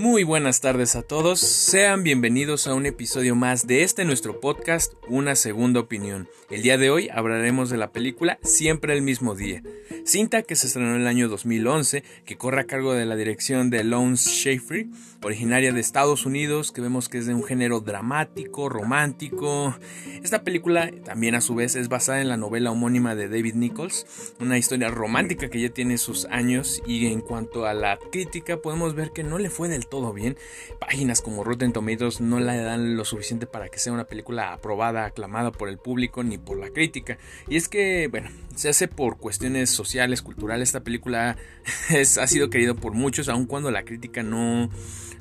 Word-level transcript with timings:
Muy 0.00 0.24
buenas 0.24 0.62
tardes 0.62 0.96
a 0.96 1.02
todos, 1.02 1.40
sean 1.40 2.02
bienvenidos 2.02 2.66
a 2.66 2.72
un 2.72 2.86
episodio 2.86 3.34
más 3.34 3.66
de 3.66 3.82
este 3.82 4.06
nuestro 4.06 4.40
podcast, 4.40 4.94
Una 5.08 5.36
Segunda 5.36 5.80
Opinión. 5.80 6.26
El 6.48 6.62
día 6.62 6.78
de 6.78 6.88
hoy 6.88 7.10
hablaremos 7.12 7.68
de 7.68 7.76
la 7.76 7.92
película 7.92 8.38
Siempre 8.42 8.94
el 8.94 9.02
mismo 9.02 9.34
día, 9.34 9.62
cinta 10.04 10.42
que 10.42 10.56
se 10.56 10.66
estrenó 10.66 10.94
en 10.94 11.02
el 11.02 11.06
año 11.06 11.28
2011, 11.28 12.02
que 12.24 12.36
corre 12.36 12.60
a 12.60 12.66
cargo 12.66 12.94
de 12.94 13.06
la 13.06 13.16
dirección 13.16 13.70
de 13.70 13.84
Lawrence 13.84 14.30
Schaefer, 14.30 14.86
originaria 15.22 15.72
de 15.72 15.80
Estados 15.80 16.26
Unidos, 16.26 16.72
que 16.72 16.80
vemos 16.80 17.08
que 17.08 17.18
es 17.18 17.26
de 17.26 17.34
un 17.34 17.44
género 17.44 17.80
dramático, 17.80 18.68
romántico. 18.68 19.76
Esta 20.22 20.42
película 20.42 20.90
también 21.04 21.34
a 21.34 21.40
su 21.40 21.54
vez 21.54 21.76
es 21.76 21.88
basada 21.88 22.20
en 22.20 22.28
la 22.28 22.36
novela 22.36 22.70
homónima 22.70 23.14
de 23.14 23.28
David 23.28 23.54
Nichols, 23.54 24.06
una 24.40 24.58
historia 24.58 24.88
romántica 24.90 25.48
que 25.48 25.60
ya 25.60 25.70
tiene 25.70 25.98
sus 25.98 26.24
años 26.26 26.82
y 26.86 27.06
en 27.06 27.20
cuanto 27.20 27.66
a 27.66 27.74
la 27.74 27.98
crítica 28.10 28.58
podemos 28.58 28.94
ver 28.94 29.10
que 29.12 29.22
no 29.22 29.38
le 29.38 29.50
fue 29.50 29.68
del 29.68 29.86
todo 29.86 30.12
bien. 30.12 30.36
Páginas 30.78 31.20
como 31.20 31.44
Rotten 31.44 31.72
Tomatoes 31.72 32.20
no 32.20 32.40
la 32.40 32.56
dan 32.56 32.96
lo 32.96 33.04
suficiente 33.04 33.46
para 33.46 33.68
que 33.68 33.78
sea 33.78 33.92
una 33.92 34.06
película 34.06 34.52
aprobada, 34.52 35.04
aclamada 35.04 35.52
por 35.52 35.68
el 35.68 35.78
público 35.78 36.22
ni 36.22 36.38
por 36.38 36.58
la 36.58 36.70
crítica. 36.70 37.18
Y 37.48 37.56
es 37.56 37.68
que, 37.68 38.08
bueno, 38.08 38.30
se 38.54 38.68
hace 38.68 38.88
por 38.88 39.18
cuestiones 39.18 39.70
sociales, 39.70 39.89
culturales. 40.22 40.68
Esta 40.68 40.82
película 40.82 41.36
es, 41.90 42.18
ha 42.18 42.26
sido 42.26 42.50
querida 42.50 42.74
por 42.74 42.92
muchos, 42.92 43.28
aun 43.28 43.46
cuando 43.46 43.70
la 43.70 43.84
crítica 43.84 44.22
no, 44.22 44.70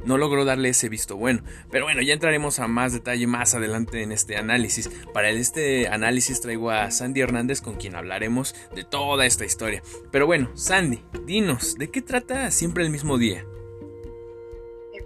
no 0.06 0.18
logró 0.18 0.46
darle 0.46 0.70
ese 0.70 0.90
visto 0.90 1.18
bueno. 1.18 1.42
Pero 1.72 1.86
bueno, 1.86 2.02
ya 2.02 2.14
entraremos 2.14 2.60
a 2.60 2.68
más 2.68 2.94
detalle 2.94 3.28
más 3.28 3.56
adelante 3.56 4.02
en 4.02 4.12
este 4.12 4.38
análisis. 4.38 4.90
Para 5.14 5.30
este 5.30 5.88
análisis 5.88 6.42
traigo 6.42 6.72
a 6.72 6.92
Sandy 6.92 7.22
Hernández 7.22 7.62
con 7.62 7.76
quien 7.76 7.96
hablaremos 7.96 8.56
de 8.76 8.84
toda 8.84 9.26
esta 9.26 9.46
historia. 9.46 9.82
Pero 10.12 10.26
bueno, 10.26 10.56
Sandy, 10.56 11.04
dinos, 11.26 11.78
¿de 11.78 11.90
qué 11.90 12.02
trata 12.02 12.52
siempre 12.52 12.84
el 12.84 12.90
mismo 12.90 13.18
día? 13.18 13.46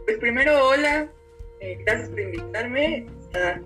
Pues 0.05 0.17
primero, 0.17 0.67
hola, 0.67 1.09
eh, 1.61 1.77
gracias 1.85 2.09
por 2.09 2.19
invitarme. 2.19 3.07
Está 3.21 3.61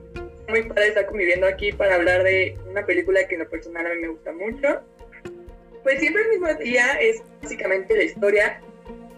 muy 0.48 0.64
padre 0.64 0.90
estar 0.90 1.06
conviviendo 1.08 1.48
aquí 1.48 1.72
para 1.72 1.96
hablar 1.96 2.24
de 2.24 2.58
una 2.70 2.86
película 2.86 3.28
que 3.28 3.36
en 3.36 3.42
lo 3.42 3.50
personal 3.50 3.86
a 3.86 3.90
mí 3.90 4.02
me 4.02 4.08
gusta 4.10 4.32
mucho. 4.32 4.82
Pues 5.84 6.00
siempre 6.00 6.24
el 6.24 6.30
mismo 6.30 6.54
día 6.56 7.00
es 7.00 7.22
básicamente 7.42 7.96
la 7.96 8.04
historia 8.04 8.62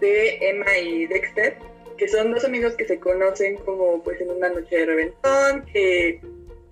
de 0.00 0.38
Emma 0.40 0.78
y 0.78 1.06
Dexter, 1.06 1.56
que 1.96 2.08
son 2.08 2.32
dos 2.32 2.44
amigos 2.44 2.74
que 2.76 2.86
se 2.86 2.98
conocen 2.98 3.56
como 3.58 4.02
pues 4.02 4.20
en 4.20 4.30
una 4.30 4.48
noche 4.48 4.78
de 4.78 4.86
reventón, 4.86 5.66
que 5.72 6.20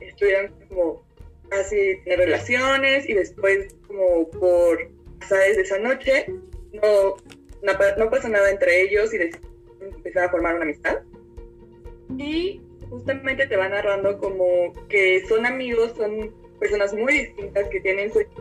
estuvieron 0.01 0.55
como 0.69 1.03
casi 1.49 2.01
en 2.05 2.19
relaciones 2.19 3.09
y 3.09 3.15
después 3.15 3.75
como 3.87 4.29
por 4.31 4.89
sabes 5.27 5.57
de 5.57 5.63
esa 5.63 5.79
noche 5.79 6.27
no, 6.73 7.17
no, 7.63 8.11
pasa 8.11 8.29
nada 8.29 8.51
entre 8.51 8.83
ellos 8.83 9.13
y 9.13 9.19
empezar 9.81 10.25
a 10.25 10.31
formar 10.31 10.55
una 10.55 10.65
amistad. 10.65 10.99
Y 12.17 12.61
justamente 12.89 13.47
te 13.47 13.57
va 13.57 13.69
narrando 13.69 14.19
como 14.19 14.73
que 14.89 15.25
son 15.29 15.47
amigos, 15.47 15.95
son 15.97 16.35
personas 16.59 16.95
muy 16.95 17.13
distintas 17.13 17.69
que 17.69 17.81
tienen 17.81 18.13
sueños 18.13 18.35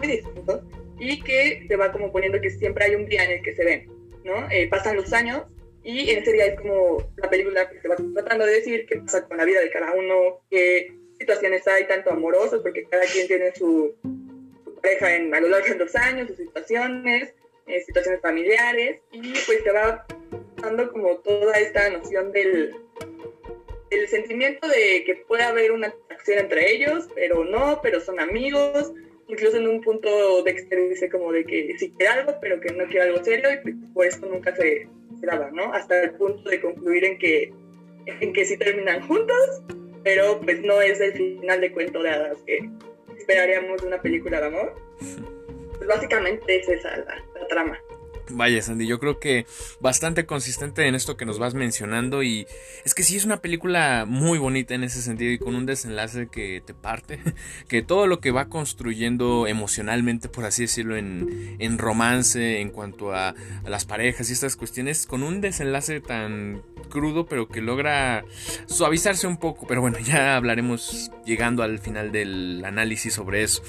muy 0.00 0.16
distintos 0.16 0.62
y 0.98 1.22
que 1.22 1.64
te 1.68 1.76
va 1.76 1.92
como 1.92 2.10
poniendo 2.10 2.40
que 2.40 2.50
siempre 2.50 2.84
hay 2.84 2.94
un 2.94 3.06
día 3.06 3.24
en 3.24 3.32
el 3.32 3.42
que 3.42 3.54
se 3.54 3.64
ven, 3.64 3.88
¿no? 4.24 4.50
Eh, 4.50 4.68
pasan 4.68 4.96
los 4.96 5.12
años 5.12 5.44
y 5.82 6.10
en 6.10 6.18
ese 6.18 6.32
día 6.32 6.46
es 6.46 6.60
como 6.60 6.98
la 7.16 7.30
película 7.30 7.68
que 7.70 7.78
te 7.78 7.88
va 7.88 7.96
tratando 7.96 8.44
de 8.44 8.52
decir 8.52 8.86
qué 8.86 8.96
pasa 8.96 9.26
con 9.26 9.38
la 9.38 9.44
vida 9.44 9.60
de 9.60 9.70
cada 9.70 9.92
uno, 9.92 10.40
qué 10.50 10.92
situaciones 11.18 11.66
hay, 11.68 11.86
tanto 11.86 12.10
amorosas, 12.10 12.60
porque 12.60 12.84
cada 12.84 13.04
quien 13.04 13.26
tiene 13.26 13.54
su, 13.54 13.94
pareja 14.82 15.14
en, 15.16 15.34
a 15.34 15.40
lo 15.40 15.48
largo 15.48 15.68
de 15.68 15.76
los 15.76 15.94
años, 15.96 16.28
sus 16.28 16.36
situaciones, 16.36 17.34
eh, 17.66 17.80
situaciones 17.82 18.20
familiares, 18.20 19.00
y 19.12 19.32
pues 19.46 19.62
te 19.62 19.70
va 19.70 20.06
dando 20.56 20.90
como 20.92 21.16
toda 21.18 21.58
esta 21.58 21.88
noción 21.90 22.32
del, 22.32 22.74
el 23.90 24.08
sentimiento 24.08 24.68
de 24.68 25.04
que 25.04 25.16
puede 25.26 25.42
haber 25.42 25.72
una 25.72 25.88
atracción 25.88 26.38
entre 26.38 26.72
ellos, 26.72 27.08
pero 27.14 27.44
no, 27.44 27.80
pero 27.82 28.00
son 28.00 28.20
amigos. 28.20 28.92
Incluso 29.30 29.58
en 29.58 29.68
un 29.68 29.80
punto 29.80 30.42
Dexter 30.42 30.88
dice 30.88 31.08
como 31.08 31.30
de 31.30 31.44
que 31.44 31.76
sí 31.78 31.92
quiere 31.96 32.12
algo, 32.12 32.34
pero 32.40 32.60
que 32.60 32.72
no 32.72 32.84
quiere 32.86 33.02
algo 33.02 33.24
serio 33.24 33.48
y 33.64 33.72
por 33.94 34.06
eso 34.06 34.26
nunca 34.26 34.54
se, 34.56 34.88
se 35.20 35.26
daba, 35.26 35.50
¿no? 35.52 35.72
Hasta 35.72 36.02
el 36.02 36.12
punto 36.12 36.50
de 36.50 36.60
concluir 36.60 37.04
en 37.04 37.18
que, 37.18 37.52
en 38.06 38.32
que 38.32 38.44
sí 38.44 38.56
terminan 38.56 39.06
juntos, 39.06 39.62
pero 40.02 40.40
pues 40.40 40.60
no 40.62 40.80
es 40.80 41.00
el 41.00 41.12
final 41.12 41.60
de 41.60 41.72
cuento 41.72 42.02
de 42.02 42.10
hadas 42.10 42.38
que 42.44 42.68
esperaríamos 43.16 43.80
de 43.80 43.86
una 43.86 44.02
película 44.02 44.40
de 44.40 44.46
amor. 44.46 44.74
Pues 45.80 45.88
básicamente 45.88 46.60
es 46.60 46.68
esa 46.68 46.94
la 46.94 47.46
trama. 47.48 47.80
Vaya, 48.32 48.62
Sandy, 48.62 48.86
yo 48.86 48.98
creo 48.98 49.18
que 49.18 49.46
bastante 49.80 50.26
consistente 50.26 50.86
en 50.86 50.94
esto 50.94 51.16
que 51.16 51.26
nos 51.26 51.38
vas 51.38 51.54
mencionando 51.54 52.22
y 52.22 52.46
es 52.84 52.94
que 52.94 53.02
sí 53.02 53.16
es 53.16 53.24
una 53.24 53.40
película 53.40 54.04
muy 54.06 54.38
bonita 54.38 54.74
en 54.74 54.84
ese 54.84 55.02
sentido 55.02 55.32
y 55.32 55.38
con 55.38 55.54
un 55.54 55.66
desenlace 55.66 56.28
que 56.28 56.62
te 56.64 56.74
parte, 56.74 57.20
que 57.68 57.82
todo 57.82 58.06
lo 58.06 58.20
que 58.20 58.30
va 58.30 58.48
construyendo 58.48 59.46
emocionalmente, 59.46 60.28
por 60.28 60.44
así 60.44 60.62
decirlo, 60.62 60.96
en, 60.96 61.56
en 61.58 61.78
romance, 61.78 62.60
en 62.60 62.70
cuanto 62.70 63.12
a, 63.12 63.30
a, 63.30 63.70
las 63.70 63.84
parejas 63.84 64.30
y 64.30 64.32
estas 64.32 64.56
cuestiones, 64.56 65.06
con 65.06 65.22
un 65.22 65.40
desenlace 65.40 66.00
tan 66.00 66.62
crudo 66.88 67.26
pero 67.26 67.48
que 67.48 67.60
logra 67.60 68.24
suavizarse 68.66 69.26
un 69.26 69.36
poco, 69.36 69.66
pero 69.66 69.80
bueno, 69.80 69.98
ya 69.98 70.36
hablaremos 70.36 71.10
llegando 71.24 71.62
al 71.62 71.78
final 71.78 72.12
del 72.12 72.62
análisis 72.64 73.14
sobre 73.14 73.42
eso. 73.42 73.62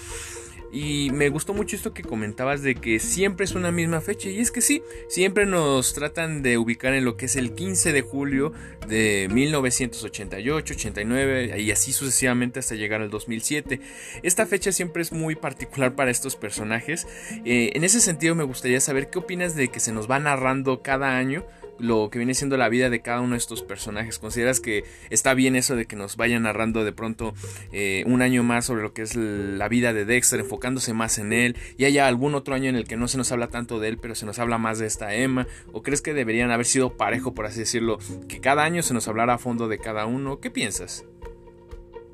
Y 0.72 1.10
me 1.12 1.30
gustó 1.30 1.54
mucho 1.54 1.76
esto 1.76 1.94
que 1.94 2.04
comentabas 2.04 2.62
de 2.62 2.76
que 2.76 3.00
siempre 3.00 3.44
es 3.44 3.54
una 3.54 3.72
misma 3.72 4.00
fecha. 4.02 4.30
Y 4.30 4.40
es 4.40 4.52
que 4.52 4.62
sí, 4.62 4.82
siempre 5.10 5.46
nos 5.46 5.94
tratan 5.94 6.42
de 6.44 6.58
ubicar 6.58 6.94
en 6.94 7.04
lo 7.04 7.18
que 7.18 7.26
es 7.26 7.36
el 7.36 7.54
15 7.54 7.92
de 7.92 8.02
julio 8.02 8.54
de 8.88 9.28
1988, 9.32 10.74
89 10.74 11.60
y 11.60 11.72
así 11.72 11.92
sucesivamente 11.92 12.60
hasta 12.60 12.76
llegar 12.76 13.02
al 13.02 13.10
2007. 13.10 13.82
Esta 14.24 14.46
fecha 14.46 14.72
siempre 14.72 15.02
es 15.02 15.12
muy 15.12 15.36
particular 15.36 15.96
para 15.96 16.12
estos 16.12 16.36
personajes. 16.36 17.08
Eh, 17.44 17.72
en 17.74 17.84
ese 17.84 18.00
sentido 18.00 18.36
me 18.36 18.44
gustaría 18.44 18.80
saber 18.80 19.10
qué 19.10 19.20
opinas 19.20 19.56
de 19.56 19.68
que 19.68 19.80
se 19.80 19.92
nos 19.92 20.10
va 20.10 20.20
narrando 20.20 20.82
cada 20.82 21.18
año 21.18 21.46
lo 21.82 22.10
que 22.10 22.20
viene 22.20 22.34
siendo 22.34 22.58
la 22.58 22.70
vida 22.70 22.90
de 22.90 23.02
cada 23.02 23.22
uno 23.22 23.32
de 23.32 23.40
estos 23.40 23.64
personajes. 23.64 24.20
¿Consideras 24.20 24.60
que 24.60 24.84
está 25.10 25.34
bien 25.34 25.56
eso 25.56 25.76
de 25.76 25.86
que 25.86 25.96
nos 25.96 26.16
vayan 26.16 26.44
narrando 26.44 26.86
de 26.86 26.94
pronto 26.94 27.34
eh, 27.72 28.04
un 28.06 28.22
año 28.22 28.44
más 28.44 28.66
sobre 28.66 28.84
lo 28.84 28.94
que 28.94 29.02
es 29.02 29.16
la 29.16 29.68
vida 29.68 29.94
de 29.94 30.06
Dexter, 30.06 30.40
enfocándose 30.40 30.94
más 30.94 31.18
en 31.18 31.34
él, 31.34 31.56
y 31.78 31.86
haya 31.86 32.08
algún 32.08 32.36
otro 32.36 32.56
año 32.56 32.70
en 32.70 32.76
el 32.76 32.88
que 32.88 32.98
no 32.98 33.08
se 33.08 33.18
nos 33.18 33.32
habla 33.32 33.48
tanto 33.48 33.80
de 33.80 33.90
él, 33.90 33.98
pero 33.98 34.16
se 34.16 34.26
nos 34.26 34.40
habla 34.40 34.58
más 34.58 34.80
de 34.80 34.88
esta 34.88 35.14
Emma? 35.16 35.48
¿O 35.72 35.82
crees 35.82 36.02
que 36.02 36.14
deberían 36.14 36.52
haber 36.52 36.66
sido 36.66 36.96
parejo, 36.96 37.34
por 37.34 37.46
así 37.46 37.60
decirlo, 37.60 37.98
que 38.28 38.40
cada 38.40 38.64
año 38.64 38.84
se 38.84 38.94
nos 38.94 39.08
hablara 39.08 39.34
a 39.34 39.38
fondo 39.38 39.68
de 39.68 39.80
cada 39.80 40.06
uno? 40.06 40.40
¿Qué 40.40 40.52
piensas? 40.52 41.06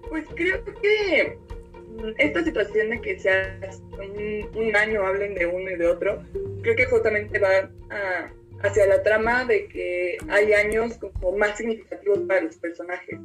Pues 0.09 0.25
creo 0.35 0.63
que 0.81 1.38
esta 2.17 2.44
situación 2.44 2.89
de 2.91 3.01
que 3.01 3.19
sea 3.19 3.59
un 4.56 4.75
año 4.75 5.06
hablen 5.06 5.35
de 5.35 5.45
uno 5.45 5.69
y 5.69 5.75
de 5.75 5.88
otro, 5.88 6.23
creo 6.61 6.75
que 6.75 6.85
justamente 6.85 7.39
va 7.39 7.69
a 7.89 8.31
hacia 8.63 8.88
la 8.88 9.03
trama 9.03 9.45
de 9.45 9.68
que 9.68 10.18
hay 10.29 10.53
años 10.53 10.97
como 10.97 11.38
más 11.38 11.57
significativos 11.57 12.19
para 12.28 12.41
los 12.41 12.56
personajes. 12.57 13.19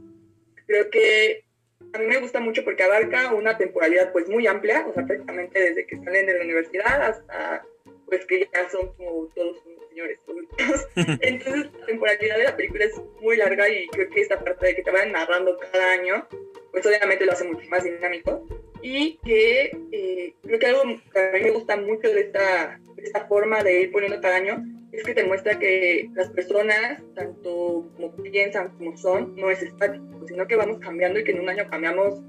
Creo 0.66 0.90
que 0.90 1.44
a 1.92 1.98
mí 1.98 2.06
me 2.06 2.18
gusta 2.18 2.40
mucho 2.40 2.64
porque 2.64 2.82
abarca 2.82 3.34
una 3.34 3.58
temporalidad 3.58 4.12
pues 4.12 4.28
muy 4.28 4.46
amplia, 4.46 4.86
o 4.88 4.94
sea, 4.94 5.04
prácticamente 5.04 5.60
desde 5.60 5.86
que 5.86 5.96
salen 5.98 6.26
de 6.26 6.38
la 6.38 6.44
universidad 6.44 7.02
hasta 7.02 7.64
pues 8.12 8.26
que 8.26 8.46
ya 8.52 8.68
son 8.68 8.92
como 8.92 9.26
todos 9.34 9.56
unos 9.64 9.88
señores 9.88 10.18
adultos. 10.28 10.86
Entonces 11.22 11.72
la 11.72 11.86
temporalidad 11.86 12.36
de 12.36 12.44
la 12.44 12.56
película 12.56 12.84
es 12.84 13.00
muy 13.22 13.38
larga 13.38 13.70
y 13.70 13.86
creo 13.86 14.10
que 14.10 14.20
esta 14.20 14.38
parte 14.38 14.66
de 14.66 14.74
que 14.76 14.82
te 14.82 14.90
vayan 14.90 15.12
narrando 15.12 15.56
cada 15.56 15.92
año, 15.92 16.28
pues 16.72 16.84
obviamente 16.84 17.24
lo 17.24 17.32
hace 17.32 17.44
mucho 17.44 17.66
más 17.70 17.84
dinámico. 17.84 18.46
Y 18.82 19.16
que 19.24 19.74
eh, 19.92 20.34
creo 20.42 20.58
que 20.58 20.66
algo 20.66 20.82
que 21.10 21.18
a 21.18 21.32
mí 21.32 21.40
me 21.40 21.50
gusta 21.52 21.76
mucho 21.78 22.12
de 22.12 22.20
esta, 22.20 22.78
de 22.96 23.02
esta 23.02 23.26
forma 23.28 23.62
de 23.62 23.80
ir 23.80 23.92
poniendo 23.92 24.20
cada 24.20 24.36
año 24.36 24.62
es 24.92 25.04
que 25.04 25.14
te 25.14 25.24
muestra 25.24 25.58
que 25.58 26.10
las 26.12 26.28
personas, 26.28 27.02
tanto 27.14 27.88
como 27.96 28.14
piensan 28.16 28.76
como 28.76 28.94
son, 28.98 29.34
no 29.36 29.50
es 29.50 29.62
estático, 29.62 30.04
sino 30.28 30.46
que 30.46 30.56
vamos 30.56 30.80
cambiando 30.80 31.18
y 31.18 31.24
que 31.24 31.32
en 31.32 31.40
un 31.40 31.48
año 31.48 31.66
cambiamos, 31.70 32.20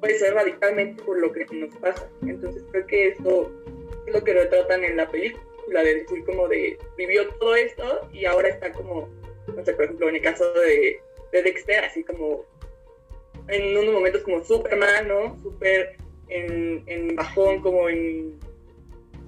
puede 0.00 0.18
ser 0.18 0.34
radicalmente 0.34 1.00
por 1.04 1.20
lo 1.20 1.30
que 1.30 1.46
nos 1.52 1.76
pasa. 1.76 2.10
Entonces 2.22 2.64
creo 2.72 2.86
que 2.88 3.08
eso 3.10 3.52
es 3.66 3.77
lo 4.12 4.22
que 4.22 4.34
retratan 4.34 4.84
en 4.84 4.96
la 4.96 5.08
película, 5.08 5.82
de 5.82 5.94
decir 5.94 6.24
como 6.24 6.48
de 6.48 6.78
vivió 6.96 7.28
todo 7.34 7.54
esto 7.54 8.08
y 8.12 8.24
ahora 8.24 8.48
está 8.48 8.72
como, 8.72 9.08
no 9.54 9.64
sé, 9.64 9.74
por 9.74 9.84
ejemplo, 9.84 10.08
en 10.08 10.16
el 10.16 10.22
caso 10.22 10.50
de, 10.54 11.00
de 11.32 11.42
Dexter, 11.42 11.84
así 11.84 12.02
como 12.04 12.44
en 13.48 13.76
unos 13.76 13.94
momentos 13.94 14.22
como 14.22 14.44
Superman, 14.44 15.08
¿no? 15.08 15.38
Súper 15.42 15.96
en, 16.28 16.82
en 16.86 17.16
bajón, 17.16 17.60
como 17.60 17.88
en 17.88 18.38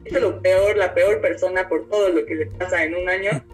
es 0.04 0.20
lo 0.20 0.40
peor, 0.40 0.76
la 0.76 0.94
peor 0.94 1.20
persona 1.20 1.68
por 1.68 1.88
todo 1.88 2.08
lo 2.08 2.24
que 2.24 2.34
le 2.34 2.46
pasa 2.46 2.84
en 2.84 2.94
un 2.94 3.08
año 3.08 3.44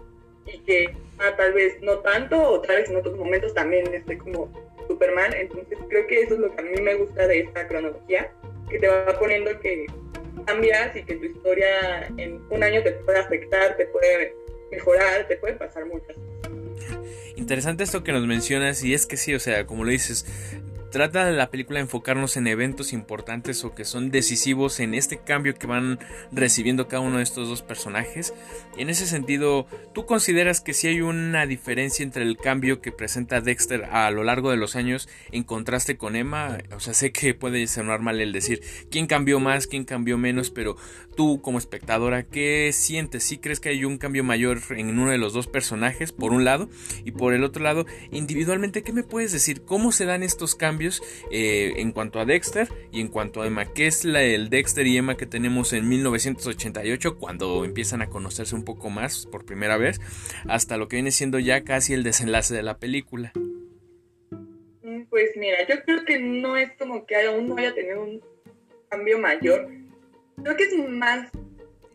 y 0.45 0.59
que 0.59 0.93
ah, 1.19 1.35
tal 1.35 1.53
vez 1.53 1.81
no 1.81 1.99
tanto 1.99 2.41
o 2.41 2.61
tal 2.61 2.77
vez 2.77 2.89
en 2.89 2.97
otros 2.97 3.17
momentos 3.17 3.53
también 3.53 3.93
esté 3.93 4.17
como 4.17 4.51
Superman. 4.87 5.33
Entonces 5.33 5.77
creo 5.89 6.07
que 6.07 6.21
eso 6.21 6.35
es 6.35 6.39
lo 6.39 6.55
que 6.55 6.61
a 6.61 6.63
mí 6.63 6.81
me 6.81 6.95
gusta 6.95 7.27
de 7.27 7.41
esta 7.41 7.67
cronología, 7.67 8.31
que 8.69 8.79
te 8.79 8.87
va 8.87 9.19
poniendo 9.19 9.59
que 9.59 9.87
cambias 10.47 10.95
y 10.95 11.03
que 11.03 11.15
tu 11.15 11.25
historia 11.25 12.07
en 12.17 12.41
un 12.49 12.63
año 12.63 12.81
te 12.81 12.91
puede 12.93 13.19
afectar, 13.19 13.75
te 13.75 13.85
puede 13.87 14.33
mejorar, 14.71 15.27
te 15.27 15.37
puede 15.37 15.53
pasar 15.53 15.85
muchas 15.85 16.15
cosas. 16.15 16.51
Interesante 17.35 17.83
esto 17.83 18.03
que 18.03 18.11
nos 18.11 18.25
mencionas 18.25 18.83
y 18.83 18.93
es 18.93 19.05
que 19.05 19.17
sí, 19.17 19.35
o 19.35 19.39
sea, 19.39 19.67
como 19.67 19.83
lo 19.83 19.91
dices, 19.91 20.25
Trata 20.91 21.29
la 21.31 21.51
película 21.51 21.81
enfocarnos 21.81 22.37
en 22.37 22.47
eventos 22.47 22.93
importantes 22.93 23.65
o 23.65 23.75
que 23.75 23.83
son 23.83 24.09
decisivos 24.09 24.79
en 24.79 24.93
este 24.93 25.17
cambio 25.17 25.53
que 25.53 25.67
van 25.67 25.99
recibiendo 26.31 26.87
cada 26.87 27.01
uno 27.01 27.17
de 27.17 27.23
estos 27.23 27.49
dos 27.49 27.61
personajes. 27.61 28.33
En 28.77 28.89
ese 28.89 29.05
sentido, 29.05 29.67
¿tú 29.93 30.05
consideras 30.05 30.61
que 30.61 30.73
si 30.73 30.87
hay 30.87 31.01
una 31.01 31.45
diferencia 31.45 32.03
entre 32.03 32.23
el 32.23 32.37
cambio 32.37 32.79
que 32.79 32.93
presenta 32.93 33.41
Dexter 33.41 33.83
a 33.91 34.09
lo 34.11 34.23
largo 34.23 34.49
de 34.49 34.55
los 34.55 34.77
años 34.77 35.09
en 35.31 35.43
contraste 35.43 35.97
con 35.97 36.15
Emma? 36.15 36.57
O 36.73 36.79
sea, 36.79 36.93
sé 36.93 37.11
que 37.11 37.33
puede 37.33 37.67
sonar 37.67 37.99
mal 37.99 38.21
el 38.21 38.31
decir 38.31 38.61
quién 38.89 39.07
cambió 39.07 39.41
más, 39.41 39.67
quién 39.67 39.83
cambió 39.83 40.17
menos, 40.17 40.51
pero 40.51 40.77
tú 41.17 41.41
como 41.41 41.57
espectadora, 41.57 42.23
¿qué 42.23 42.71
sientes? 42.71 43.25
¿Sí 43.25 43.39
crees 43.39 43.59
que 43.59 43.69
hay 43.69 43.83
un 43.83 43.97
cambio 43.97 44.23
mayor 44.23 44.61
en 44.69 44.97
uno 44.97 45.11
de 45.11 45.17
los 45.17 45.33
dos 45.33 45.47
personajes, 45.47 46.13
por 46.13 46.31
un 46.31 46.45
lado? 46.45 46.69
Y 47.03 47.11
por 47.11 47.33
el 47.33 47.43
otro 47.43 47.61
lado, 47.61 47.85
individualmente, 48.11 48.83
¿qué 48.83 48.93
me 48.93 49.03
puedes 49.03 49.33
decir? 49.33 49.63
¿Cómo 49.63 49.91
se 49.91 50.05
dan 50.05 50.23
estos 50.23 50.55
cambios? 50.55 50.76
Eh, 51.31 51.73
en 51.77 51.91
cuanto 51.91 52.19
a 52.19 52.25
Dexter 52.25 52.67
y 52.91 53.01
en 53.01 53.07
cuanto 53.07 53.41
a 53.41 53.47
Emma, 53.47 53.73
que 53.73 53.87
es 53.87 54.05
la, 54.05 54.23
el 54.23 54.49
Dexter 54.49 54.87
y 54.87 54.97
Emma 54.97 55.17
que 55.17 55.25
tenemos 55.25 55.73
en 55.73 55.87
1988 55.87 57.17
cuando 57.17 57.65
empiezan 57.65 58.01
a 58.01 58.09
conocerse 58.09 58.55
un 58.55 58.63
poco 58.63 58.89
más 58.89 59.25
por 59.25 59.45
primera 59.45 59.77
vez, 59.77 59.99
hasta 60.47 60.77
lo 60.77 60.87
que 60.87 60.97
viene 60.97 61.11
siendo 61.11 61.39
ya 61.39 61.63
casi 61.63 61.93
el 61.93 62.03
desenlace 62.03 62.53
de 62.53 62.63
la 62.63 62.77
película. 62.77 63.31
Mm, 64.81 65.03
pues 65.09 65.31
mira, 65.35 65.65
yo 65.67 65.83
creo 65.83 66.05
que 66.05 66.19
no 66.19 66.57
es 66.57 66.71
como 66.77 67.05
que 67.05 67.15
aún 67.15 67.49
no 67.49 67.57
haya 67.57 67.73
tenido 67.73 68.03
un 68.03 68.21
cambio 68.89 69.19
mayor. 69.19 69.69
Creo 70.43 70.55
que 70.55 70.63
es 70.63 70.77
más 70.89 71.29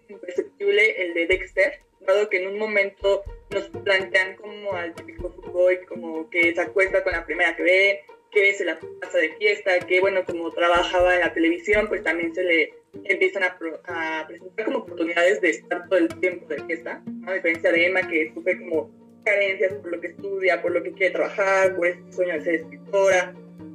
imperceptible 0.08 1.02
el 1.02 1.14
de 1.14 1.26
Dexter, 1.26 1.80
dado 2.00 2.28
que 2.28 2.42
en 2.42 2.48
un 2.48 2.58
momento 2.58 3.22
nos 3.50 3.68
plantean 3.68 4.36
como 4.36 4.72
al 4.72 4.94
típico 4.94 5.28
boy, 5.52 5.78
como 5.86 6.28
que 6.30 6.54
se 6.54 6.60
acuesta 6.60 7.02
con 7.02 7.12
la 7.12 7.24
primera 7.24 7.54
que 7.56 7.62
ve, 7.62 8.04
que 8.32 8.54
se 8.54 8.64
la 8.64 8.78
pasa 9.00 9.18
de 9.18 9.32
fiesta, 9.34 9.78
que 9.80 10.00
bueno, 10.00 10.24
como 10.24 10.50
trabajaba 10.50 11.14
en 11.14 11.20
la 11.20 11.34
televisión, 11.34 11.86
pues 11.88 12.02
también 12.02 12.34
se 12.34 12.42
le 12.42 12.74
empiezan 13.04 13.44
a, 13.44 13.56
presentar 14.26 14.66
como 14.66 14.78
oportunidades 14.78 15.40
de 15.40 15.50
estar 15.50 15.88
todo 15.88 15.98
el 15.98 16.08
tiempo 16.20 16.46
de 16.48 16.62
fiesta, 16.64 17.02
a 17.26 17.32
diferencia 17.34 17.70
de 17.70 17.86
Emma 17.86 18.08
que 18.08 18.32
sufre 18.34 18.58
como 18.58 18.90
carencias 19.24 19.74
por 19.74 19.92
lo 19.92 20.00
que 20.00 20.08
estudia, 20.08 20.62
por 20.62 20.72
lo 20.72 20.82
que 20.82 20.92
quiere 20.92 21.12
trabajar, 21.12 21.76
por 21.76 21.86
ese 21.86 22.00
sueño 22.10 22.34
de 22.34 22.40
ser 22.40 22.54
escritora. 22.54 23.34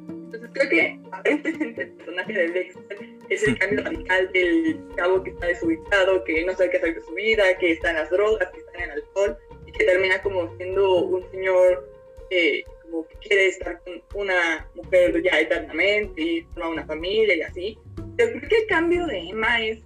Entonces 0.10 0.50
creo 0.54 0.70
que 0.70 1.00
aparentemente 1.12 1.82
el 1.84 1.92
personaje 1.92 2.34
de 2.34 2.48
Dexter 2.50 2.98
es 3.30 3.48
el 3.48 3.60
cambio 3.60 3.84
radical 3.84 4.32
del 4.34 4.80
cabo 4.96 5.24
que 5.24 5.30
está 5.30 5.48
desubicado, 5.48 6.24
que 6.24 6.46
no 6.46 6.54
sabe 6.54 6.72
qué 6.72 6.78
hacer 6.78 6.96
de 6.96 7.02
su 7.02 7.14
vida, 7.14 7.58
que 7.60 7.74
está 7.74 7.92
en 7.92 7.96
las 7.98 8.10
drogas, 8.10 8.50
que 8.52 8.60
está 8.60 8.78
en 8.78 8.84
el 8.86 8.92
alcohol 8.92 9.38
y 9.66 9.72
que 9.72 9.86
termina 9.86 10.22
como 10.22 10.56
siendo 10.58 11.06
un 11.06 11.32
señor 11.32 11.90
eh, 12.30 12.64
como 12.90 13.08
que 13.08 13.16
quiere 13.28 13.48
estar 13.48 13.82
con 13.84 14.02
una 14.22 14.68
mujer 14.76 15.22
ya 15.22 15.40
eternamente 15.40 16.22
y 16.22 16.42
formar 16.54 16.70
una 16.72 16.86
familia 16.86 17.36
y 17.36 17.42
así. 17.42 17.78
Pero 18.16 18.32
creo 18.32 18.50
que 18.50 18.58
el 18.58 18.68
cambio 18.68 19.06
de 19.06 19.30
Emma 19.30 19.62
es, 19.62 19.80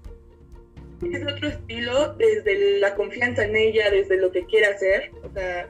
es 1.11 1.23
otro 1.23 1.49
estilo, 1.49 2.13
desde 2.15 2.79
la 2.79 2.95
confianza 2.95 3.45
en 3.45 3.55
ella, 3.55 3.89
desde 3.89 4.17
lo 4.17 4.31
que 4.31 4.45
quiere 4.45 4.67
hacer. 4.67 5.11
O 5.23 5.31
sea, 5.33 5.69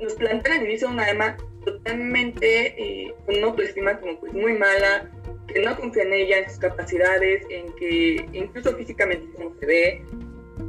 nos 0.00 0.14
plantean 0.14 0.60
al 0.60 0.66
inicio 0.66 0.88
una 0.88 1.10
Emma 1.10 1.36
totalmente 1.64 2.74
eh, 2.78 3.14
con 3.26 3.36
una 3.36 3.48
autoestima 3.48 3.98
como 4.00 4.18
pues 4.20 4.32
muy 4.32 4.54
mala, 4.54 5.10
que 5.48 5.60
no 5.60 5.76
confía 5.76 6.04
en 6.04 6.12
ella, 6.12 6.38
en 6.38 6.48
sus 6.48 6.58
capacidades, 6.58 7.44
en 7.50 7.72
que 7.74 8.24
incluso 8.32 8.74
físicamente 8.76 9.26
como 9.34 9.54
se 9.58 9.66
ve, 9.66 10.02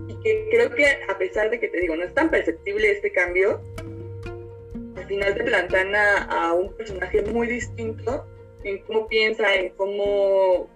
y 0.08 0.24
que 0.24 0.48
creo 0.52 0.74
que 0.74 0.86
a 1.08 1.18
pesar 1.18 1.50
de 1.50 1.60
que 1.60 1.68
te 1.68 1.80
digo, 1.80 1.96
no 1.96 2.04
es 2.04 2.14
tan 2.14 2.30
perceptible 2.30 2.92
este 2.92 3.12
cambio, 3.12 3.62
final 5.12 5.36
te 5.36 5.44
plantean 5.44 5.94
a, 5.94 6.54
un 6.54 6.74
personaje 6.78 7.22
muy 7.24 7.48
distinto 7.48 8.25
en 8.63 8.78
cómo 8.84 9.08
piensa, 9.08 9.54
en 9.56 9.69
cómo 9.72 10.69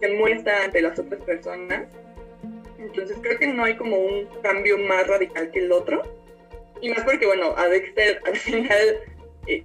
se 0.00 0.08
muestra 0.14 0.64
ante 0.64 0.80
las 0.80 0.98
otras 0.98 1.22
personas. 1.22 1.86
Entonces 2.78 3.18
creo 3.20 3.38
que 3.38 3.46
no 3.46 3.64
hay 3.64 3.76
como 3.76 3.98
un 3.98 4.26
cambio 4.42 4.78
más 4.78 5.06
radical 5.06 5.50
que 5.50 5.58
el 5.60 5.72
otro. 5.72 6.02
Y 6.80 6.88
más 6.88 7.02
porque, 7.04 7.26
bueno, 7.26 7.54
a 7.58 7.68
Dexter 7.68 8.20
al 8.26 8.36
final, 8.36 9.00
eh, 9.48 9.62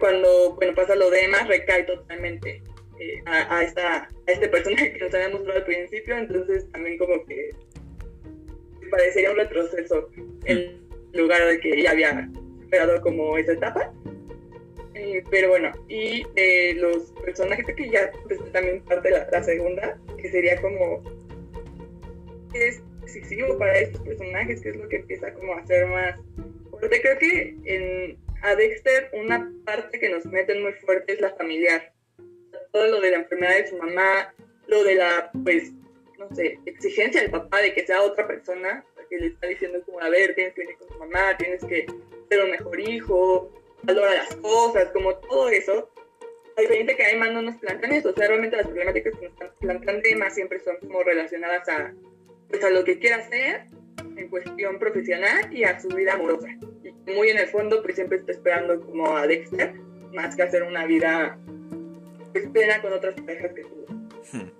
cuando 0.00 0.54
bueno, 0.54 0.74
pasa 0.74 0.96
lo 0.96 1.08
de 1.08 1.24
Emma, 1.24 1.38
recae 1.46 1.84
totalmente 1.84 2.62
eh, 2.98 3.22
a, 3.26 3.62
esta, 3.62 3.96
a 3.98 4.10
este 4.26 4.48
personaje 4.48 4.94
que 4.94 4.98
nos 4.98 5.14
había 5.14 5.28
mostrado 5.28 5.58
al 5.60 5.64
principio. 5.64 6.18
Entonces 6.18 6.68
también 6.72 6.98
como 6.98 7.24
que 7.24 7.52
parecería 8.90 9.30
un 9.30 9.36
retroceso 9.36 10.10
en 10.46 10.80
lugar 11.12 11.46
de 11.46 11.60
que 11.60 11.82
ya 11.82 11.92
había 11.92 12.28
esperado 12.70 13.00
como 13.02 13.36
esa 13.36 13.52
etapa. 13.52 13.92
Eh, 14.94 15.24
pero 15.30 15.48
bueno, 15.48 15.72
y 15.88 16.24
de 16.34 16.74
los 16.76 17.12
personajes 17.24 17.66
que 17.74 17.90
ya 17.90 18.10
pues, 18.28 18.40
también 18.52 18.82
parte 18.84 19.08
de 19.10 19.26
la, 19.30 19.42
segunda, 19.42 19.98
que 20.16 20.30
sería 20.30 20.60
como 20.60 21.02
es 22.54 22.82
decisivo 23.02 23.56
para 23.58 23.78
estos 23.78 24.00
personajes, 24.02 24.60
que 24.60 24.70
es 24.70 24.76
lo 24.76 24.88
que 24.88 24.96
empieza 24.96 25.32
como 25.34 25.54
a 25.54 25.60
hacer 25.60 25.86
más 25.86 26.18
porque 26.70 27.00
Creo 27.02 27.18
que 27.18 27.56
en 27.64 28.18
a 28.42 28.54
Dexter 28.54 29.10
una 29.12 29.52
parte 29.66 30.00
que 30.00 30.08
nos 30.08 30.24
meten 30.24 30.62
muy 30.62 30.72
fuerte 30.72 31.12
es 31.12 31.20
la 31.20 31.30
familiar. 31.34 31.92
Todo 32.72 32.86
lo 32.86 33.00
de 33.00 33.10
la 33.10 33.18
enfermedad 33.18 33.56
de 33.56 33.66
su 33.66 33.76
mamá, 33.76 34.34
lo 34.66 34.82
de 34.84 34.94
la, 34.94 35.30
pues, 35.44 35.72
no 36.18 36.34
sé, 36.34 36.58
exigencia 36.64 37.20
del 37.20 37.30
papá 37.30 37.60
de 37.60 37.74
que 37.74 37.84
sea 37.86 38.02
otra 38.02 38.26
persona, 38.26 38.84
que 39.10 39.18
le 39.18 39.26
está 39.26 39.48
diciendo 39.48 39.82
como, 39.84 40.00
a 40.00 40.08
ver, 40.08 40.34
tienes 40.34 40.54
que 40.54 40.62
venir 40.62 40.76
con 40.78 40.88
tu 40.88 40.98
mamá, 40.98 41.36
tienes 41.36 41.62
que 41.64 41.86
ser 42.30 42.44
un 42.44 42.50
mejor 42.50 42.80
hijo, 42.80 43.52
valora 43.82 44.14
las 44.14 44.34
cosas, 44.36 44.88
como 44.92 45.14
todo 45.16 45.48
eso. 45.48 45.90
A 46.56 46.60
diferencia 46.60 46.96
que 46.96 47.04
además 47.04 47.32
no 47.32 47.42
nos 47.42 47.56
plantean 47.56 47.92
eso, 47.92 48.10
o 48.10 48.14
sea, 48.14 48.28
realmente 48.28 48.56
las 48.56 48.66
problemáticas 48.66 49.14
que 49.18 49.30
nos 49.40 49.54
plantean 49.60 50.02
temas 50.02 50.34
siempre 50.34 50.60
son 50.60 50.76
como 50.80 51.02
relacionadas 51.02 51.68
a, 51.68 51.92
pues, 52.48 52.62
a 52.62 52.70
lo 52.70 52.84
que 52.84 52.98
quiera 52.98 53.16
hacer 53.16 53.66
en 54.16 54.28
cuestión 54.28 54.78
profesional 54.78 55.52
y 55.52 55.64
a 55.64 55.80
su 55.80 55.88
vida 55.88 56.14
amorosa. 56.14 56.48
Y 56.84 57.12
muy 57.12 57.30
en 57.30 57.38
el 57.38 57.48
fondo, 57.48 57.82
pues 57.82 57.94
siempre 57.94 58.18
está 58.18 58.32
esperando 58.32 58.80
como 58.80 59.16
a 59.16 59.26
Dexter, 59.26 59.74
más 60.12 60.36
que 60.36 60.42
hacer 60.42 60.62
una 60.62 60.84
vida 60.86 61.38
pues, 62.32 62.46
plena 62.48 62.82
con 62.82 62.92
otras 62.92 63.14
parejas 63.20 63.52
que 63.54 63.62
tuvo. 63.62 63.86
Hmm. 64.32 64.50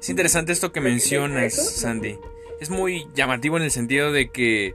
Es 0.00 0.10
interesante 0.10 0.52
esto 0.52 0.70
que 0.70 0.80
mencionas, 0.80 1.54
Sandy. 1.54 2.18
Es 2.60 2.70
muy 2.70 3.06
llamativo 3.14 3.56
en 3.56 3.64
el 3.64 3.70
sentido 3.70 4.12
de 4.12 4.30
que 4.30 4.74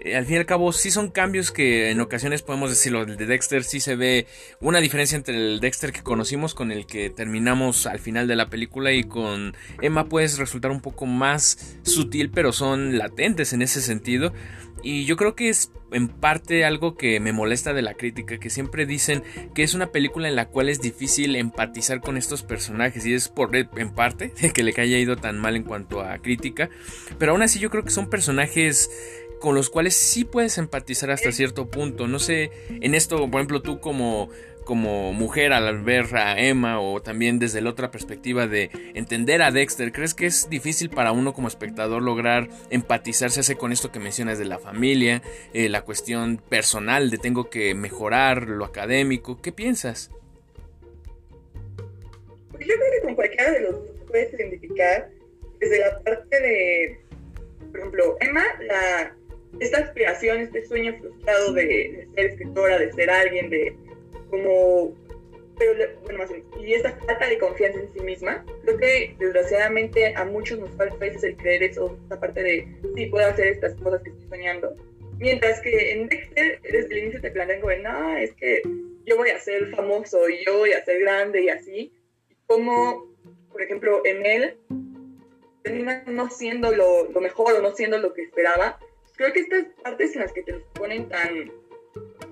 eh, 0.00 0.16
al 0.16 0.26
fin 0.26 0.36
y 0.36 0.38
al 0.38 0.46
cabo 0.46 0.72
sí 0.72 0.90
son 0.90 1.10
cambios 1.10 1.50
que 1.50 1.90
en 1.90 2.00
ocasiones 2.00 2.42
podemos 2.42 2.70
decirlo, 2.70 3.02
el 3.02 3.16
de 3.16 3.26
Dexter 3.26 3.64
sí 3.64 3.80
se 3.80 3.96
ve 3.96 4.26
una 4.60 4.80
diferencia 4.80 5.16
entre 5.16 5.36
el 5.36 5.60
Dexter 5.60 5.92
que 5.92 6.02
conocimos 6.02 6.54
con 6.54 6.70
el 6.70 6.86
que 6.86 7.10
terminamos 7.10 7.86
al 7.86 7.98
final 7.98 8.28
de 8.28 8.36
la 8.36 8.50
película 8.50 8.92
y 8.92 9.04
con 9.04 9.56
Emma 9.80 10.08
puede 10.08 10.28
resultar 10.36 10.70
un 10.70 10.80
poco 10.80 11.06
más 11.06 11.78
sutil 11.82 12.30
pero 12.30 12.52
son 12.52 12.98
latentes 12.98 13.52
en 13.52 13.62
ese 13.62 13.80
sentido. 13.80 14.32
Y 14.82 15.04
yo 15.04 15.16
creo 15.16 15.34
que 15.34 15.48
es 15.48 15.72
en 15.90 16.08
parte 16.08 16.64
algo 16.64 16.96
que 16.96 17.18
me 17.18 17.32
molesta 17.32 17.72
de 17.72 17.82
la 17.82 17.94
crítica, 17.94 18.38
que 18.38 18.50
siempre 18.50 18.86
dicen 18.86 19.22
que 19.54 19.62
es 19.62 19.74
una 19.74 19.90
película 19.90 20.28
en 20.28 20.36
la 20.36 20.48
cual 20.48 20.68
es 20.68 20.80
difícil 20.80 21.34
empatizar 21.36 22.00
con 22.00 22.16
estos 22.16 22.42
personajes 22.42 23.06
y 23.06 23.14
es 23.14 23.28
por 23.28 23.54
en 23.56 23.90
parte 23.94 24.32
que 24.54 24.62
le 24.62 24.74
haya 24.76 24.98
ido 24.98 25.16
tan 25.16 25.38
mal 25.38 25.56
en 25.56 25.62
cuanto 25.62 26.02
a 26.02 26.18
crítica, 26.18 26.68
pero 27.18 27.32
aún 27.32 27.42
así 27.42 27.58
yo 27.58 27.70
creo 27.70 27.84
que 27.84 27.90
son 27.90 28.10
personajes 28.10 28.90
con 29.40 29.54
los 29.54 29.70
cuales 29.70 29.94
sí 29.94 30.24
puedes 30.24 30.58
empatizar 30.58 31.10
hasta 31.10 31.32
cierto 31.32 31.70
punto. 31.70 32.08
No 32.08 32.18
sé, 32.18 32.50
en 32.68 32.94
esto, 32.94 33.30
por 33.30 33.40
ejemplo, 33.40 33.62
tú 33.62 33.80
como, 33.80 34.30
como 34.64 35.12
mujer 35.12 35.52
al 35.52 35.82
ver 35.82 36.14
a 36.16 36.40
Emma 36.40 36.80
o 36.80 37.00
también 37.00 37.38
desde 37.38 37.60
la 37.60 37.70
otra 37.70 37.90
perspectiva 37.90 38.46
de 38.46 38.70
entender 38.94 39.42
a 39.42 39.50
Dexter, 39.50 39.92
¿crees 39.92 40.14
que 40.14 40.26
es 40.26 40.48
difícil 40.50 40.90
para 40.90 41.12
uno 41.12 41.32
como 41.32 41.48
espectador 41.48 42.02
lograr 42.02 42.48
empatizarse 42.70 43.40
hace 43.40 43.56
con 43.56 43.72
esto 43.72 43.92
que 43.92 44.00
mencionas 44.00 44.38
de 44.38 44.44
la 44.44 44.58
familia, 44.58 45.22
eh, 45.52 45.68
la 45.68 45.82
cuestión 45.82 46.38
personal 46.48 47.10
de 47.10 47.18
tengo 47.18 47.50
que 47.50 47.74
mejorar 47.74 48.48
lo 48.48 48.64
académico? 48.64 49.40
¿Qué 49.40 49.52
piensas? 49.52 50.10
Pues 52.50 52.66
yo 52.66 52.74
creo 52.74 52.90
que 52.92 53.06
con 53.06 53.14
cualquiera 53.14 53.50
de 53.52 53.60
los 53.60 53.72
dos 53.72 53.96
puedes 54.08 54.32
identificar 54.34 55.10
desde 55.60 55.78
la 55.78 56.00
parte 56.00 56.40
de, 56.40 57.00
por 57.70 57.80
ejemplo, 57.80 58.16
Emma, 58.20 58.44
la 58.66 59.14
esta 59.60 59.78
aspiración, 59.78 60.38
este 60.40 60.64
sueño 60.64 60.96
frustrado 60.98 61.52
de, 61.52 62.08
ser 62.14 62.26
escritora, 62.26 62.78
de 62.78 62.92
ser 62.92 63.10
alguien, 63.10 63.50
de 63.50 63.76
como, 64.30 64.94
pero, 65.58 65.72
bueno, 66.04 66.24
y 66.60 66.74
esta 66.74 66.92
falta 66.92 67.26
de 67.28 67.38
confianza 67.38 67.80
en 67.80 67.92
sí 67.92 68.00
misma, 68.00 68.44
creo 68.62 68.76
que 68.76 69.16
desgraciadamente 69.18 70.14
a 70.14 70.24
muchos 70.24 70.58
nos 70.58 70.70
falta 70.70 70.94
a 70.96 70.98
veces 70.98 71.24
el 71.24 71.36
creer 71.36 71.62
eso, 71.62 71.98
esta 72.02 72.20
parte 72.20 72.42
de, 72.42 72.68
sí, 72.94 73.06
puedo 73.06 73.26
hacer 73.26 73.48
estas 73.48 73.74
cosas 73.76 74.02
que 74.02 74.10
estoy 74.10 74.28
soñando. 74.28 74.76
Mientras 75.18 75.60
que 75.60 75.92
en 75.92 76.08
Dexter, 76.08 76.60
desde 76.62 76.94
el 76.94 76.98
inicio 76.98 77.20
te 77.22 77.30
plantean 77.30 77.60
como, 77.60 77.72
no, 77.76 78.16
es 78.18 78.32
que 78.34 78.60
yo 79.06 79.16
voy 79.16 79.30
a 79.30 79.38
ser 79.38 79.74
famoso 79.74 80.28
y 80.28 80.44
yo 80.44 80.58
voy 80.58 80.72
a 80.72 80.84
ser 80.84 81.00
grande 81.00 81.44
y 81.44 81.48
así. 81.48 81.92
Como, 82.46 83.14
por 83.50 83.62
ejemplo, 83.62 84.02
en 84.04 84.26
él 84.26 84.58
termina 85.62 86.04
no 86.06 86.28
siendo 86.28 86.70
lo, 86.72 87.10
lo, 87.10 87.20
mejor 87.20 87.54
o 87.54 87.62
no 87.62 87.74
siendo 87.74 87.98
lo 87.98 88.12
que 88.12 88.22
esperaba. 88.22 88.78
Creo 89.16 89.32
que 89.32 89.40
estas 89.40 89.66
partes 89.82 90.14
en 90.14 90.22
las 90.22 90.32
que 90.32 90.42
te 90.42 90.52
los 90.52 90.62
ponen 90.74 91.08
tan, 91.08 91.50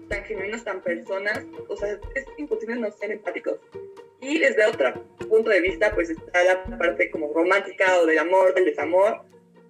tan 0.09 0.25
genuinos, 0.25 0.65
tan 0.65 0.83
personas, 0.83 1.45
o 1.69 1.77
sea, 1.77 1.99
es 2.15 2.27
imposible 2.37 2.77
no 2.77 2.91
ser 2.91 3.13
empáticos. 3.13 3.59
Y 4.21 4.39
desde 4.39 4.67
otro 4.67 4.93
punto 5.29 5.51
de 5.51 5.61
vista, 5.61 5.95
pues 5.95 6.11
está 6.11 6.45
la 6.45 6.79
parte 6.79 7.11
como 7.11 7.33
romántica 7.33 7.99
o 8.01 8.07
del 8.07 8.19
amor, 8.19 8.55
del 8.55 8.67
desamor, 8.67 9.23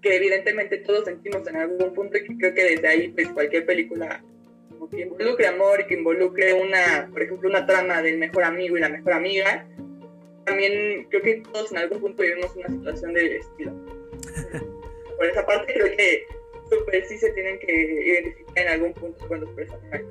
que 0.02 0.16
evidentemente 0.16 0.78
todos 0.78 1.04
sentimos 1.04 1.46
en 1.48 1.56
algún 1.56 1.94
punto 1.94 2.18
y 2.18 2.24
que 2.24 2.36
creo 2.36 2.54
que 2.54 2.64
desde 2.64 2.88
ahí, 2.88 3.08
pues 3.08 3.28
cualquier 3.28 3.64
película 3.64 4.22
que 4.90 5.02
involucre 5.02 5.46
amor 5.46 5.80
y 5.80 5.86
que 5.86 5.94
involucre 5.94 6.52
una, 6.52 7.08
por 7.10 7.22
ejemplo, 7.22 7.48
una 7.48 7.66
trama 7.66 8.02
del 8.02 8.18
mejor 8.18 8.44
amigo 8.44 8.76
y 8.76 8.80
la 8.80 8.88
mejor 8.88 9.14
amiga, 9.14 9.66
también 10.44 11.06
creo 11.08 11.22
que 11.22 11.42
todos 11.52 11.72
en 11.72 11.78
algún 11.78 12.00
punto 12.00 12.22
vivimos 12.22 12.54
una 12.56 12.68
situación 12.68 13.14
de 13.14 13.36
estilo. 13.36 13.72
Por 15.16 15.26
esa 15.26 15.46
parte 15.46 15.72
creo 15.72 15.96
que 15.96 16.26
super 16.68 17.04
sí 17.06 17.18
se 17.18 17.30
tienen 17.30 17.58
que 17.58 17.72
identificar 17.72 18.58
en 18.58 18.68
algún 18.68 18.92
punto 18.94 19.26
con 19.28 19.40
los 19.40 19.50
personajes. 19.50 20.06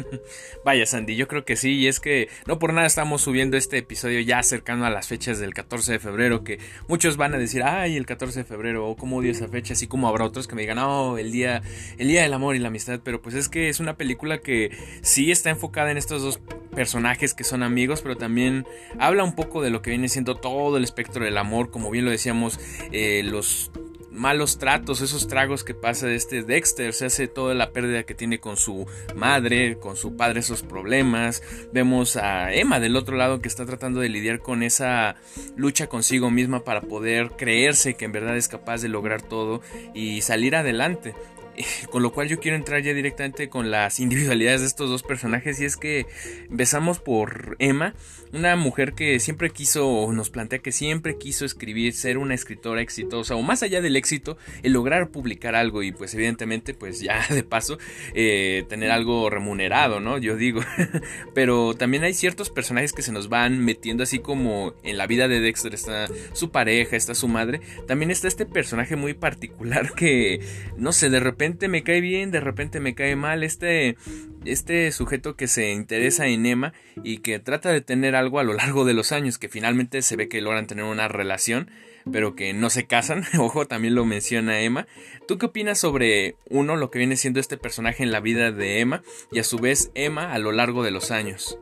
Vaya 0.64 0.86
Sandy, 0.86 1.16
yo 1.16 1.28
creo 1.28 1.44
que 1.44 1.56
sí, 1.56 1.74
y 1.74 1.88
es 1.88 2.00
que 2.00 2.28
no 2.46 2.58
por 2.58 2.72
nada 2.72 2.86
estamos 2.86 3.22
subiendo 3.22 3.56
este 3.56 3.78
episodio 3.78 4.20
ya 4.20 4.42
cercano 4.42 4.84
a 4.84 4.90
las 4.90 5.08
fechas 5.08 5.38
del 5.38 5.54
14 5.54 5.92
de 5.92 5.98
febrero, 5.98 6.44
que 6.44 6.58
muchos 6.88 7.16
van 7.16 7.34
a 7.34 7.38
decir, 7.38 7.62
ay, 7.62 7.96
el 7.96 8.06
14 8.06 8.40
de 8.40 8.44
febrero, 8.44 8.88
o 8.88 8.96
cómo 8.96 9.18
odio 9.18 9.30
esa 9.30 9.48
fecha, 9.48 9.74
así 9.74 9.86
como 9.86 10.08
habrá 10.08 10.24
otros 10.24 10.48
que 10.48 10.54
me 10.54 10.62
digan, 10.62 10.76
no, 10.76 11.18
el 11.18 11.32
día, 11.32 11.62
el 11.98 12.08
día 12.08 12.22
del 12.22 12.32
amor 12.32 12.56
y 12.56 12.58
la 12.58 12.68
amistad, 12.68 13.00
pero 13.02 13.20
pues 13.22 13.34
es 13.34 13.48
que 13.48 13.68
es 13.68 13.80
una 13.80 13.96
película 13.96 14.38
que 14.38 14.70
sí 15.02 15.30
está 15.30 15.50
enfocada 15.50 15.90
en 15.90 15.98
estos 15.98 16.22
dos 16.22 16.40
personajes 16.74 17.34
que 17.34 17.44
son 17.44 17.62
amigos, 17.62 18.02
pero 18.02 18.16
también 18.16 18.66
habla 18.98 19.24
un 19.24 19.34
poco 19.34 19.62
de 19.62 19.70
lo 19.70 19.82
que 19.82 19.90
viene 19.90 20.08
siendo 20.08 20.36
todo 20.36 20.76
el 20.76 20.84
espectro 20.84 21.24
del 21.24 21.38
amor, 21.38 21.70
como 21.70 21.90
bien 21.90 22.04
lo 22.04 22.10
decíamos, 22.10 22.58
eh, 22.92 23.22
los 23.24 23.70
malos 24.12 24.58
tratos, 24.58 25.00
esos 25.00 25.26
tragos 25.26 25.64
que 25.64 25.74
pasa 25.74 26.06
de 26.06 26.16
este 26.16 26.42
Dexter, 26.42 26.92
se 26.92 27.06
hace 27.06 27.28
toda 27.28 27.54
la 27.54 27.72
pérdida 27.72 28.04
que 28.04 28.14
tiene 28.14 28.38
con 28.38 28.56
su 28.56 28.86
madre, 29.14 29.78
con 29.78 29.96
su 29.96 30.16
padre, 30.16 30.40
esos 30.40 30.62
problemas. 30.62 31.42
Vemos 31.72 32.16
a 32.16 32.52
Emma 32.52 32.80
del 32.80 32.96
otro 32.96 33.16
lado 33.16 33.40
que 33.40 33.48
está 33.48 33.66
tratando 33.66 34.00
de 34.00 34.08
lidiar 34.08 34.40
con 34.40 34.62
esa 34.62 35.16
lucha 35.56 35.88
consigo 35.88 36.30
misma 36.30 36.64
para 36.64 36.82
poder 36.82 37.32
creerse 37.36 37.94
que 37.94 38.04
en 38.04 38.12
verdad 38.12 38.36
es 38.36 38.48
capaz 38.48 38.82
de 38.82 38.88
lograr 38.88 39.22
todo 39.22 39.62
y 39.94 40.20
salir 40.20 40.56
adelante. 40.56 41.14
Con 41.90 42.02
lo 42.02 42.12
cual 42.12 42.28
yo 42.28 42.40
quiero 42.40 42.56
entrar 42.56 42.82
ya 42.82 42.94
directamente 42.94 43.48
con 43.48 43.70
las 43.70 44.00
individualidades 44.00 44.62
de 44.62 44.66
estos 44.66 44.88
dos 44.88 45.02
personajes 45.02 45.60
y 45.60 45.64
es 45.64 45.76
que 45.76 46.06
empezamos 46.50 46.98
por 46.98 47.56
Emma, 47.58 47.94
una 48.32 48.56
mujer 48.56 48.94
que 48.94 49.20
siempre 49.20 49.50
quiso, 49.50 49.88
o 49.88 50.12
nos 50.12 50.30
plantea 50.30 50.60
que 50.60 50.72
siempre 50.72 51.18
quiso 51.18 51.44
escribir, 51.44 51.94
ser 51.94 52.18
una 52.18 52.34
escritora 52.34 52.80
exitosa 52.80 53.36
o 53.36 53.42
más 53.42 53.62
allá 53.62 53.80
del 53.80 53.96
éxito, 53.96 54.36
el 54.62 54.72
lograr 54.72 55.10
publicar 55.10 55.54
algo 55.54 55.82
y 55.82 55.92
pues 55.92 56.14
evidentemente 56.14 56.74
pues 56.74 57.00
ya 57.00 57.26
de 57.30 57.42
paso 57.42 57.78
eh, 58.14 58.64
tener 58.68 58.90
algo 58.90 59.30
remunerado, 59.30 60.00
¿no? 60.00 60.18
Yo 60.18 60.36
digo, 60.36 60.60
pero 61.34 61.74
también 61.74 62.04
hay 62.04 62.14
ciertos 62.14 62.50
personajes 62.50 62.92
que 62.92 63.02
se 63.02 63.12
nos 63.12 63.28
van 63.28 63.64
metiendo 63.64 64.02
así 64.02 64.18
como 64.18 64.74
en 64.82 64.96
la 64.96 65.06
vida 65.06 65.28
de 65.28 65.40
Dexter 65.40 65.74
está 65.74 66.08
su 66.32 66.50
pareja, 66.50 66.96
está 66.96 67.14
su 67.14 67.28
madre, 67.28 67.60
también 67.86 68.10
está 68.10 68.28
este 68.28 68.46
personaje 68.46 68.96
muy 68.96 69.14
particular 69.14 69.92
que 69.94 70.40
no 70.76 70.92
sé, 70.92 71.10
de 71.10 71.20
repente 71.20 71.68
me 71.68 71.82
cae 71.82 72.00
bien, 72.00 72.30
de 72.30 72.40
repente 72.40 72.80
me 72.80 72.94
cae 72.94 73.16
mal. 73.16 73.42
Este, 73.42 73.96
este 74.44 74.90
sujeto 74.92 75.36
que 75.36 75.46
se 75.46 75.70
interesa 75.70 76.26
en 76.26 76.46
Emma 76.46 76.72
y 77.02 77.18
que 77.18 77.38
trata 77.38 77.72
de 77.72 77.80
tener 77.80 78.14
algo 78.14 78.38
a 78.38 78.44
lo 78.44 78.52
largo 78.54 78.84
de 78.84 78.94
los 78.94 79.12
años, 79.12 79.38
que 79.38 79.48
finalmente 79.48 80.02
se 80.02 80.16
ve 80.16 80.28
que 80.28 80.40
logran 80.40 80.66
tener 80.66 80.84
una 80.84 81.08
relación, 81.08 81.70
pero 82.10 82.34
que 82.34 82.52
no 82.52 82.70
se 82.70 82.86
casan. 82.86 83.24
Ojo, 83.38 83.66
también 83.66 83.94
lo 83.94 84.04
menciona 84.04 84.60
Emma. 84.60 84.86
¿Tú 85.26 85.38
qué 85.38 85.46
opinas 85.46 85.78
sobre 85.78 86.36
uno, 86.48 86.76
lo 86.76 86.90
que 86.90 86.98
viene 86.98 87.16
siendo 87.16 87.40
este 87.40 87.56
personaje 87.56 88.02
en 88.02 88.12
la 88.12 88.20
vida 88.20 88.50
de 88.50 88.80
Emma 88.80 89.02
y 89.30 89.38
a 89.38 89.44
su 89.44 89.58
vez 89.58 89.90
Emma 89.94 90.32
a 90.32 90.38
lo 90.38 90.52
largo 90.52 90.82
de 90.82 90.90
los 90.90 91.10
años? 91.10 91.58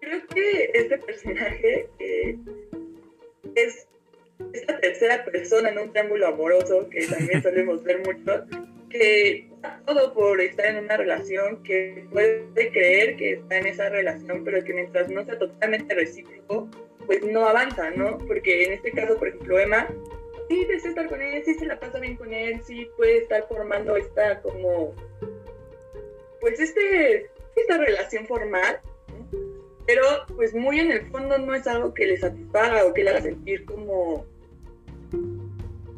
Creo 0.00 0.26
que 0.28 0.70
este 0.74 0.98
personaje 0.98 1.88
eh, 1.98 2.36
es 3.54 3.86
esta 4.52 4.78
tercera 4.80 5.24
persona 5.24 5.70
en 5.70 5.78
un 5.78 5.92
triángulo 5.92 6.26
amoroso, 6.26 6.88
que 6.90 7.06
también 7.06 7.42
solemos 7.42 7.82
ver 7.84 8.00
mucho, 8.00 8.44
que 8.92 9.48
todo 9.86 10.12
por 10.12 10.40
estar 10.40 10.66
en 10.66 10.84
una 10.84 10.96
relación, 10.96 11.62
que 11.62 12.06
puede 12.10 12.52
creer 12.54 13.16
que 13.16 13.32
está 13.32 13.58
en 13.58 13.66
esa 13.66 13.88
relación, 13.88 14.44
pero 14.44 14.62
que 14.62 14.74
mientras 14.74 15.08
no 15.08 15.24
sea 15.24 15.38
totalmente 15.38 15.94
recíproco, 15.94 16.68
pues 17.06 17.24
no 17.24 17.46
avanza, 17.46 17.90
¿no? 17.90 18.18
Porque 18.18 18.64
en 18.64 18.72
este 18.74 18.92
caso, 18.92 19.16
por 19.18 19.28
ejemplo, 19.28 19.58
Emma, 19.58 19.88
sí 20.48 20.64
desea 20.66 20.90
estar 20.90 21.08
con 21.08 21.22
él, 21.22 21.42
sí 21.44 21.54
se 21.54 21.66
la 21.66 21.80
pasa 21.80 21.98
bien 21.98 22.16
con 22.16 22.32
él, 22.32 22.60
sí 22.64 22.88
puede 22.96 23.18
estar 23.18 23.46
formando 23.48 23.96
esta 23.96 24.40
como, 24.42 24.94
pues 26.40 26.60
este, 26.60 27.30
esta 27.56 27.78
relación 27.78 28.26
formal, 28.26 28.80
pero 29.86 30.02
pues 30.36 30.54
muy 30.54 30.80
en 30.80 30.92
el 30.92 31.10
fondo 31.10 31.38
no 31.38 31.54
es 31.54 31.66
algo 31.66 31.92
que 31.92 32.06
le 32.06 32.16
satisfaga 32.16 32.86
o 32.86 32.94
que 32.94 33.04
le 33.04 33.10
haga 33.10 33.22
sentir 33.22 33.64
como 33.64 34.26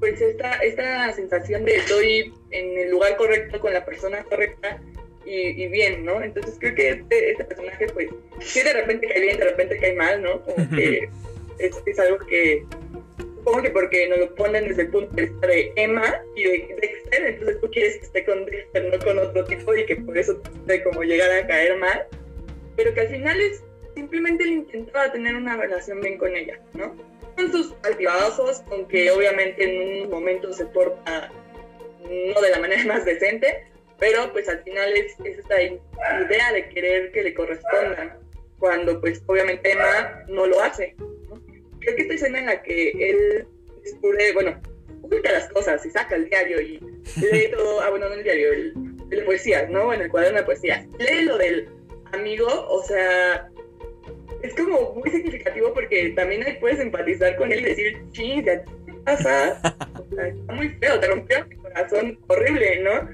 pues 0.05 0.21
esta, 0.21 0.57
esta 0.57 1.11
sensación 1.15 1.65
de 1.65 1.77
estoy 1.77 2.35
en 2.51 2.79
el 2.79 2.91
lugar 2.91 3.17
correcto 3.17 3.59
con 3.59 3.73
la 3.73 3.87
persona 3.87 4.23
correcta 4.25 4.79
y, 5.25 5.67
bien, 5.69 6.05
¿no? 6.05 6.23
Entonces 6.23 6.57
creo 6.61 6.75
que 6.75 6.91
este, 6.91 7.31
este, 7.31 7.45
personaje, 7.47 7.87
pues, 7.87 8.11
sí 8.41 8.61
de 8.63 8.75
repente 8.75 9.09
cae 9.09 9.23
bien, 9.23 9.39
de 9.39 9.45
repente 9.45 9.79
cae 9.79 9.95
mal, 9.95 10.21
¿no? 10.21 10.43
Como 10.43 10.69
que 10.69 11.09
es, 11.59 11.75
es, 11.87 11.99
algo 11.99 12.19
que, 12.19 12.67
supongo 13.17 13.63
que 13.63 13.71
porque 13.71 14.07
nos 14.09 14.19
lo 14.19 14.35
ponen 14.35 14.69
desde 14.69 14.83
el 14.83 14.89
punto 14.89 15.17
de 15.17 15.23
vista 15.23 15.47
de 15.47 15.73
Emma 15.77 16.21
y 16.37 16.43
de 16.45 16.77
Dexter, 16.79 17.27
entonces 17.27 17.61
tú 17.63 17.71
quieres 17.71 17.97
que 17.97 18.05
esté 18.05 18.25
con 18.27 18.45
Dexter, 18.45 18.85
no 18.85 18.99
con 19.03 19.19
otro 19.19 19.43
tipo, 19.47 19.75
y 19.75 19.87
que 19.87 19.97
por 19.97 20.19
eso 20.19 20.39
te 20.67 20.83
como 20.83 21.03
llegar 21.03 21.31
a 21.31 21.47
caer 21.47 21.79
mal, 21.79 22.07
pero 22.77 22.93
que 22.93 23.01
al 23.01 23.09
final 23.09 23.41
es 23.41 23.65
simplemente 23.95 24.45
él 24.45 24.51
intentaba 24.51 25.11
tener 25.11 25.35
una 25.35 25.57
relación 25.57 26.03
bien 26.03 26.19
con 26.19 26.37
ella, 26.37 26.61
¿no? 26.75 26.95
Con 27.37 27.51
sus 27.51 27.75
altibajos, 27.83 28.63
aunque 28.71 29.11
obviamente 29.11 29.65
en 29.65 30.03
un 30.05 30.11
momento 30.11 30.53
se 30.53 30.67
porta 30.67 31.31
no 32.03 32.41
de 32.41 32.51
la 32.51 32.59
manera 32.59 32.85
más 32.87 33.05
decente, 33.05 33.67
pero 33.99 34.33
pues 34.33 34.49
al 34.49 34.63
final 34.63 34.93
es, 34.97 35.15
esta 35.25 35.63
idea 35.63 36.53
de 36.53 36.69
querer 36.69 37.13
que 37.13 37.23
le 37.23 37.35
correspondan, 37.35 38.19
cuando 38.59 39.01
pues 39.01 39.23
obviamente 39.27 39.73
Emma 39.73 40.25
no 40.29 40.47
lo 40.47 40.61
hace. 40.61 40.95
Creo 41.81 41.97
que 41.97 42.03
esta 42.03 42.15
escena 42.15 42.39
en 42.39 42.47
la 42.47 42.63
que 42.63 42.91
él 42.91 43.47
descubre, 43.83 44.33
bueno, 44.33 44.61
publica 45.03 45.33
las 45.33 45.49
cosas 45.51 45.85
y 45.85 45.91
saca 45.91 46.17
el 46.17 46.29
diario 46.29 46.61
y 46.61 46.81
lee 47.21 47.51
todo, 47.57 47.81
ah 47.81 47.91
bueno, 47.91 48.09
no 48.09 48.15
el 48.15 48.25
diario, 48.25 48.53
el, 48.53 48.73
de 49.09 49.23
poesías, 49.23 49.69
¿no? 49.69 49.93
En 49.93 50.03
el 50.03 50.11
cuaderno 50.11 50.39
de 50.39 50.45
poesías. 50.45 50.87
Lee 50.99 51.25
lo 51.25 51.37
del 51.37 51.69
amigo, 52.13 52.47
o 52.69 52.83
sea, 52.83 53.51
es 54.45 54.55
como 54.55 54.93
muy 54.93 55.11
significativo 55.11 55.73
porque 55.73 56.11
también 56.11 56.43
ahí 56.45 56.59
puedes 56.61 56.79
empatizar 56.79 57.35
con 57.37 57.51
él 57.51 57.61
y 57.61 57.65
decir, 57.65 58.03
sí, 58.13 58.43
¿qué 58.45 58.63
pasa? 59.05 59.61
está 60.11 60.53
muy 60.53 60.69
feo, 60.69 61.01
te 61.01 61.07
rompió 61.07 61.39
el 61.39 61.57
corazón 61.57 62.19
horrible, 62.29 62.81
¿no? 62.81 63.09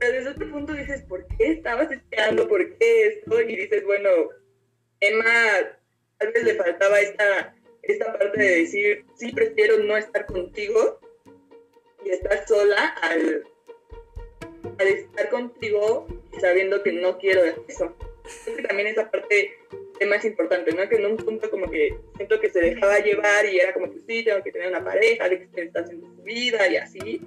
Pero 0.00 0.12
desde 0.12 0.30
otro 0.30 0.50
punto 0.50 0.72
dices, 0.72 1.02
¿por 1.02 1.24
qué 1.36 1.52
estabas 1.52 1.90
esperando? 1.92 2.48
¿Por 2.48 2.76
qué 2.76 3.06
esto? 3.06 3.40
Y 3.40 3.54
dices, 3.54 3.84
bueno, 3.84 4.08
Emma 5.00 5.24
tal 6.18 6.32
vez 6.32 6.44
le 6.44 6.54
faltaba 6.56 7.00
esta, 7.00 7.54
esta 7.82 8.18
parte 8.18 8.42
de 8.42 8.56
decir, 8.62 9.04
sí, 9.14 9.30
prefiero 9.32 9.78
no 9.78 9.96
estar 9.96 10.26
contigo 10.26 10.98
y 12.04 12.10
estar 12.10 12.44
sola 12.48 12.88
al, 13.02 13.44
al 14.78 14.86
estar 14.88 15.28
contigo 15.30 16.08
sabiendo 16.40 16.82
que 16.82 16.92
no 16.92 17.18
quiero 17.18 17.42
eso. 17.68 17.96
Creo 18.44 18.56
que 18.56 18.62
también 18.62 18.88
esa 18.88 19.08
parte 19.10 19.52
más 20.06 20.24
importante, 20.24 20.72
¿no? 20.72 20.88
Que 20.88 20.96
en 20.96 21.06
un 21.06 21.16
punto 21.16 21.50
como 21.50 21.70
que 21.70 21.94
siento 22.16 22.40
que 22.40 22.50
se 22.50 22.60
dejaba 22.60 22.98
llevar 23.00 23.46
y 23.46 23.58
era 23.58 23.72
como 23.72 23.90
que 23.90 24.00
sí, 24.06 24.24
tengo 24.24 24.42
que 24.42 24.52
tener 24.52 24.68
una 24.68 24.84
pareja, 24.84 25.28
de 25.28 25.48
que 25.48 25.62
está 25.62 25.80
haciendo 25.80 26.06
su 26.14 26.22
vida 26.22 26.68
y 26.68 26.76
así. 26.76 27.20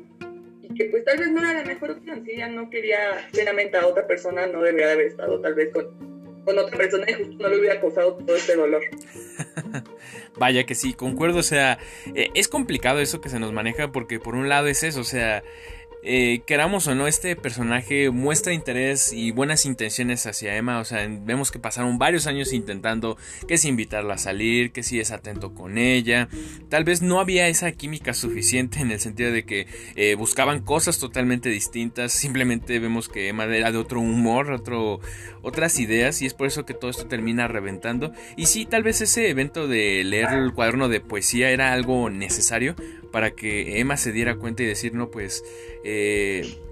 Y 0.62 0.74
que 0.76 0.86
pues 0.86 1.04
tal 1.06 1.18
vez 1.18 1.30
no 1.32 1.40
era 1.40 1.54
la 1.54 1.66
mejor 1.66 1.92
opción, 1.92 2.24
si 2.26 2.32
ella 2.32 2.48
no 2.48 2.70
quería 2.70 3.28
plenamente 3.32 3.78
a 3.78 3.88
otra 3.88 4.08
persona, 4.08 4.48
no 4.48 4.62
debería 4.62 4.88
de 4.88 4.94
haber 4.94 5.08
estado 5.08 5.40
tal 5.42 5.54
vez 5.54 5.72
con, 5.72 6.44
con 6.44 6.58
otra 6.58 6.78
persona 6.78 7.06
y 7.10 7.14
justo 7.14 7.36
no 7.44 7.50
le 7.50 7.60
hubiera 7.60 7.80
causado 7.80 8.16
todo 8.16 8.36
este 8.36 8.56
dolor. 8.56 8.84
Vaya 10.38 10.66
que 10.66 10.76
sí, 10.76 10.94
concuerdo, 10.94 11.40
o 11.40 11.44
sea, 11.44 11.80
eh, 12.14 12.30
es 12.36 12.48
complicado 12.48 13.00
eso 13.00 13.22
que 13.22 13.30
se 13.30 13.40
nos 13.40 13.54
maneja 13.54 13.92
porque 13.92 14.20
por 14.20 14.36
un 14.36 14.50
lado 14.50 14.68
es 14.68 14.84
eso, 14.84 15.02
o 15.02 15.06
sea, 15.06 15.44
eh, 16.08 16.44
queramos 16.46 16.86
o 16.86 16.94
no, 16.94 17.08
este 17.08 17.36
personaje 17.36 18.12
muestra 18.12 18.54
interés 18.54 19.12
y 19.12 19.32
buenas 19.32 19.66
intenciones 19.66 20.28
hacia 20.28 20.56
Emma. 20.56 20.80
O 20.80 20.86
sea, 20.86 21.08
vemos 21.10 21.52
que 21.52 21.58
pasaron 21.58 21.98
varios 21.98 22.28
años 22.28 22.54
intentando 22.54 23.18
que 23.48 23.58
si 23.58 23.70
invitarla 23.70 24.14
a 24.14 24.18
salir, 24.20 24.72
que 24.72 24.84
si 24.84 25.00
es 25.00 25.10
atento 25.10 25.56
con 25.56 25.80
ella. 25.80 26.30
Tal 26.70 26.84
vez 26.84 27.02
no 27.02 27.20
había 27.20 27.48
esa 27.48 27.72
química 27.72 28.14
suficiente 28.14 28.82
en 28.82 28.92
el 28.92 29.00
sentido 29.00 29.32
de 29.32 29.46
que 29.46 29.66
eh, 29.96 30.14
buscaban 30.14 30.62
cosas 30.62 31.00
totalmente 31.00 31.50
distintas. 31.50 32.12
Simplemente 32.12 32.78
vemos 32.78 33.10
que 33.10 33.28
Emma 33.28 33.46
era 33.46 33.72
de 33.72 33.80
otro 33.80 34.00
humor, 34.00 34.52
otro, 34.52 35.00
otras 35.42 35.80
ideas 35.80 36.22
y 36.22 36.28
es 36.28 36.36
por 36.36 36.46
eso 36.46 36.68
que 36.68 36.76
todo 36.76 36.92
esto 36.92 37.08
termina 37.08 37.48
reventando. 37.48 38.14
Y 38.38 38.46
sí, 38.46 38.68
tal 38.68 38.84
vez 38.84 39.02
ese 39.02 39.32
evento 39.32 39.68
de 39.68 40.04
leer 40.04 40.34
el 40.34 40.54
cuaderno 40.54 40.88
de 40.88 41.02
poesía 41.02 41.50
era 41.50 41.74
algo 41.74 42.12
necesario 42.12 42.76
para 43.12 43.32
que 43.32 43.80
Emma 43.80 43.96
se 43.96 44.12
diera 44.12 44.36
cuenta 44.36 44.64
y 44.64 44.66
decir, 44.66 44.94
no, 44.94 45.10
pues 45.10 45.42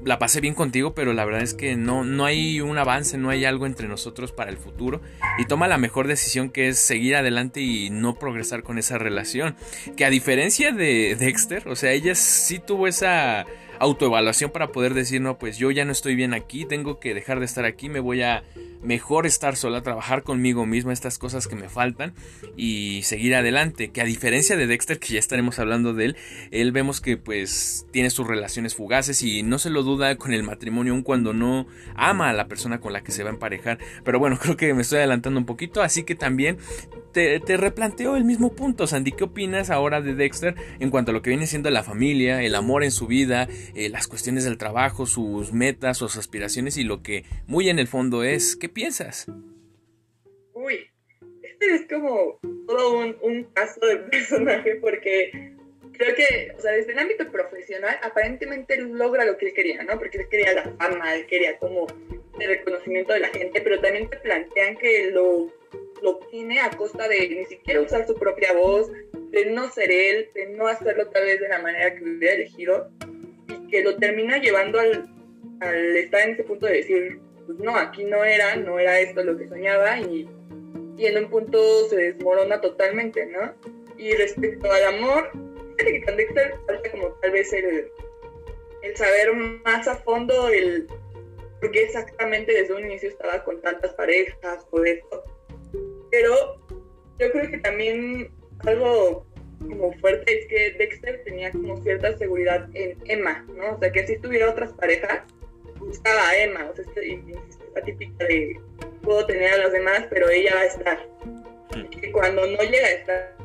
la 0.05 0.19
pasé 0.19 0.41
bien 0.41 0.53
contigo, 0.53 0.93
pero 0.93 1.13
la 1.13 1.25
verdad 1.25 1.41
es 1.41 1.53
que 1.53 1.75
no, 1.75 2.03
no 2.03 2.25
hay 2.25 2.61
un 2.61 2.77
avance, 2.77 3.17
no 3.17 3.29
hay 3.29 3.45
algo 3.45 3.65
entre 3.65 3.87
nosotros 3.87 4.31
para 4.31 4.51
el 4.51 4.57
futuro. 4.57 5.01
Y 5.37 5.45
toma 5.45 5.67
la 5.67 5.77
mejor 5.77 6.07
decisión 6.07 6.49
que 6.49 6.69
es 6.69 6.79
seguir 6.79 7.15
adelante 7.15 7.61
y 7.61 7.89
no 7.89 8.15
progresar 8.15 8.63
con 8.63 8.77
esa 8.77 8.97
relación. 8.97 9.55
Que 9.95 10.05
a 10.05 10.09
diferencia 10.09 10.71
de 10.71 11.15
Dexter, 11.15 11.67
o 11.67 11.75
sea, 11.75 11.91
ella 11.91 12.15
sí 12.15 12.59
tuvo 12.59 12.87
esa 12.87 13.45
autoevaluación 13.79 14.51
para 14.51 14.71
poder 14.71 14.93
decir, 14.93 15.21
no, 15.21 15.37
pues 15.37 15.57
yo 15.57 15.71
ya 15.71 15.85
no 15.85 15.91
estoy 15.91 16.15
bien 16.15 16.33
aquí, 16.33 16.65
tengo 16.65 16.99
que 16.99 17.13
dejar 17.13 17.39
de 17.39 17.45
estar 17.45 17.65
aquí, 17.65 17.89
me 17.89 17.99
voy 17.99 18.21
a 18.21 18.43
mejor 18.83 19.25
estar 19.25 19.55
sola, 19.55 19.81
trabajar 19.81 20.23
conmigo 20.23 20.65
misma 20.65 20.93
estas 20.93 21.17
cosas 21.17 21.47
que 21.47 21.55
me 21.55 21.69
faltan 21.69 22.13
y 22.55 23.01
seguir 23.03 23.35
adelante. 23.35 23.91
Que 23.91 24.01
a 24.01 24.05
diferencia 24.05 24.55
de 24.55 24.67
Dexter, 24.67 24.99
que 24.99 25.13
ya 25.13 25.19
estaremos 25.19 25.59
hablando 25.59 25.93
de 25.93 26.05
él, 26.05 26.15
él 26.51 26.71
vemos 26.71 27.01
que 27.01 27.17
pues 27.17 27.87
tiene 27.91 28.09
sus 28.09 28.27
relaciones 28.27 28.75
fugaces 28.75 29.23
y 29.23 29.43
no 29.43 29.59
se 29.59 29.69
lo 29.69 29.83
duda 29.83 30.15
con 30.17 30.33
el 30.33 30.43
matrimonio 30.43 30.93
aun 30.93 31.03
cuando 31.03 31.33
no 31.33 31.65
ama 31.95 32.29
a 32.29 32.33
la 32.33 32.47
persona 32.47 32.79
con 32.79 32.93
la 32.93 33.01
que 33.01 33.11
se 33.11 33.23
va 33.23 33.29
a 33.29 33.33
emparejar. 33.33 33.79
Pero 34.03 34.19
bueno, 34.19 34.37
creo 34.41 34.57
que 34.57 34.73
me 34.73 34.81
estoy 34.81 34.99
adelantando 34.99 35.39
un 35.39 35.45
poquito, 35.45 35.81
así 35.81 36.03
que 36.03 36.15
también 36.15 36.57
te, 37.13 37.57
replanteo 37.57 38.17
el 38.17 38.25
mismo 38.25 38.53
punto, 38.53 38.87
Sandy. 38.87 39.11
¿Qué 39.11 39.23
opinas 39.23 39.69
ahora 39.69 40.01
de 40.01 40.15
Dexter 40.15 40.55
en 40.79 40.89
cuanto 40.89 41.11
a 41.11 41.13
lo 41.13 41.21
que 41.21 41.29
viene 41.29 41.47
siendo 41.47 41.69
la 41.69 41.83
familia, 41.83 42.41
el 42.41 42.55
amor 42.55 42.83
en 42.83 42.91
su 42.91 43.07
vida, 43.07 43.47
eh, 43.75 43.89
las 43.89 44.07
cuestiones 44.07 44.43
del 44.43 44.57
trabajo, 44.57 45.05
sus 45.05 45.53
metas, 45.53 45.97
sus 45.97 46.17
aspiraciones 46.17 46.77
y 46.77 46.83
lo 46.83 47.03
que 47.03 47.23
muy 47.47 47.69
en 47.69 47.79
el 47.79 47.87
fondo 47.87 48.23
es? 48.23 48.55
¿Qué 48.55 48.67
piensas? 48.67 49.27
Uy, 50.53 50.87
este 51.41 51.65
es 51.75 51.87
como 51.87 52.39
todo 52.67 53.17
un, 53.21 53.43
caso 53.53 53.85
de 53.85 53.97
personaje 53.97 54.75
porque 54.81 55.53
creo 55.93 56.15
que, 56.15 56.53
o 56.57 56.61
sea, 56.61 56.71
desde 56.71 56.93
el 56.93 56.99
ámbito 56.99 57.31
profesional, 57.31 57.97
aparentemente 58.01 58.73
él 58.73 58.91
logra 58.93 59.25
lo 59.25 59.37
que 59.37 59.47
él 59.47 59.53
quería, 59.53 59.83
¿no? 59.83 59.99
Porque 59.99 60.17
él 60.17 60.27
quería 60.29 60.53
la 60.53 60.63
fama, 60.79 61.15
él 61.15 61.27
quería 61.27 61.57
como 61.59 61.85
el 62.39 62.47
reconocimiento 62.47 63.13
de 63.13 63.19
la 63.19 63.29
gente, 63.29 63.61
pero 63.61 63.79
también 63.79 64.09
te 64.09 64.17
plantean 64.17 64.75
que 64.77 65.11
lo, 65.11 65.53
lo 66.01 66.11
obtiene 66.11 66.59
a 66.59 66.69
costa 66.71 67.07
de 67.07 67.29
ni 67.29 67.45
siquiera 67.45 67.81
usar 67.81 68.05
su 68.05 68.15
propia 68.15 68.53
voz, 68.53 68.91
de 69.31 69.45
no 69.47 69.69
ser 69.71 69.91
él, 69.91 70.29
de 70.33 70.47
no 70.49 70.67
hacerlo 70.67 71.07
tal 71.07 71.23
vez 71.23 71.39
de 71.39 71.49
la 71.49 71.59
manera 71.59 71.95
que 71.95 72.03
hubiera 72.03 72.35
elegido, 72.35 72.89
y 73.47 73.67
que 73.67 73.83
lo 73.83 73.97
termina 73.97 74.37
llevando 74.37 74.79
al, 74.79 75.09
al 75.61 75.97
estar 75.97 76.21
en 76.21 76.31
ese 76.31 76.43
punto 76.43 76.65
de 76.65 76.73
decir, 76.73 77.19
pues 77.45 77.57
no, 77.59 77.75
aquí 77.75 78.03
no 78.03 78.23
era, 78.23 78.55
no 78.55 78.79
era 78.79 78.99
esto 78.99 79.23
lo 79.23 79.37
que 79.37 79.47
soñaba 79.47 79.99
y, 79.99 80.29
y 80.97 81.05
en 81.05 81.17
un 81.17 81.29
punto 81.29 81.87
se 81.89 81.95
desmorona 81.95 82.61
totalmente, 82.61 83.25
¿no? 83.25 83.53
Y 83.97 84.13
respecto 84.15 84.71
al 84.71 84.83
amor, 84.95 85.31
que 85.77 86.03
falta 86.67 86.91
como 86.91 87.07
tal 87.21 87.31
vez 87.31 87.51
el, 87.53 87.91
el 88.81 88.95
saber 88.95 89.33
más 89.33 89.87
a 89.87 89.95
fondo 89.95 90.49
el 90.49 90.87
por 91.59 91.71
qué 91.71 91.83
exactamente 91.83 92.53
desde 92.53 92.73
un 92.73 92.85
inicio 92.85 93.09
estaba 93.09 93.43
con 93.43 93.61
tantas 93.61 93.93
parejas 93.93 94.67
o 94.71 94.83
esto. 94.83 95.23
Pero 96.13 96.61
yo 97.17 97.31
creo 97.31 97.49
que 97.49 97.57
también 97.57 98.29
algo 98.59 99.25
como 99.59 99.93
fuerte 99.93 100.41
es 100.41 100.45
que 100.45 100.75
Dexter 100.77 101.23
tenía 101.23 101.51
como 101.51 101.81
cierta 101.81 102.15
seguridad 102.19 102.69
en 102.75 102.99
Emma, 103.05 103.43
¿no? 103.55 103.71
O 103.71 103.79
sea, 103.79 103.91
que 103.91 104.05
si 104.05 104.19
tuviera 104.19 104.51
otras 104.51 104.73
parejas, 104.73 105.23
buscaba 105.79 106.29
a 106.29 106.37
Emma, 106.37 106.69
o 106.69 106.75
sea, 106.75 106.85
esta 106.85 107.81
típica 107.81 108.25
de 108.25 108.61
puedo 109.01 109.25
tener 109.25 109.53
a 109.53 109.57
los 109.57 109.71
demás, 109.71 110.05
pero 110.11 110.29
ella 110.29 110.53
va 110.53 110.61
a 110.61 110.65
estar. 110.65 111.09
Y 112.03 112.11
cuando 112.11 112.45
no 112.45 112.61
llega 112.61 112.85
a 112.85 112.91
estar 112.91 113.35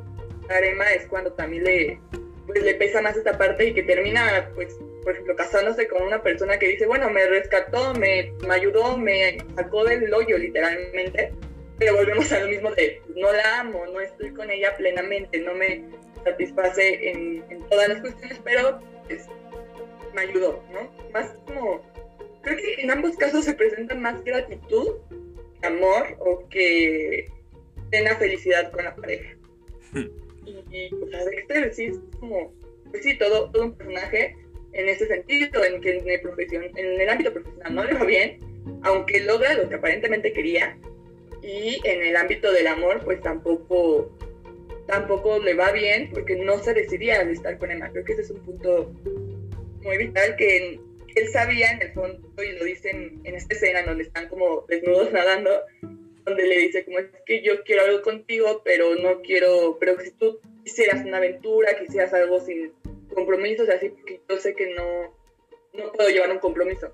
Emma 0.62 0.92
es 0.92 1.06
cuando 1.06 1.32
también 1.32 1.64
le, 1.64 1.98
pues, 2.46 2.62
le 2.62 2.74
pesa 2.74 3.00
más 3.00 3.16
esta 3.16 3.38
parte 3.38 3.68
y 3.68 3.72
que 3.72 3.82
termina, 3.82 4.50
pues, 4.54 4.78
por 5.02 5.12
ejemplo, 5.12 5.36
casándose 5.36 5.88
con 5.88 6.02
una 6.02 6.22
persona 6.22 6.58
que 6.58 6.68
dice, 6.68 6.84
bueno, 6.84 7.08
me 7.08 7.26
rescató, 7.28 7.94
me, 7.94 8.34
me 8.46 8.54
ayudó, 8.54 8.98
me 8.98 9.38
sacó 9.56 9.86
del 9.86 10.12
hoyo 10.12 10.36
literalmente, 10.36 11.32
pero 11.78 11.94
volvemos 11.94 12.30
a 12.32 12.40
lo 12.40 12.48
mismo 12.48 12.70
de, 12.72 13.00
no 13.14 13.32
la 13.32 13.60
amo, 13.60 13.86
no 13.86 14.00
estoy 14.00 14.32
con 14.32 14.50
ella 14.50 14.76
plenamente, 14.76 15.38
no 15.38 15.54
me 15.54 15.84
satisface 16.24 17.10
en, 17.10 17.44
en 17.50 17.68
todas 17.68 17.88
las 17.88 18.00
cuestiones, 18.00 18.40
pero 18.44 18.80
pues, 19.06 19.26
me 20.14 20.22
ayudó, 20.22 20.62
¿no? 20.72 20.90
Más 21.12 21.34
como 21.46 21.82
creo 22.42 22.56
que 22.56 22.82
en 22.82 22.90
ambos 22.90 23.16
casos 23.16 23.44
se 23.44 23.54
presenta 23.54 23.94
más 23.94 24.22
gratitud 24.24 24.96
que 25.60 25.66
amor 25.66 26.16
o 26.18 26.48
que 26.48 27.26
tenga 27.90 28.16
felicidad 28.16 28.70
con 28.72 28.84
la 28.84 28.94
pareja. 28.94 29.36
y, 30.44 30.94
o 30.94 31.08
sea, 31.08 31.24
Dexter 31.24 31.74
sí 31.74 31.84
es 31.86 31.98
como, 32.20 32.52
pues 32.90 33.02
sí, 33.02 33.16
todo, 33.18 33.50
todo 33.50 33.64
un 33.64 33.76
personaje 33.76 34.36
en 34.72 34.88
ese 34.88 35.06
sentido, 35.06 35.64
en 35.64 35.80
que 35.80 35.98
en 35.98 36.08
el, 36.08 36.20
profesión, 36.20 36.64
en 36.76 37.00
el 37.00 37.08
ámbito 37.08 37.32
profesional 37.32 37.74
no 37.74 37.84
le 37.84 37.94
va 37.94 38.04
bien, 38.04 38.40
aunque 38.82 39.20
logra 39.20 39.54
lo 39.54 39.68
que 39.68 39.76
aparentemente 39.76 40.32
quería, 40.32 40.78
y 41.48 41.80
en 41.84 42.02
el 42.02 42.14
ámbito 42.14 42.52
del 42.52 42.66
amor, 42.66 43.00
pues 43.04 43.22
tampoco 43.22 44.14
tampoco 44.86 45.38
le 45.38 45.54
va 45.54 45.72
bien 45.72 46.10
porque 46.12 46.36
no 46.36 46.58
se 46.58 46.74
decidía 46.74 47.20
al 47.20 47.30
estar 47.30 47.56
con 47.58 47.70
Emma. 47.70 47.90
Creo 47.90 48.04
que 48.04 48.12
ese 48.12 48.22
es 48.22 48.30
un 48.30 48.40
punto 48.40 48.92
muy 49.82 49.96
vital 49.96 50.36
que 50.36 50.78
él 51.16 51.28
sabía 51.32 51.70
en 51.72 51.82
el 51.82 51.92
fondo, 51.92 52.42
y 52.42 52.52
lo 52.52 52.64
dicen 52.64 53.20
en 53.24 53.34
esta 53.34 53.54
escena 53.54 53.82
donde 53.82 54.04
están 54.04 54.28
como 54.28 54.66
desnudos 54.68 55.10
nadando, 55.10 55.50
donde 56.24 56.46
le 56.46 56.58
dice 56.58 56.84
como 56.84 56.98
es 56.98 57.06
que 57.24 57.42
yo 57.42 57.64
quiero 57.64 57.82
algo 57.82 58.02
contigo, 58.02 58.60
pero 58.62 58.94
no 58.96 59.22
quiero, 59.22 59.78
pero 59.80 59.98
si 60.00 60.10
tú 60.12 60.40
quisieras 60.64 61.04
una 61.04 61.16
aventura, 61.16 61.78
quisieras 61.78 62.12
algo 62.12 62.40
sin 62.40 62.72
compromisos, 63.14 63.70
así, 63.70 63.88
porque 63.88 64.20
yo 64.28 64.36
sé 64.36 64.54
que 64.54 64.74
no, 64.74 65.17
no 65.78 65.92
puedo 65.92 66.08
llevar 66.08 66.30
un 66.30 66.38
compromiso, 66.38 66.92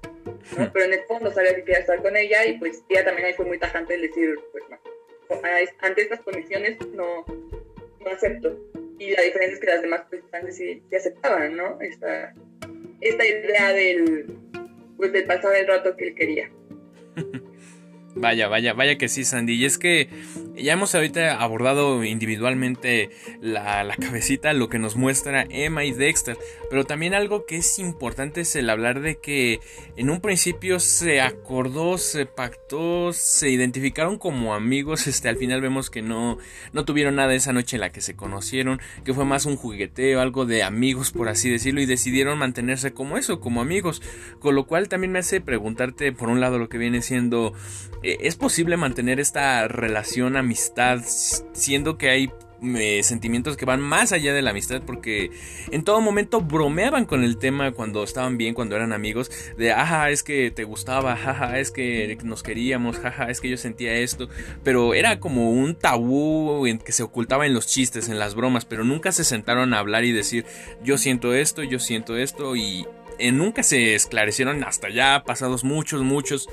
pero 0.72 0.84
en 0.84 0.92
el 0.92 1.04
fondo 1.04 1.32
sabía 1.32 1.54
que 1.54 1.64
quería 1.64 1.80
estar 1.80 2.02
con 2.02 2.16
ella 2.16 2.44
y 2.46 2.58
pues 2.58 2.82
ella 2.88 3.04
también 3.04 3.26
ahí 3.26 3.34
fue 3.34 3.46
muy 3.46 3.58
tajante 3.58 3.94
el 3.94 4.02
decir, 4.02 4.38
pues 4.52 4.64
no, 4.70 4.78
ante 5.80 6.02
estas 6.02 6.20
condiciones 6.20 6.78
no, 6.88 7.24
no 7.26 8.10
acepto. 8.10 8.56
Y 8.98 9.10
la 9.10 9.22
diferencia 9.22 9.54
es 9.54 9.60
que 9.60 9.66
las 9.66 9.82
demás 9.82 10.02
pues 10.08 10.22
sí, 10.56 10.82
sí 10.88 10.96
aceptaban, 10.96 11.56
¿no? 11.56 11.80
Esta, 11.80 12.32
esta 13.00 13.26
idea 13.26 13.72
del, 13.72 14.36
pues, 14.96 15.12
del 15.12 15.24
pasar 15.24 15.56
el 15.56 15.66
rato 15.66 15.96
que 15.96 16.08
él 16.08 16.14
quería. 16.14 16.50
Vaya, 18.16 18.46
vaya, 18.46 18.74
vaya 18.74 18.96
que 18.96 19.08
sí, 19.08 19.24
Sandy. 19.24 19.54
Y 19.54 19.64
es 19.64 19.76
que 19.76 20.08
ya 20.54 20.74
hemos 20.74 20.94
ahorita 20.94 21.42
abordado 21.42 22.04
individualmente 22.04 23.10
la, 23.40 23.82
la, 23.82 23.96
cabecita, 23.96 24.52
lo 24.52 24.68
que 24.68 24.78
nos 24.78 24.94
muestra 24.94 25.44
Emma 25.50 25.84
y 25.84 25.90
Dexter. 25.90 26.38
Pero 26.74 26.86
también 26.86 27.14
algo 27.14 27.46
que 27.46 27.58
es 27.58 27.78
importante 27.78 28.40
es 28.40 28.56
el 28.56 28.68
hablar 28.68 29.00
de 29.00 29.18
que 29.20 29.60
en 29.96 30.10
un 30.10 30.20
principio 30.20 30.80
se 30.80 31.20
acordó, 31.20 31.98
se 31.98 32.26
pactó, 32.26 33.12
se 33.12 33.48
identificaron 33.48 34.18
como 34.18 34.56
amigos. 34.56 35.06
Este, 35.14 35.28
al 35.28 35.36
final 35.36 35.60
vemos 35.60 35.88
que 35.88 36.02
no, 36.02 36.38
no 36.72 36.84
tuvieron 36.84 37.14
nada 37.14 37.32
esa 37.32 37.52
noche 37.52 37.76
en 37.76 37.82
la 37.82 37.92
que 37.92 38.00
se 38.00 38.16
conocieron, 38.16 38.80
que 39.04 39.14
fue 39.14 39.24
más 39.24 39.46
un 39.46 39.54
jugueteo, 39.54 40.20
algo 40.20 40.46
de 40.46 40.64
amigos, 40.64 41.12
por 41.12 41.28
así 41.28 41.48
decirlo, 41.48 41.80
y 41.80 41.86
decidieron 41.86 42.40
mantenerse 42.40 42.92
como 42.92 43.18
eso, 43.18 43.38
como 43.38 43.60
amigos. 43.60 44.02
Con 44.40 44.56
lo 44.56 44.66
cual 44.66 44.88
también 44.88 45.12
me 45.12 45.20
hace 45.20 45.40
preguntarte, 45.40 46.10
por 46.10 46.28
un 46.28 46.40
lado, 46.40 46.58
lo 46.58 46.68
que 46.68 46.78
viene 46.78 47.02
siendo 47.02 47.54
eh, 48.04 48.18
¿Es 48.20 48.36
posible 48.36 48.76
mantener 48.76 49.18
esta 49.18 49.66
relación, 49.66 50.36
amistad, 50.36 51.00
siendo 51.54 51.96
que 51.96 52.10
hay 52.10 52.30
sentimientos 53.02 53.56
que 53.56 53.64
van 53.64 53.80
más 53.80 54.12
allá 54.12 54.32
de 54.32 54.42
la 54.42 54.50
amistad? 54.50 54.82
Porque 54.84 55.30
en 55.70 55.84
todo 55.84 56.00
momento 56.00 56.40
bromeaban 56.40 57.06
con 57.06 57.24
el 57.24 57.38
tema 57.38 57.72
cuando 57.72 58.02
estaban 58.04 58.38
bien, 58.38 58.54
cuando 58.54 58.76
eran 58.76 58.92
amigos, 58.92 59.30
de, 59.56 59.72
ajá, 59.72 60.10
es 60.10 60.22
que 60.22 60.50
te 60.50 60.64
gustaba, 60.64 61.16
jaja, 61.16 61.58
es 61.58 61.70
que 61.70 62.16
nos 62.22 62.42
queríamos, 62.42 62.98
jaja, 62.98 63.30
es 63.30 63.40
que 63.40 63.48
yo 63.48 63.56
sentía 63.56 63.94
esto, 63.94 64.28
pero 64.62 64.94
era 64.94 65.20
como 65.20 65.50
un 65.50 65.74
tabú 65.74 66.66
en 66.66 66.78
que 66.78 66.92
se 66.92 67.02
ocultaba 67.02 67.46
en 67.46 67.54
los 67.54 67.66
chistes, 67.66 68.08
en 68.08 68.18
las 68.18 68.34
bromas, 68.34 68.64
pero 68.64 68.84
nunca 68.84 69.12
se 69.12 69.24
sentaron 69.24 69.74
a 69.74 69.78
hablar 69.78 70.04
y 70.04 70.12
decir, 70.12 70.44
yo 70.82 70.98
siento 70.98 71.34
esto, 71.34 71.62
yo 71.62 71.78
siento 71.78 72.16
esto, 72.16 72.56
y 72.56 72.86
eh, 73.18 73.32
nunca 73.32 73.62
se 73.62 73.94
esclarecieron 73.94 74.64
hasta 74.64 74.90
ya 74.90 75.22
pasados 75.24 75.62
muchos, 75.64 76.02
muchos 76.02 76.48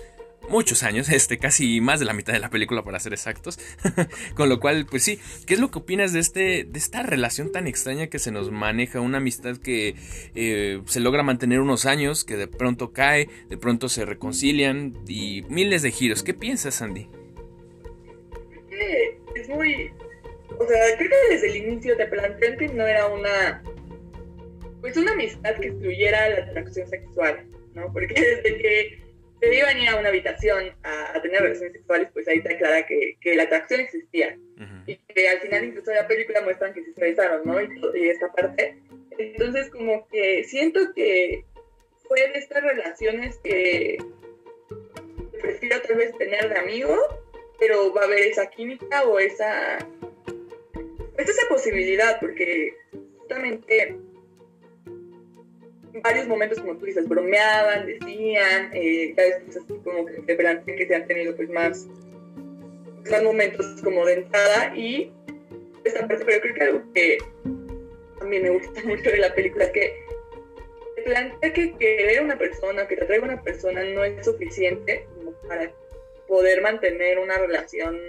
muchos 0.52 0.84
años, 0.84 1.10
este, 1.12 1.38
casi 1.38 1.82
más 1.82 2.00
de 2.00 2.06
la 2.06 2.14
mitad 2.14 2.34
de 2.34 2.40
la 2.40 2.50
película 2.50 2.84
para 2.84 3.00
ser 3.00 3.14
exactos. 3.14 3.60
Con 4.36 4.50
lo 4.50 4.60
cual, 4.60 4.86
pues 4.86 5.04
sí, 5.04 5.20
¿qué 5.48 5.56
es 5.56 5.60
lo 5.60 5.72
que 5.72 5.80
opinas 5.80 6.14
de, 6.14 6.20
este, 6.20 6.64
de 6.66 6.78
esta 6.78 7.02
relación 7.02 7.52
tan 7.52 7.68
extraña 7.68 8.08
que 8.08 8.20
se 8.20 8.32
nos 8.32 8.52
maneja? 8.52 9.00
Una 9.00 9.18
amistad 9.18 9.58
que 9.58 9.96
eh, 10.36 10.82
se 10.86 11.00
logra 11.00 11.24
mantener 11.24 11.60
unos 11.60 11.86
años, 11.86 12.24
que 12.24 12.38
de 12.38 12.48
pronto 12.48 12.92
cae, 12.92 13.30
de 13.50 13.58
pronto 13.58 13.90
se 13.90 14.06
reconcilian 14.06 14.94
y 15.08 15.44
miles 15.50 15.82
de 15.82 15.92
giros. 15.92 16.24
¿Qué 16.24 16.34
piensas, 16.34 16.76
Sandy? 16.76 17.08
Es 19.36 19.50
muy... 19.50 19.92
O 20.58 20.68
sea, 20.68 20.98
creo 20.98 21.10
que 21.10 21.34
desde 21.34 21.48
el 21.50 21.56
inicio 21.58 21.98
te 21.98 22.06
plantean 22.06 22.58
que 22.58 22.68
no 22.68 22.86
era 22.86 23.08
una... 23.08 23.64
Pues 24.82 24.98
una 24.98 25.14
amistad 25.14 25.56
que 25.60 25.68
excluyera 25.68 26.30
la 26.30 26.38
atracción 26.46 26.88
sexual, 26.88 27.46
¿no? 27.74 27.92
Porque 27.94 28.14
desde 28.44 28.58
que 28.58 29.01
se 29.42 29.56
iban 29.56 29.76
a 29.76 29.80
ir 29.80 29.90
a 29.90 29.96
una 29.96 30.10
habitación 30.10 30.72
a, 30.84 31.20
tener 31.22 31.42
relaciones 31.42 31.74
sexuales, 31.74 32.10
pues 32.14 32.28
ahí 32.28 32.42
te 32.42 32.54
aclara 32.54 32.86
que, 32.86 33.18
que 33.20 33.36
la 33.36 33.44
atracción 33.44 33.82
existía. 33.82 34.38
Y 34.86 34.98
que 34.98 35.30
al 35.30 35.40
final 35.40 35.66
incluso 35.66 35.90
de 35.90 35.98
la 35.98 36.08
película 36.08 36.42
muestran 36.42 36.74
que 36.74 36.84
se 36.84 37.02
besaron, 37.02 37.42
¿no? 37.46 37.60
Y, 37.62 38.10
esta 38.10 38.32
parte. 38.32 38.78
Entonces 39.18 39.70
como 39.70 40.08
que 40.10 40.44
siento 40.44 40.94
que 40.94 41.44
fue 42.08 42.20
de 42.30 42.38
estas 42.38 42.64
relaciones 42.64 43.38
que 43.44 43.98
prefiero 45.42 45.82
tal 45.82 45.98
vez 45.98 46.16
tener 46.18 46.48
de 46.48 46.60
amigo, 46.60 46.96
pero 47.60 47.92
va 47.94 48.02
a 48.02 48.06
haber 48.06 48.20
esa 48.20 48.48
química 48.48 49.04
o 49.04 49.20
esa... 49.20 49.80
Pues 51.16 51.30
esa 51.30 51.48
posibilidad, 51.50 52.20
porque 52.20 52.74
justamente 53.18 53.98
varios 56.00 56.28
momentos, 56.28 56.60
como 56.60 56.78
tú 56.78 56.86
dices, 56.86 57.08
bromeaban, 57.08 57.86
decían, 57.86 58.72
eh, 58.74 59.14
ya 59.16 59.24
después 59.24 59.58
así 59.58 59.74
como 59.84 60.06
que 60.06 60.22
de 60.22 60.76
que 60.78 60.88
se 60.88 60.96
han 60.96 61.08
tenido 61.08 61.36
pues 61.36 61.50
más, 61.50 61.88
más 63.10 63.24
momentos 63.24 63.66
como 63.84 64.06
de 64.06 64.14
entrada 64.14 64.76
y 64.76 65.12
esta 65.84 66.08
parte, 66.08 66.24
pero 66.26 66.42
creo 66.42 66.54
que 66.54 66.64
algo 66.64 66.94
que 66.94 67.18
a 68.22 68.26
mí 68.26 68.40
me 68.40 68.50
gusta 68.52 68.82
mucho 68.86 69.10
de 69.10 69.18
la 69.18 69.34
película 69.34 69.66
es 69.66 69.72
que 69.72 70.06
te 70.96 71.02
plantea 71.04 71.54
que 71.54 71.74
querer 71.78 72.20
a 72.20 72.24
una 72.24 72.38
persona, 72.38 72.88
que 72.88 72.96
te 72.96 73.04
atraiga 73.04 73.26
una 73.26 73.42
persona 73.42 73.84
no 73.84 74.04
es 74.04 74.24
suficiente 74.26 75.08
para 75.48 75.72
poder 76.28 76.62
mantener 76.62 77.20
una 77.20 77.38
relación 77.38 78.00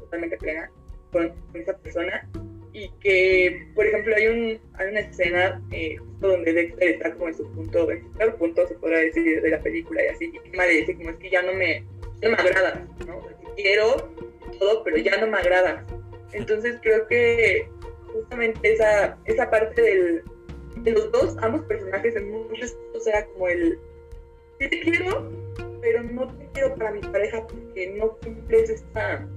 totalmente 0.00 0.36
plena 0.36 0.70
con 1.10 1.32
esa 1.54 1.76
persona 1.78 2.28
y 2.74 2.90
que, 3.00 3.68
por 3.74 3.86
ejemplo, 3.86 4.14
hay, 4.16 4.26
un, 4.26 4.60
hay 4.74 4.88
una 4.88 5.00
escena 5.00 5.62
eh, 5.70 5.96
justo 5.96 6.28
donde 6.28 6.52
Dexter 6.52 6.88
está 6.88 7.12
como 7.12 7.28
en 7.28 7.34
su 7.34 7.50
punto, 7.52 7.88
en 7.90 8.02
su 8.02 8.36
punto, 8.36 8.66
se 8.66 8.74
podrá 8.74 8.98
decir, 8.98 9.40
de 9.40 9.48
la 9.48 9.60
película 9.60 10.04
y 10.04 10.08
así, 10.08 10.32
y 10.34 10.48
Emma 10.52 10.66
le 10.66 10.80
dice 10.80 10.96
como 10.96 11.10
es 11.10 11.16
que 11.16 11.30
ya 11.30 11.42
no 11.42 11.54
me, 11.54 11.84
no 12.20 12.30
me 12.30 12.36
agrada, 12.36 12.86
¿no? 13.06 13.24
quiero 13.54 14.12
todo, 14.58 14.82
pero 14.82 14.96
ya 14.96 15.16
no 15.18 15.28
me 15.28 15.38
agrada. 15.38 15.86
Entonces 16.32 16.78
creo 16.82 17.06
que 17.06 17.68
justamente 18.12 18.72
esa, 18.72 19.16
esa 19.24 19.48
parte 19.48 19.80
del, 19.80 20.22
de 20.78 20.90
los 20.90 21.12
dos, 21.12 21.36
ambos 21.42 21.62
personajes 21.66 22.16
en 22.16 22.28
muchos 22.30 22.76
o 22.92 23.00
sea, 23.00 23.24
como 23.26 23.46
el, 23.46 23.78
sí 24.58 24.68
te 24.68 24.80
quiero, 24.80 25.30
pero 25.80 26.02
no 26.02 26.26
te 26.36 26.48
quiero 26.52 26.74
para 26.74 26.90
mi 26.90 27.00
pareja 27.00 27.46
porque 27.46 27.94
no 27.96 28.16
cumples 28.18 28.70
esta 28.70 29.28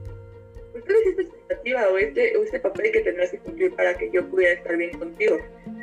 pues 0.87 1.07
esta 1.07 1.21
expectativa 1.21 1.87
o 1.89 1.97
este, 1.97 2.37
o 2.37 2.43
este 2.43 2.59
papel 2.59 2.91
que 2.91 3.01
tendrás 3.01 3.31
que 3.31 3.39
cumplir 3.39 3.73
para 3.75 3.97
que 3.97 4.09
yo 4.11 4.27
pudiera 4.29 4.53
estar 4.53 4.77
bien 4.77 4.97
contigo. 4.97 5.39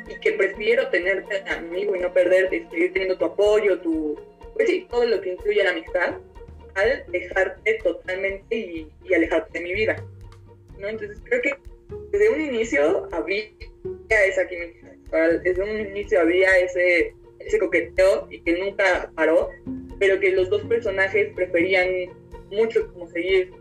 Y 0.07 0.19
que 0.19 0.33
prefiero 0.33 0.87
tenerte 0.89 1.43
amigo 1.49 1.95
y 1.95 1.99
no 1.99 2.13
perderte, 2.13 2.57
y 2.57 2.69
seguir 2.69 2.93
teniendo 2.93 3.17
tu 3.17 3.25
apoyo, 3.25 3.79
tu, 3.79 4.19
pues 4.53 4.69
sí, 4.69 4.87
todo 4.89 5.05
lo 5.05 5.21
que 5.21 5.33
incluye 5.33 5.63
la 5.63 5.71
amistad, 5.71 6.15
al 6.75 7.05
dejarte 7.11 7.79
totalmente 7.83 8.55
y, 8.55 8.91
alejarte 9.13 9.59
de 9.59 9.65
mi 9.65 9.73
vida. 9.73 10.03
¿no? 10.77 10.89
Entonces 10.89 11.17
creo 11.23 11.41
que 11.41 11.55
desde 12.11 12.29
un 12.29 12.41
inicio 12.41 13.07
había 13.11 13.45
esa 14.09 14.47
química 14.47 14.85
desde 15.43 15.63
un 15.63 15.79
inicio 15.79 16.19
había 16.19 16.57
ese, 16.59 17.13
ese 17.39 17.59
coqueteo 17.59 18.27
y 18.29 18.41
que 18.41 18.57
nunca 18.57 19.11
paró, 19.15 19.49
pero 19.99 20.19
que 20.19 20.31
los 20.31 20.49
dos 20.49 20.63
personajes 20.63 21.33
preferían 21.33 21.87
mucho 22.51 22.91
como 22.91 23.07
seguir 23.07 23.51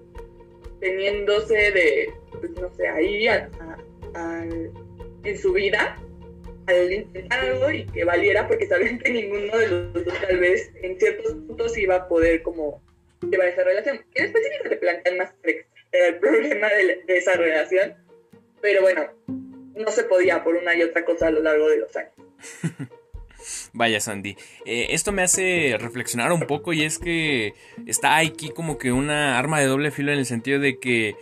teniéndose 0.85 1.55
de, 1.73 2.13
pues, 2.31 2.53
no 2.61 2.73
sé, 2.75 2.87
ahí 2.87 3.27
en 5.25 5.39
su 5.39 5.55
vida 5.55 5.99
al 6.67 6.93
intentar 6.93 7.41
algo 7.41 7.71
y 7.71 7.87
que 7.87 8.05
valiera 8.05 8.47
porque 8.47 8.67
sabían 8.67 8.99
que 8.99 9.11
ninguno 9.11 9.57
de 9.59 9.69
los 9.69 10.05
dos 10.05 10.21
tal 10.21 10.39
vez 10.39 10.71
en 10.83 10.99
ciertos 10.99 11.33
puntos 11.33 11.77
iba 11.79 11.97
a 11.97 12.09
poder 12.09 12.43
como 12.43 12.83
llevar 13.23 13.49
esa 13.49 13.65
relación. 13.65 14.05
En 14.15 14.27
específico 14.27 14.69
te 14.69 14.77
plantean 14.77 15.17
más 15.17 15.35
el 15.93 16.19
problema 16.19 16.69
de, 16.69 17.03
esa 17.07 17.33
relación, 17.33 17.95
pero 18.61 18.83
bueno, 18.83 19.09
no 19.27 19.91
se 19.91 20.05
podía 20.05 20.45
por 20.45 20.55
una 20.55 20.75
y 20.75 20.83
otra 20.83 21.05
cosa 21.05 21.29
a 21.29 21.31
lo 21.31 21.41
largo 21.41 21.69
de 21.69 21.79
los 21.79 21.97
años. 21.97 22.13
Vaya 23.75 23.99
Sandy, 23.99 24.37
eh, 24.67 24.87
esto 24.91 25.11
me 25.11 25.23
hace 25.23 25.77
reflexionar 25.81 26.33
un 26.33 26.47
poco 26.47 26.73
y 26.73 26.83
es 26.83 27.01
que 27.01 27.55
está 27.87 28.19
aquí 28.19 28.51
como 28.51 28.79
que 28.79 28.93
una 28.93 29.37
arma 29.37 29.59
de 29.59 29.67
doble 29.67 29.91
filo 29.91 30.13
en 30.13 30.21
el 30.21 30.27
sentido 30.27 30.61
de 30.61 30.79
que 30.79 31.17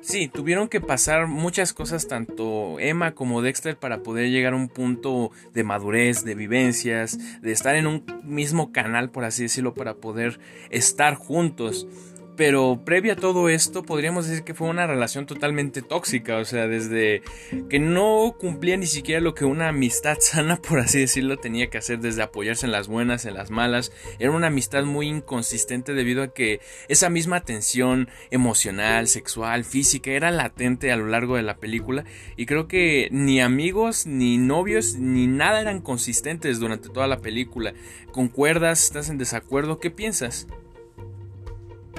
sí, 0.00 0.28
tuvieron 0.28 0.68
que 0.68 0.80
pasar 0.80 1.26
muchas 1.26 1.72
cosas 1.72 2.06
tanto 2.06 2.78
Emma 2.78 3.16
como 3.16 3.42
Dexter 3.42 3.76
para 3.76 4.04
poder 4.04 4.30
llegar 4.30 4.52
a 4.52 4.56
un 4.56 4.68
punto 4.68 5.32
de 5.52 5.64
madurez, 5.64 6.24
de 6.24 6.36
vivencias, 6.36 7.18
de 7.42 7.50
estar 7.50 7.74
en 7.74 7.88
un 7.88 8.04
mismo 8.22 8.70
canal, 8.70 9.10
por 9.10 9.24
así 9.24 9.42
decirlo, 9.42 9.74
para 9.74 9.94
poder 9.94 10.38
estar 10.70 11.16
juntos. 11.16 11.88
Pero 12.38 12.80
previo 12.84 13.14
a 13.14 13.16
todo 13.16 13.48
esto, 13.48 13.82
podríamos 13.82 14.28
decir 14.28 14.44
que 14.44 14.54
fue 14.54 14.68
una 14.68 14.86
relación 14.86 15.26
totalmente 15.26 15.82
tóxica. 15.82 16.36
O 16.36 16.44
sea, 16.44 16.68
desde 16.68 17.20
que 17.68 17.80
no 17.80 18.36
cumplía 18.38 18.76
ni 18.76 18.86
siquiera 18.86 19.20
lo 19.20 19.34
que 19.34 19.44
una 19.44 19.70
amistad 19.70 20.18
sana, 20.20 20.56
por 20.62 20.78
así 20.78 21.00
decirlo, 21.00 21.38
tenía 21.38 21.68
que 21.68 21.78
hacer, 21.78 21.98
desde 21.98 22.22
apoyarse 22.22 22.64
en 22.64 22.70
las 22.70 22.86
buenas, 22.86 23.24
en 23.24 23.34
las 23.34 23.50
malas. 23.50 23.90
Era 24.20 24.30
una 24.30 24.46
amistad 24.46 24.84
muy 24.84 25.08
inconsistente 25.08 25.94
debido 25.94 26.22
a 26.22 26.32
que 26.32 26.60
esa 26.86 27.10
misma 27.10 27.40
tensión 27.40 28.08
emocional, 28.30 29.08
sexual, 29.08 29.64
física, 29.64 30.12
era 30.12 30.30
latente 30.30 30.92
a 30.92 30.96
lo 30.96 31.08
largo 31.08 31.34
de 31.34 31.42
la 31.42 31.56
película. 31.56 32.04
Y 32.36 32.46
creo 32.46 32.68
que 32.68 33.08
ni 33.10 33.40
amigos, 33.40 34.06
ni 34.06 34.38
novios, 34.38 34.94
ni 34.94 35.26
nada 35.26 35.60
eran 35.60 35.80
consistentes 35.80 36.60
durante 36.60 36.88
toda 36.88 37.08
la 37.08 37.18
película. 37.18 37.74
¿Concuerdas? 38.12 38.84
¿Estás 38.84 39.08
en 39.08 39.18
desacuerdo? 39.18 39.80
¿Qué 39.80 39.90
piensas? 39.90 40.46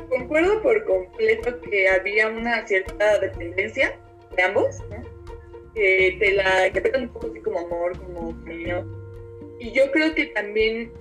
Concuerdo 0.08 0.62
por 0.62 0.84
completo 0.86 1.60
que 1.62 1.90
había 1.90 2.28
una 2.28 2.68
cierta 2.68 3.20
dependencia 3.20 3.98
de 4.36 4.44
ambos, 4.44 4.80
¿no? 4.90 5.20
que 5.74 6.18
te 6.20 6.34
la 6.34 6.68
interpretan 6.68 7.04
un 7.04 7.10
poco 7.10 7.28
así 7.28 7.40
como 7.42 7.60
amor, 7.60 7.98
como 7.98 8.44
cariño. 8.44 8.86
Y 9.60 9.72
yo 9.72 9.92
creo 9.92 10.14
que 10.16 10.28
también 10.28 10.92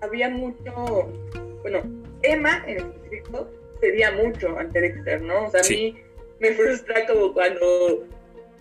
había 0.00 0.28
mucho, 0.28 1.10
bueno, 1.62 1.82
Emma 2.22 2.62
en 2.66 2.78
específico 2.78 3.48
cedía 3.80 4.12
mucho 4.12 4.58
ante 4.58 4.80
Dexter, 4.80 5.22
¿no? 5.22 5.46
O 5.46 5.50
sea, 5.50 5.60
a 5.60 5.68
mí 5.68 5.96
me 6.38 6.52
frustra 6.52 7.06
como 7.06 7.32
cuando 7.32 8.06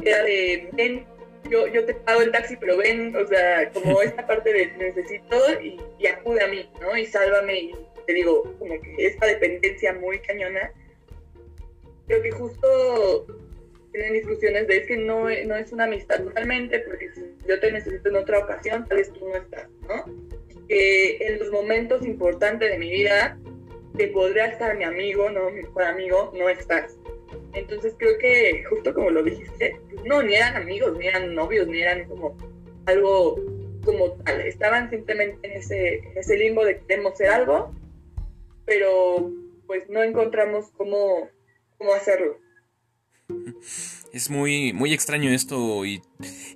era 0.02 0.24
de, 0.24 0.70
ven, 0.74 1.06
yo, 1.50 1.68
yo 1.68 1.86
te 1.86 1.94
pago 1.94 2.22
el 2.22 2.32
taxi, 2.32 2.56
pero 2.58 2.78
ven, 2.78 3.16
o 3.16 3.26
sea, 3.28 3.70
como 3.72 4.02
esta 4.02 4.26
parte 4.26 4.54
de 4.54 4.68
necesito 4.78 5.38
y, 5.62 5.80
y 6.00 6.08
acude 6.08 6.44
a 6.44 6.48
mí, 6.48 6.70
¿no? 6.82 6.96
Y 6.98 7.06
sálvame 7.06 7.60
y 7.60 7.72
te 8.10 8.15
digo, 8.15 8.41
como 8.58 8.82
que 8.82 9.06
esta 9.06 9.28
dependencia 9.28 9.93
muy 9.93 10.17
cañona, 10.17 10.74
creo 12.08 12.24
que 12.24 12.32
justo 12.32 13.28
tienen 13.91 14.13
discusiones 14.13 14.67
de 14.67 14.78
es 14.78 14.88
que 14.88 14.98
no, 14.98 15.26
no 15.26 15.56
es 15.56 15.72
una 15.72 15.84
amistad 15.84 16.24
totalmente, 16.24 16.80
porque 16.80 17.13
si 17.13 17.22
yo 17.48 17.60
te 17.60 17.72
necesito 17.72 18.10
en 18.10 18.15
otra 18.15 18.39
ocasión, 18.39 18.84
tal 18.88 18.98
vez 18.98 19.13
tú 19.13 19.28
no 19.28 19.36
estás, 19.36 19.69
¿no? 19.88 20.06
Que 20.67 21.17
en 21.17 21.38
los 21.38 21.52
momentos 21.52 22.04
importantes 22.04 22.72
de 22.72 22.80
mi 22.80 22.89
vida, 22.89 23.38
te 23.95 24.08
podría 24.08 24.48
estar 24.48 24.76
mi 24.76 24.86
amigo, 24.86 25.30
no 25.30 25.52
mi 25.52 25.62
mejor 25.62 25.84
amigo, 25.84 26.34
no 26.36 26.50
estás. 26.50 26.98
Entonces 27.54 27.93
creo 28.00 28.17
que, 28.17 28.63
justo 28.63 28.91
como 28.91 29.12
lo 29.12 29.22
dijiste, 29.22 29.80
no, 30.04 30.24
ni 30.24 30.34
eran 30.34 30.56
amigos, 30.56 30.98
ni 30.98 31.06
eran 31.06 31.36
novios, 31.36 31.67
ni 31.67 31.80
eran 31.84 32.06
como 32.06 32.36
algo 32.88 33.36
como 33.86 34.13
tal. 34.24 34.41
Estaban 34.41 34.89
simplemente 34.89 35.48
en 35.48 35.58
ese, 35.58 35.98
en 35.98 36.17
ese 36.17 36.38
limbo 36.38 36.65
de 36.65 36.80
queremos 36.80 37.15
ser 37.15 37.30
algo, 37.30 37.72
pero 38.70 39.32
pues 39.66 39.90
no 39.90 40.04
encontramos 40.04 40.68
cómo, 40.78 41.28
cómo 41.80 41.94
hacerlo. 41.94 42.38
Es 44.14 44.30
muy, 44.30 44.74
muy 44.74 44.94
extraño 44.94 45.32
esto 45.32 45.86
y, 45.86 46.02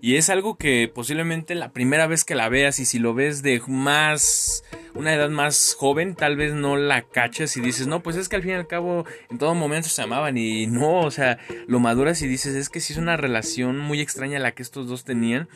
y, 0.02 0.16
es 0.16 0.30
algo 0.30 0.56
que 0.58 0.92
posiblemente 0.94 1.54
la 1.54 1.72
primera 1.72 2.08
vez 2.08 2.24
que 2.24 2.34
la 2.34 2.50
veas 2.50 2.80
y 2.80 2.86
si 2.86 2.98
lo 2.98 3.14
ves 3.14 3.44
de 3.44 3.62
más, 3.68 4.64
una 4.96 5.14
edad 5.14 5.30
más 5.30 5.76
joven, 5.78 6.16
tal 6.16 6.36
vez 6.36 6.54
no 6.54 6.78
la 6.78 7.04
cachas 7.04 7.58
y 7.58 7.62
dices, 7.62 7.86
no, 7.86 8.02
pues 8.02 8.16
es 8.16 8.30
que 8.30 8.36
al 8.36 8.42
fin 8.42 8.52
y 8.52 8.56
al 8.56 8.68
cabo 8.68 9.06
en 9.30 9.38
todo 9.38 9.54
momento 9.54 9.90
se 9.90 10.02
amaban 10.02 10.38
y 10.38 10.66
no, 10.66 11.02
o 11.02 11.12
sea, 11.12 11.40
lo 11.68 11.80
maduras 11.80 12.22
y 12.24 12.28
dices, 12.28 12.56
es 12.56 12.70
que 12.70 12.80
sí 12.80 12.94
es 12.94 13.00
una 13.00 13.18
relación 13.18 13.78
muy 13.78 14.02
extraña 14.02 14.40
la 14.40 14.54
que 14.54 14.64
estos 14.64 14.88
dos 14.88 15.04
tenían 15.04 15.48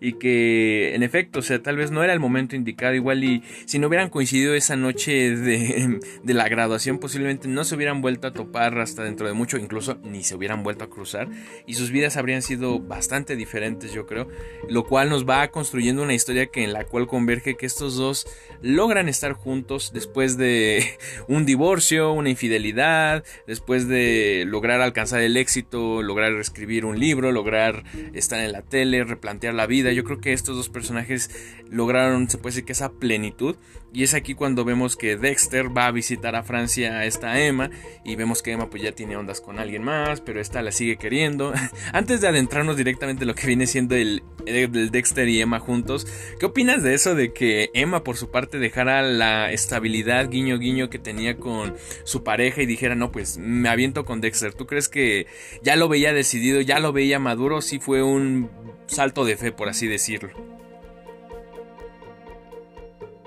y 0.00 0.14
que 0.14 0.94
en 0.94 1.02
efecto, 1.02 1.40
o 1.40 1.42
sea, 1.42 1.62
tal 1.62 1.76
vez 1.76 1.90
no 1.90 2.02
era 2.02 2.12
el 2.12 2.20
momento 2.20 2.56
indicado, 2.56 2.94
igual 2.94 3.24
y 3.24 3.42
si 3.64 3.78
no 3.78 3.88
hubieran 3.88 4.10
coincidido 4.10 4.54
esa 4.54 4.76
noche 4.76 5.36
de, 5.36 6.00
de 6.22 6.34
la 6.34 6.48
graduación, 6.48 6.98
posiblemente 6.98 7.48
no 7.48 7.64
se 7.64 7.74
hubieran 7.74 8.00
vuelto 8.02 8.28
a 8.28 8.32
topar 8.32 8.78
hasta 8.78 9.02
dentro 9.02 9.26
de 9.26 9.32
mucho, 9.32 9.58
incluso 9.58 9.98
ni 10.02 10.22
se 10.22 10.34
hubieran 10.34 10.62
vuelto 10.62 10.84
a 10.84 10.90
cruzar 10.90 11.28
y 11.66 11.74
sus 11.74 11.90
vidas 11.90 12.16
habrían 12.16 12.42
sido 12.42 12.80
bastante 12.80 13.36
diferentes, 13.36 13.92
yo 13.92 14.06
creo, 14.06 14.28
lo 14.68 14.84
cual 14.84 15.08
nos 15.08 15.28
va 15.28 15.48
construyendo 15.48 16.02
una 16.02 16.14
historia 16.14 16.46
que 16.46 16.64
en 16.64 16.72
la 16.72 16.84
cual 16.84 17.06
converge 17.06 17.56
que 17.56 17.66
estos 17.66 17.96
dos 17.96 18.26
logran 18.62 19.08
estar 19.08 19.32
juntos 19.32 19.92
después 19.92 20.36
de 20.36 20.98
un 21.28 21.46
divorcio, 21.46 22.12
una 22.12 22.30
infidelidad, 22.30 23.24
después 23.46 23.88
de 23.88 24.44
lograr 24.46 24.80
alcanzar 24.80 25.20
el 25.20 25.36
éxito, 25.36 26.02
lograr 26.02 26.32
escribir 26.34 26.84
un 26.84 26.98
libro, 26.98 27.32
lograr 27.32 27.84
estar 28.14 28.40
en 28.40 28.52
la 28.52 28.62
tele, 28.62 29.04
replantear 29.04 29.54
la 29.54 29.66
Yo 29.92 30.04
creo 30.04 30.20
que 30.20 30.32
estos 30.32 30.56
dos 30.56 30.68
personajes 30.68 31.30
lograron, 31.70 32.28
se 32.28 32.38
puede 32.38 32.52
decir 32.54 32.64
que 32.64 32.72
esa 32.72 32.92
plenitud. 32.92 33.56
Y 33.96 34.02
es 34.02 34.12
aquí 34.12 34.34
cuando 34.34 34.66
vemos 34.66 34.94
que 34.94 35.16
Dexter 35.16 35.74
va 35.74 35.86
a 35.86 35.90
visitar 35.90 36.36
a 36.36 36.42
Francia 36.42 36.98
a 36.98 37.06
esta 37.06 37.40
Emma 37.40 37.70
y 38.04 38.14
vemos 38.14 38.42
que 38.42 38.52
Emma 38.52 38.68
pues 38.68 38.82
ya 38.82 38.92
tiene 38.92 39.16
ondas 39.16 39.40
con 39.40 39.58
alguien 39.58 39.82
más, 39.82 40.20
pero 40.20 40.38
esta 40.38 40.60
la 40.60 40.70
sigue 40.70 40.98
queriendo. 40.98 41.54
Antes 41.94 42.20
de 42.20 42.28
adentrarnos 42.28 42.76
directamente 42.76 43.24
en 43.24 43.28
lo 43.28 43.34
que 43.34 43.46
viene 43.46 43.66
siendo 43.66 43.94
el, 43.94 44.22
el, 44.44 44.90
Dexter 44.90 45.30
y 45.30 45.40
Emma 45.40 45.60
juntos, 45.60 46.06
¿qué 46.38 46.44
opinas 46.44 46.82
de 46.82 46.92
eso 46.92 47.14
de 47.14 47.32
que 47.32 47.70
Emma 47.72 48.04
por 48.04 48.18
su 48.18 48.30
parte 48.30 48.58
dejara 48.58 49.00
la 49.00 49.50
estabilidad 49.50 50.28
guiño 50.28 50.58
guiño 50.58 50.90
que 50.90 50.98
tenía 50.98 51.38
con 51.38 51.74
su 52.04 52.22
pareja 52.22 52.60
y 52.60 52.66
dijera, 52.66 52.96
no, 52.96 53.10
pues 53.10 53.38
me 53.38 53.70
aviento 53.70 54.04
con 54.04 54.20
Dexter? 54.20 54.52
¿Tú 54.52 54.66
crees 54.66 54.90
que 54.90 55.26
ya 55.62 55.74
lo 55.74 55.88
veía 55.88 56.12
decidido, 56.12 56.60
ya 56.60 56.80
lo 56.80 56.92
veía 56.92 57.18
maduro? 57.18 57.62
Sí 57.62 57.78
fue 57.78 58.02
un 58.02 58.50
salto 58.88 59.24
de 59.24 59.38
fe, 59.38 59.52
por 59.52 59.70
así 59.70 59.86
decirlo. 59.86 60.55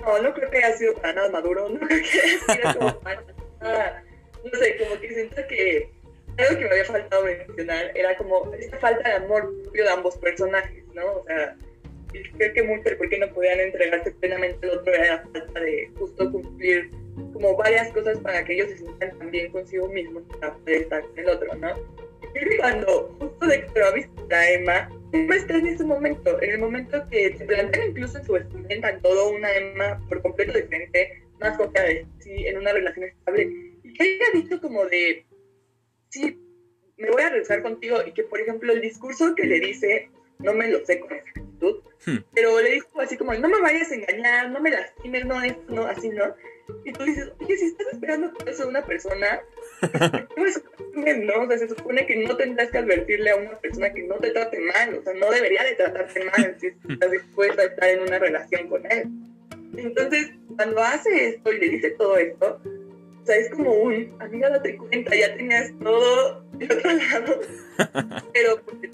No, 0.10 0.20
no 0.24 0.34
creo 0.34 0.50
que 0.50 0.58
haya 0.58 0.76
sido 0.76 0.96
para 0.96 1.14
nada 1.14 1.30
maduro, 1.30 1.70
no 1.70 1.80
creo 1.80 2.02
que 2.02 2.20
haya 2.20 2.56
sido 2.56 2.80
como 2.80 3.00
para 3.02 3.24
nada, 3.62 4.04
no 4.44 4.60
sé, 4.60 4.78
como 4.78 5.00
que 5.00 5.14
siento 5.14 5.36
que 5.48 5.92
algo 6.38 6.58
que 6.58 6.66
me 6.66 6.72
había 6.72 6.86
faltado 6.86 7.24
mencionar 7.26 7.92
era 7.96 8.18
como 8.18 8.52
esta 8.56 8.78
falta 8.78 9.08
de 9.08 9.16
amor 9.16 9.54
propio 9.64 9.84
de 9.84 9.90
ambos 9.90 10.18
personajes, 10.18 10.84
¿no? 10.96 11.18
O 11.18 11.24
sea, 11.26 11.56
creo 12.38 12.54
que 12.54 12.64
mucho 12.64 12.90
el 12.90 12.98
por 12.98 13.10
qué 13.10 13.20
no 13.20 13.32
podían 13.34 13.60
entregarse 13.60 14.12
plenamente 14.12 14.68
al 14.68 14.80
otro 14.80 14.94
era 14.94 15.16
la 15.18 15.24
falta 15.28 15.60
de 15.60 15.92
justo 16.00 16.32
cumplir 16.32 16.90
como 17.34 17.56
varias 17.56 17.92
cosas 17.92 18.18
para 18.20 18.44
que 18.44 18.54
ellos 18.54 18.70
se 18.70 18.78
sientan 18.78 19.18
también 19.20 19.52
consigo 19.52 19.88
mismos 19.90 20.24
para 20.40 20.56
poder 20.56 20.82
estar 20.84 21.04
con 21.04 21.20
el 21.20 21.30
otro, 21.30 21.56
¿no? 21.56 21.76
Y 22.34 22.58
cuando 22.58 23.16
justo 23.20 23.46
de 23.46 23.66
que 23.66 23.80
lo 23.80 23.86
ha 23.86 23.92
visto 23.92 24.28
a 24.32 24.50
Emma, 24.50 24.90
Emma 25.12 25.36
está 25.36 25.58
en 25.58 25.68
ese 25.68 25.84
momento, 25.84 26.42
en 26.42 26.52
el 26.52 26.60
momento 26.60 27.08
que 27.10 27.36
se 27.38 27.46
plantean 27.46 27.90
incluso 27.90 28.18
en 28.18 28.26
su 28.26 28.34
vestimenta 28.34 28.90
en 28.90 29.02
todo 29.02 29.32
una 29.32 29.52
Emma 29.54 30.02
por 30.08 30.22
completo 30.22 30.54
diferente, 30.54 31.24
más 31.40 31.58
copia 31.58 31.84
de 31.84 32.06
sí, 32.20 32.48
en 32.48 32.58
una 32.58 32.74
relación 32.74 33.06
estable, 33.06 33.50
y 33.84 33.94
que 33.94 34.04
haya 34.04 34.26
dicho 34.34 34.62
como 34.62 34.86
de, 34.86 35.26
sí, 36.10 36.40
me 36.98 37.10
voy 37.10 37.22
a 37.24 37.30
regresar 37.30 37.64
contigo, 37.64 37.98
y 38.06 38.12
que 38.14 38.24
por 38.24 38.40
ejemplo 38.40 38.74
el 38.74 38.82
discurso 38.82 39.34
que 39.36 39.46
le 39.46 39.60
dice, 39.60 40.10
no 40.40 40.54
me 40.54 40.70
lo 40.70 40.86
sé 40.86 41.00
con 41.00 41.14
exactitud, 41.14 41.84
hmm. 42.06 42.18
pero 42.34 42.60
le 42.62 42.72
dijo 42.72 43.02
así 43.02 43.18
como, 43.18 43.34
no 43.34 43.50
me 43.50 43.62
vayas 43.62 43.92
a 43.92 43.96
engañar, 43.96 44.52
no 44.52 44.60
me 44.60 44.72
lastimes, 44.72 45.26
no, 45.26 45.42
esto, 45.42 45.64
no, 45.70 45.86
así, 45.86 46.10
¿no? 46.10 46.36
Y 46.86 46.94
tú 46.94 47.04
dices, 47.04 47.32
oye, 47.40 47.58
si 47.58 47.66
estás 47.66 47.88
esperando 47.94 48.32
eso 48.46 48.64
de 48.64 48.70
una 48.70 48.86
persona, 48.86 49.42
no 50.36 50.46
es 50.46 50.62
¿no? 51.18 51.44
O 51.44 51.48
sea, 51.48 51.58
se 51.58 51.70
supone 51.70 52.06
que 52.06 52.18
no 52.18 52.36
tendrás 52.36 52.70
que 52.72 52.78
advertirle 52.78 53.32
a 53.32 53.36
una 53.36 53.58
persona 53.60 53.94
que 53.94 54.04
no 54.04 54.16
te 54.16 54.32
trate 54.32 54.60
mal, 54.60 54.96
o 54.96 55.04
sea, 55.04 55.14
no 55.14 55.32
debería 55.32 55.64
de 55.64 55.76
tratarte 55.76 56.24
mal 56.26 56.56
si 56.60 56.68
estás 56.68 57.12
dispuesta 57.12 57.62
a 57.62 57.66
estar 57.66 57.90
en 57.90 58.02
una 58.02 58.20
relación 58.20 58.68
con 58.68 58.86
él. 58.92 59.08
Entonces, 59.78 60.32
cuando 60.56 60.82
hace 60.82 61.30
esto 61.30 61.54
y 61.54 61.60
le 61.60 61.70
dice 61.70 61.92
todo 61.92 62.18
esto, 62.18 62.62
o 63.22 63.26
sea, 63.26 63.38
es 63.38 63.50
como 63.50 63.74
un, 63.74 64.16
amiga, 64.20 64.50
date 64.50 64.78
cuenta, 64.78 65.16
ya 65.16 65.36
tenías 65.36 65.72
todo 65.80 66.44
del 66.54 66.72
otro 66.72 66.92
lado, 67.12 67.40
pero 68.34 68.62
pues, 68.64 68.92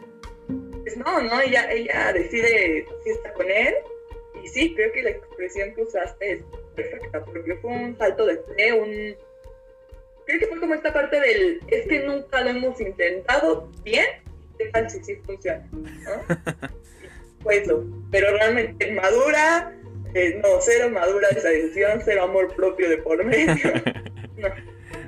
pues 0.82 0.98
no, 0.98 1.22
¿no? 1.22 1.42
Ella, 1.42 1.72
ella 1.72 2.14
decide 2.14 2.86
si 3.04 3.10
está 3.10 3.34
con 3.34 3.50
él, 3.50 3.74
y 4.44 4.48
sí, 4.48 4.76
creo 4.76 4.92
que 4.92 5.04
la 5.04 5.10
expresión 5.12 5.74
que 5.74 5.82
usaste 5.82 6.34
es 6.34 6.44
perfecta, 6.76 7.24
porque 7.26 7.56
fue 7.56 7.72
un 7.72 7.98
salto 7.98 8.26
de 8.26 8.38
fe, 8.38 8.74
un... 8.74 9.16
Creo 10.26 10.40
que 10.40 10.48
fue 10.48 10.60
como 10.60 10.74
esta 10.74 10.92
parte 10.94 11.20
del, 11.20 11.60
es 11.68 11.88
que 11.88 12.00
nunca 12.00 12.42
lo 12.42 12.50
hemos 12.50 12.80
intentado 12.82 13.70
bien, 13.84 14.06
tal 14.74 14.90
si 14.90 15.04
sí 15.04 15.16
funciona, 15.26 15.68
¿no? 15.72 16.36
Pues 17.44 17.62
eso, 17.62 17.86
pero 18.10 18.32
realmente 18.32 18.92
madura, 18.92 19.72
eh, 20.16 20.42
no, 20.42 20.60
cero 20.62 20.90
madura 20.90 21.28
esa 21.30 21.50
decisión, 21.50 22.02
cero 22.04 22.24
amor 22.24 22.56
propio 22.56 22.90
de 22.90 22.98
por 22.98 23.24
medio, 23.24 23.56
no. 24.38 24.48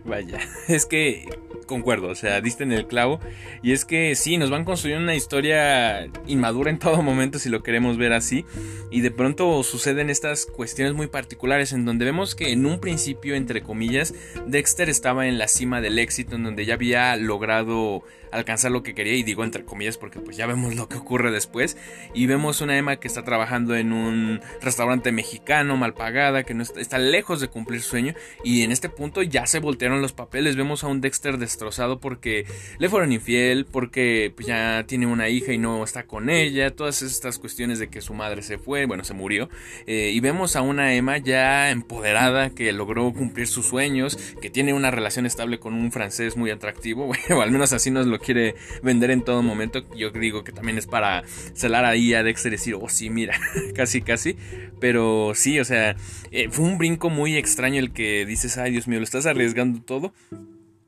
Vaya, 0.06 0.40
es 0.68 0.86
que 0.86 1.28
concuerdo, 1.68 2.08
o 2.08 2.16
sea, 2.16 2.42
diste 2.42 2.64
en 2.64 2.72
el 2.72 2.88
clavo. 2.88 3.20
Y 3.62 3.74
es 3.74 3.86
que 3.86 4.16
sí, 4.16 4.38
nos 4.38 4.50
van 4.50 4.64
construyendo 4.64 5.04
una 5.04 5.16
historia 5.16 6.10
inmadura 6.26 6.72
en 6.72 6.80
todo 6.80 7.04
momento, 7.04 7.38
si 7.38 7.50
lo 7.50 7.62
queremos 7.62 7.98
ver 7.98 8.14
así. 8.14 8.46
Y 8.90 9.02
de 9.02 9.12
pronto 9.12 9.62
suceden 9.62 10.10
estas 10.10 10.48
cuestiones 10.48 10.96
muy 10.96 11.08
particulares 11.08 11.74
en 11.74 11.86
donde 11.86 12.06
vemos 12.06 12.34
que 12.34 12.52
en 12.52 12.66
un 12.66 12.80
principio, 12.80 13.36
entre 13.36 13.62
comillas, 13.62 14.16
Dexter 14.48 14.90
estaba 14.90 15.28
en 15.28 15.38
la 15.38 15.48
cima 15.48 15.82
del 15.82 16.00
éxito, 16.00 16.36
en 16.36 16.44
donde 16.44 16.66
ya 16.66 16.74
había 16.74 17.16
logrado 17.16 18.04
alcanzar 18.32 18.72
lo 18.72 18.84
que 18.84 18.94
quería 18.94 19.14
y 19.14 19.24
digo 19.24 19.44
entre 19.44 19.64
comillas 19.64 19.98
porque 19.98 20.20
pues 20.20 20.38
ya 20.38 20.46
vemos 20.46 20.76
lo 20.76 20.88
que 20.88 20.98
ocurre 20.98 21.32
después 21.32 21.78
y 22.14 22.26
vemos 22.26 22.62
una 22.62 22.78
Emma 22.78 22.98
que 22.98 23.08
está 23.08 23.24
trabajando 23.24 23.76
en 23.76 23.94
un 23.94 24.42
restaurante 24.62 25.12
mexicano 25.12 25.78
mal 25.78 25.94
pagada 25.94 26.44
que 26.44 26.54
no 26.54 26.64
está, 26.64 26.98
lejos 26.98 27.40
de 27.40 27.48
cumplir 27.48 27.82
su 27.82 27.90
sueño 27.90 28.14
y 28.44 28.64
en 28.64 28.72
este 28.72 28.90
punto 28.90 29.22
ya 29.22 29.46
se 29.46 29.60
voltearon 29.60 30.02
los 30.02 30.14
papeles 30.14 30.56
vemos 30.56 30.84
a 30.84 30.88
un 30.88 31.02
Dexter 31.02 31.38
destrozado 31.58 32.00
porque 32.00 32.46
le 32.78 32.90
fueron 32.90 33.12
infiel 33.12 33.66
porque 33.66 34.32
pues, 34.36 34.48
ya 34.48 34.86
tiene 34.88 35.08
una 35.08 35.30
hija 35.30 35.54
y 35.54 35.58
no 35.58 35.84
está 35.84 36.04
con 36.04 36.30
ella 36.30 36.76
todas 36.76 37.02
estas 37.02 37.40
cuestiones 37.40 37.80
de 37.80 37.90
que 37.90 38.02
su 38.02 38.14
madre 38.14 38.44
se 38.44 38.58
fue 38.58 38.86
bueno 38.86 39.04
se 39.04 39.14
murió 39.14 39.50
eh, 39.88 40.12
y 40.14 40.20
vemos 40.20 40.56
a 40.56 40.62
una 40.62 40.94
Emma 40.94 41.18
ya 41.18 41.72
empoderada 41.72 42.52
que 42.52 42.72
logró 42.72 43.12
cumplir 43.14 43.48
sus 43.48 43.66
sueños 43.66 44.18
que 44.42 44.50
tiene 44.50 44.74
una 44.74 44.92
relación 44.92 45.26
estable 45.26 45.60
con 45.60 45.74
un 45.74 45.92
francés 45.92 46.38
muy 46.38 46.52
atractivo 46.52 47.08
bueno, 47.28 47.42
al 47.42 47.52
menos 47.52 47.74
así 47.74 47.92
nos 47.92 48.06
lo 48.06 48.20
quiere 48.20 48.56
vender 48.84 49.12
en 49.12 49.22
todo 49.22 49.42
momento. 49.42 49.84
Yo 49.96 50.12
digo 50.12 50.44
que 50.44 50.52
también 50.52 50.78
es 50.78 50.88
para 50.88 51.24
celar 51.54 51.86
ahí 51.86 52.14
a 52.14 52.24
Dexter 52.24 52.54
y 52.54 52.58
decir, 52.58 52.76
oh 52.76 52.90
sí, 52.90 53.10
mira, 53.10 53.40
casi, 53.76 54.02
casi. 54.02 54.36
Pero 54.80 55.34
sí, 55.36 55.60
o 55.60 55.66
sea, 55.66 55.96
eh, 56.32 56.50
fue 56.50 56.66
un 56.66 56.78
brinco 56.78 57.10
muy 57.10 57.36
extraño 57.38 57.80
el 57.80 57.92
que 57.92 58.26
dices, 58.26 58.58
ay 58.58 58.72
Dios 58.72 58.88
mío, 58.88 59.00
lo 59.00 59.06
estás 59.06 59.26
arriesgando 59.26 59.82
todo. 59.82 60.14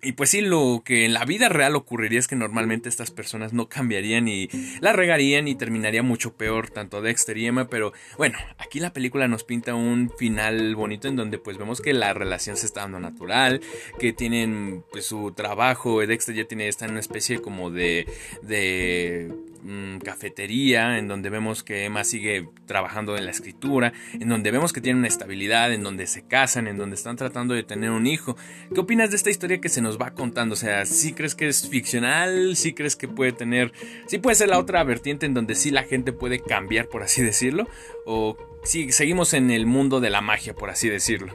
Y 0.01 0.13
pues 0.13 0.29
sí, 0.29 0.39
lo 0.39 0.81
que 0.85 1.03
en 1.03 1.13
la 1.13 1.25
vida 1.25 1.49
real 1.49 1.75
ocurriría 1.75 2.19
es 2.19 2.27
que 2.27 2.37
normalmente 2.37 2.87
estas 2.87 3.11
personas 3.11 3.51
no 3.51 3.67
cambiarían 3.67 4.29
y 4.29 4.47
la 4.79 4.93
regarían 4.93 5.49
y 5.49 5.55
terminaría 5.55 6.03
mucho 6.03 6.33
peor 6.35 6.69
tanto 6.69 7.01
Dexter 7.01 7.37
y 7.37 7.47
Emma, 7.47 7.67
pero 7.69 7.91
bueno, 8.17 8.37
aquí 8.57 8.79
la 8.79 8.93
película 8.93 9.27
nos 9.27 9.43
pinta 9.43 9.75
un 9.75 10.09
final 10.17 10.75
bonito 10.75 11.09
en 11.09 11.17
donde 11.17 11.37
pues 11.37 11.57
vemos 11.57 11.81
que 11.81 11.91
la 11.91 12.13
relación 12.13 12.55
se 12.55 12.65
está 12.65 12.81
dando 12.81 13.01
natural, 13.01 13.59
que 13.99 14.13
tienen 14.13 14.85
pues 14.89 15.05
su 15.05 15.33
trabajo, 15.33 15.99
Dexter 15.99 16.33
ya 16.33 16.45
tiene 16.45 16.69
está 16.69 16.85
en 16.85 16.91
una 16.91 17.01
especie 17.01 17.41
como 17.41 17.69
de 17.69 18.07
de 18.41 19.33
Mm, 19.61 19.97
cafetería, 19.97 20.97
en 20.97 21.09
donde 21.09 21.29
vemos 21.29 21.63
que 21.63 21.83
Emma 21.83 22.05
sigue 22.05 22.47
trabajando 22.65 23.17
en 23.17 23.25
la 23.25 23.31
escritura, 23.31 23.91
en 24.13 24.29
donde 24.29 24.51
vemos 24.51 24.71
que 24.71 24.79
tiene 24.79 24.99
una 24.99 25.09
estabilidad, 25.09 25.73
en 25.73 25.83
donde 25.83 26.07
se 26.07 26.25
casan, 26.25 26.67
en 26.67 26.77
donde 26.77 26.95
están 26.95 27.17
tratando 27.17 27.53
de 27.53 27.63
tener 27.63 27.91
un 27.91 28.07
hijo. 28.07 28.37
¿Qué 28.73 28.79
opinas 28.79 29.09
de 29.09 29.17
esta 29.17 29.29
historia 29.29 29.59
que 29.59 29.67
se 29.67 29.81
nos 29.81 29.88
va 29.97 30.13
contando? 30.13 30.53
O 30.53 30.57
sea, 30.57 30.85
¿sí 30.85 31.13
crees 31.13 31.35
que 31.35 31.47
es 31.47 31.67
ficcional? 31.67 32.55
¿Sí 32.55 32.73
crees 32.73 32.95
que 32.95 33.07
puede 33.07 33.31
tener... 33.31 33.71
¿Sí 34.07 34.17
puede 34.17 34.35
ser 34.35 34.49
la 34.49 34.59
otra 34.59 34.83
vertiente 34.83 35.25
en 35.25 35.33
donde 35.33 35.55
sí 35.55 35.71
la 35.71 35.83
gente 35.83 36.11
puede 36.11 36.39
cambiar, 36.39 36.87
por 36.87 37.03
así 37.03 37.21
decirlo? 37.21 37.67
¿O 38.05 38.37
sí, 38.63 38.91
seguimos 38.91 39.33
en 39.33 39.51
el 39.51 39.65
mundo 39.65 39.99
de 39.99 40.09
la 40.09 40.21
magia, 40.21 40.53
por 40.53 40.69
así 40.69 40.89
decirlo? 40.89 41.33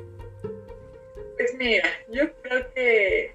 Pues 1.36 1.54
mira, 1.58 1.88
yo 2.12 2.32
creo 2.42 2.72
que 2.74 3.34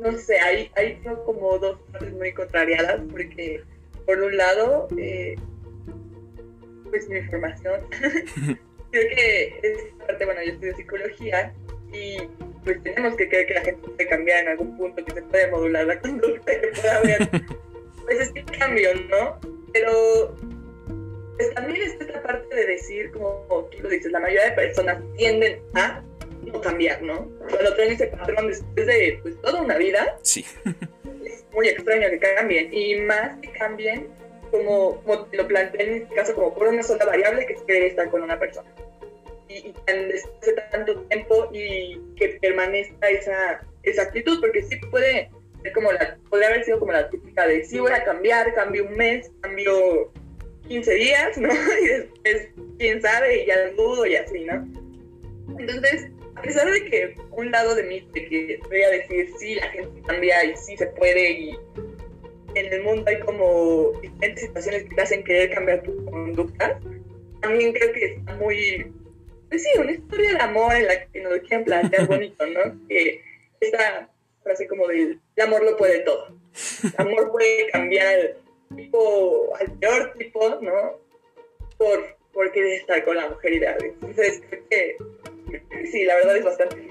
no 0.00 0.16
sé, 0.18 0.38
hay, 0.40 0.70
hay 0.76 1.00
como 1.24 1.58
dos 1.58 1.78
partes 1.92 2.12
muy 2.14 2.32
contrariadas, 2.32 3.00
porque 3.10 3.62
por 4.06 4.18
un 4.18 4.36
lado, 4.36 4.88
eh, 4.98 5.36
pues 6.88 7.08
mi 7.08 7.20
formación, 7.22 7.80
creo 8.90 9.08
que 9.14 9.60
es 9.62 10.06
parte, 10.06 10.24
bueno, 10.24 10.40
yo 10.44 10.52
estudio 10.52 10.76
psicología 10.76 11.52
y 11.92 12.16
pues 12.64 12.82
tenemos 12.82 13.16
que 13.16 13.28
creer 13.28 13.46
que 13.46 13.54
la 13.54 13.60
gente 13.62 13.88
puede 13.88 14.08
cambiar 14.08 14.42
en 14.42 14.48
algún 14.48 14.76
punto, 14.76 15.04
que 15.04 15.12
se 15.12 15.22
puede 15.22 15.50
modular 15.50 15.86
la 15.86 16.00
conducta, 16.00 16.60
que 16.60 16.68
puede 16.68 16.90
haber, 16.90 17.30
pues 18.04 18.20
este 18.20 18.44
cambio, 18.58 18.90
¿no? 19.08 19.40
Pero 19.72 20.36
pues 21.36 21.54
también 21.54 21.82
está 21.82 22.04
esta 22.04 22.22
parte 22.22 22.54
de 22.54 22.66
decir, 22.66 23.10
como 23.12 23.68
tú 23.70 23.82
lo 23.82 23.88
dices, 23.88 24.12
la 24.12 24.20
mayoría 24.20 24.50
de 24.50 24.52
personas 24.52 25.02
tienden 25.16 25.62
a 25.74 26.02
no 26.42 26.60
cambiar, 26.60 27.02
¿no? 27.02 27.30
Cuando 27.38 27.74
traen 27.74 27.92
ese 27.92 28.08
patrón 28.08 28.48
después 28.48 28.86
de 28.86 29.20
pues, 29.22 29.40
toda 29.40 29.62
una 29.62 29.76
vida, 29.76 30.18
sí. 30.22 30.44
es 31.24 31.44
muy 31.52 31.68
extraño 31.68 32.08
que 32.10 32.18
cambien. 32.18 32.72
Y 32.72 32.96
más 32.96 33.38
que 33.38 33.50
cambien, 33.52 34.08
como, 34.50 35.02
como 35.02 35.28
lo 35.32 35.48
planteé 35.48 35.82
en 35.82 36.02
este 36.02 36.14
caso, 36.14 36.34
como 36.34 36.54
por 36.54 36.68
una 36.68 36.82
sola 36.82 37.04
variable 37.06 37.46
que 37.46 37.54
quiere 37.54 37.86
estar 37.86 38.10
con 38.10 38.22
una 38.22 38.38
persona. 38.38 38.70
Y, 39.50 39.74
después 39.86 40.40
de 40.46 40.62
tanto 40.70 41.02
tiempo 41.08 41.50
y 41.52 42.00
que 42.16 42.38
permanezca 42.40 43.10
esa, 43.10 43.60
esa 43.82 44.02
actitud, 44.02 44.40
porque 44.40 44.62
sí 44.62 44.76
puede 44.90 45.28
ser 45.62 45.72
como 45.72 45.90
la, 45.90 46.16
podría 46.28 46.48
haber 46.48 46.64
sido 46.64 46.78
como 46.78 46.92
la 46.92 47.10
típica 47.10 47.46
de 47.48 47.64
sí 47.64 47.80
voy 47.80 47.90
a 47.90 48.04
cambiar, 48.04 48.54
cambio 48.54 48.86
un 48.86 48.94
mes, 48.96 49.28
cambio 49.40 50.12
15 50.68 50.94
días, 50.94 51.36
¿no? 51.36 51.48
Y 51.82 51.86
después, 51.88 52.48
quién 52.78 53.02
sabe, 53.02 53.42
y 53.42 53.46
ya 53.46 53.70
dudo 53.70 54.06
y 54.06 54.14
así, 54.14 54.44
¿no? 54.44 54.64
Entonces, 55.58 56.06
a 56.36 56.42
pesar 56.42 56.70
de 56.70 56.84
que 56.88 57.16
un 57.32 57.50
lado 57.50 57.74
de 57.74 57.82
mí, 57.82 58.08
de 58.14 58.26
que 58.26 58.60
voy 58.68 58.82
a 58.82 58.90
decir, 58.90 59.28
sí, 59.38 59.56
la 59.56 59.68
gente 59.70 60.00
cambia 60.06 60.44
y 60.44 60.56
sí 60.56 60.76
se 60.76 60.86
puede 60.86 61.30
y 61.32 61.58
en 62.54 62.72
el 62.72 62.82
mundo 62.82 63.04
hay 63.06 63.18
como 63.20 63.92
diferentes 64.00 64.44
situaciones 64.44 64.84
que 64.84 64.94
te 64.94 65.02
hacen 65.02 65.24
querer 65.24 65.50
cambiar 65.50 65.82
tu 65.82 66.04
conducta, 66.04 66.80
también 67.40 67.72
creo 67.72 67.92
que 67.92 68.04
está 68.14 68.34
muy, 68.36 68.92
pues 69.50 69.62
sí, 69.64 69.68
una 69.78 69.92
historia 69.92 70.32
de 70.32 70.40
amor 70.40 70.74
en 70.74 70.86
la 70.86 71.06
que 71.06 71.20
nos 71.20 71.38
quieren 71.40 71.64
plantear 71.64 72.06
bonito, 72.06 72.46
¿no? 72.46 72.80
Que 72.88 73.20
esta 73.60 74.08
frase 74.42 74.66
como 74.66 74.86
del 74.86 75.20
el 75.36 75.42
amor 75.44 75.62
lo 75.62 75.76
puede 75.76 76.00
todo. 76.00 76.28
El 76.82 76.94
amor 76.96 77.30
puede 77.30 77.68
cambiar 77.70 78.36
tipo, 78.74 79.54
al 79.56 79.72
peor 79.78 80.14
tipo, 80.16 80.48
¿no? 80.62 80.98
Por, 81.76 82.16
por 82.32 82.52
querer 82.52 82.80
estar 82.80 83.04
con 83.04 83.16
la 83.16 83.28
mujer 83.28 83.52
ideal. 83.52 83.78
Entonces, 83.82 84.40
creo 84.48 84.68
que 84.68 85.86
sí, 85.90 86.04
la 86.04 86.14
verdad 86.14 86.36
es 86.36 86.44
bastante 86.44 86.90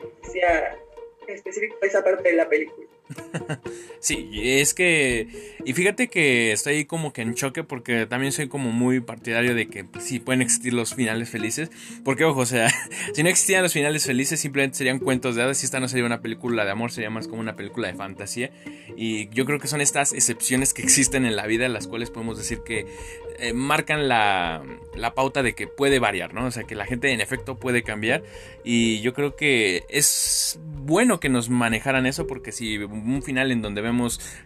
específico 1.28 1.78
esa 1.82 2.04
parte 2.04 2.30
de 2.30 2.36
la 2.36 2.50
película. 2.50 2.88
sí, 4.00 4.30
es 4.34 4.74
que. 4.74 5.28
Y 5.66 5.74
fíjate 5.74 6.08
que 6.08 6.52
estoy 6.52 6.86
como 6.86 7.14
que 7.14 7.22
en 7.22 7.34
choque 7.36 7.64
porque 7.64 8.06
también 8.06 8.32
soy 8.32 8.48
como 8.48 8.72
muy 8.72 9.00
partidario 9.02 9.56
de 9.56 9.68
que 9.68 9.84
pues, 9.84 10.06
sí 10.06 10.20
pueden 10.20 10.42
existir 10.42 10.74
los 10.74 10.96
finales 10.96 11.30
felices. 11.30 11.70
Porque, 12.04 12.24
ojo, 12.24 12.42
o 12.42 12.46
sea, 12.46 12.70
si 13.14 13.24
no 13.24 13.30
existían 13.30 13.64
los 13.64 13.74
finales 13.74 14.06
felices, 14.06 14.40
simplemente 14.40 14.78
serían 14.78 15.00
cuentos 15.00 15.36
de 15.36 15.44
hadas. 15.44 15.58
Si 15.58 15.66
esta 15.66 15.80
no 15.80 15.88
sería 15.88 16.06
una 16.06 16.22
película 16.22 16.66
de 16.66 16.72
amor, 16.72 16.92
sería 16.92 17.10
más 17.10 17.28
como 17.28 17.42
una 17.42 17.56
película 17.56 17.88
de 17.88 17.94
fantasía. 17.94 18.52
Y 18.96 19.30
yo 19.30 19.46
creo 19.46 19.60
que 19.60 19.68
son 19.68 19.82
estas 19.82 20.14
excepciones 20.14 20.74
que 20.74 20.82
existen 20.82 21.26
en 21.26 21.36
la 21.36 21.46
vida, 21.46 21.68
las 21.70 21.88
cuales 21.88 22.10
podemos 22.10 22.38
decir 22.38 22.60
que 22.66 22.86
eh, 23.40 23.54
marcan 23.54 24.08
la, 24.08 24.64
la 24.96 25.14
pauta 25.14 25.44
de 25.44 25.54
que 25.54 25.68
puede 25.68 26.00
variar, 26.00 26.34
¿no? 26.34 26.46
O 26.46 26.52
sea, 26.52 26.64
que 26.64 26.76
la 26.76 26.86
gente 26.86 27.12
en 27.12 27.22
efecto 27.22 27.58
puede 27.58 27.84
cambiar. 27.84 28.24
Y 28.64 29.02
yo 29.02 29.14
creo 29.14 29.36
que 29.36 29.84
es 29.90 30.60
bueno 30.64 31.20
que 31.20 31.30
nos 31.30 31.50
manejaran 31.50 32.06
eso 32.06 32.28
porque 32.28 32.52
si 32.52 32.78
un 32.78 33.22
final 33.24 33.52
en 33.52 33.62
donde 33.62 33.82
vemos 33.82 33.89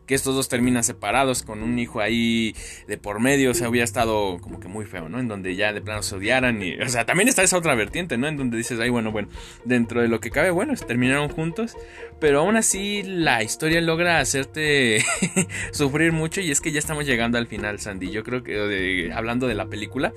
que 0.06 0.16
estos 0.16 0.36
dos 0.36 0.50
terminan 0.50 0.84
separados 0.84 1.44
con 1.44 1.64
un 1.64 1.80
hijo 1.80 2.02
ahí 2.02 2.56
de 2.88 2.98
por 2.98 3.20
medio, 3.20 3.52
o 3.52 3.54
sea, 3.54 3.70
hubiera 3.70 3.86
estado 3.86 4.40
como 4.40 4.60
que 4.60 4.68
muy 4.68 4.86
feo, 4.86 5.10
¿no? 5.10 5.20
En 5.20 5.28
donde 5.28 5.56
ya 5.56 5.74
de 5.74 5.82
plano 5.82 6.04
se 6.04 6.16
odiaran 6.16 6.62
y, 6.62 6.76
o 6.76 6.90
sea, 6.90 7.06
también 7.06 7.30
está 7.30 7.44
esa 7.44 7.58
otra 7.58 7.76
vertiente, 7.76 8.18
¿no? 8.18 8.28
En 8.28 8.38
donde 8.38 8.58
dices, 8.58 8.80
ay, 8.80 8.90
bueno, 8.90 9.12
bueno, 9.12 9.30
dentro 9.66 10.02
de 10.02 10.08
lo 10.08 10.20
que 10.20 10.32
cabe, 10.32 10.52
bueno, 10.52 10.74
terminaron 10.76 11.30
juntos, 11.30 11.76
pero 12.20 12.40
aún 12.40 12.56
así 12.56 13.04
la 13.04 13.44
historia 13.44 13.82
logra 13.82 14.20
hacerte 14.20 15.04
sufrir 15.72 16.12
mucho 16.12 16.42
y 16.42 16.52
es 16.52 16.62
que 16.62 16.72
ya 16.72 16.80
estamos 16.80 17.06
llegando 17.06 17.38
al 17.38 17.48
final, 17.48 17.80
Sandy. 17.80 18.12
Yo 18.12 18.24
creo 18.24 18.44
que, 18.44 19.12
hablando 19.14 19.48
de 19.48 19.56
la 19.56 19.68
película, 19.68 20.14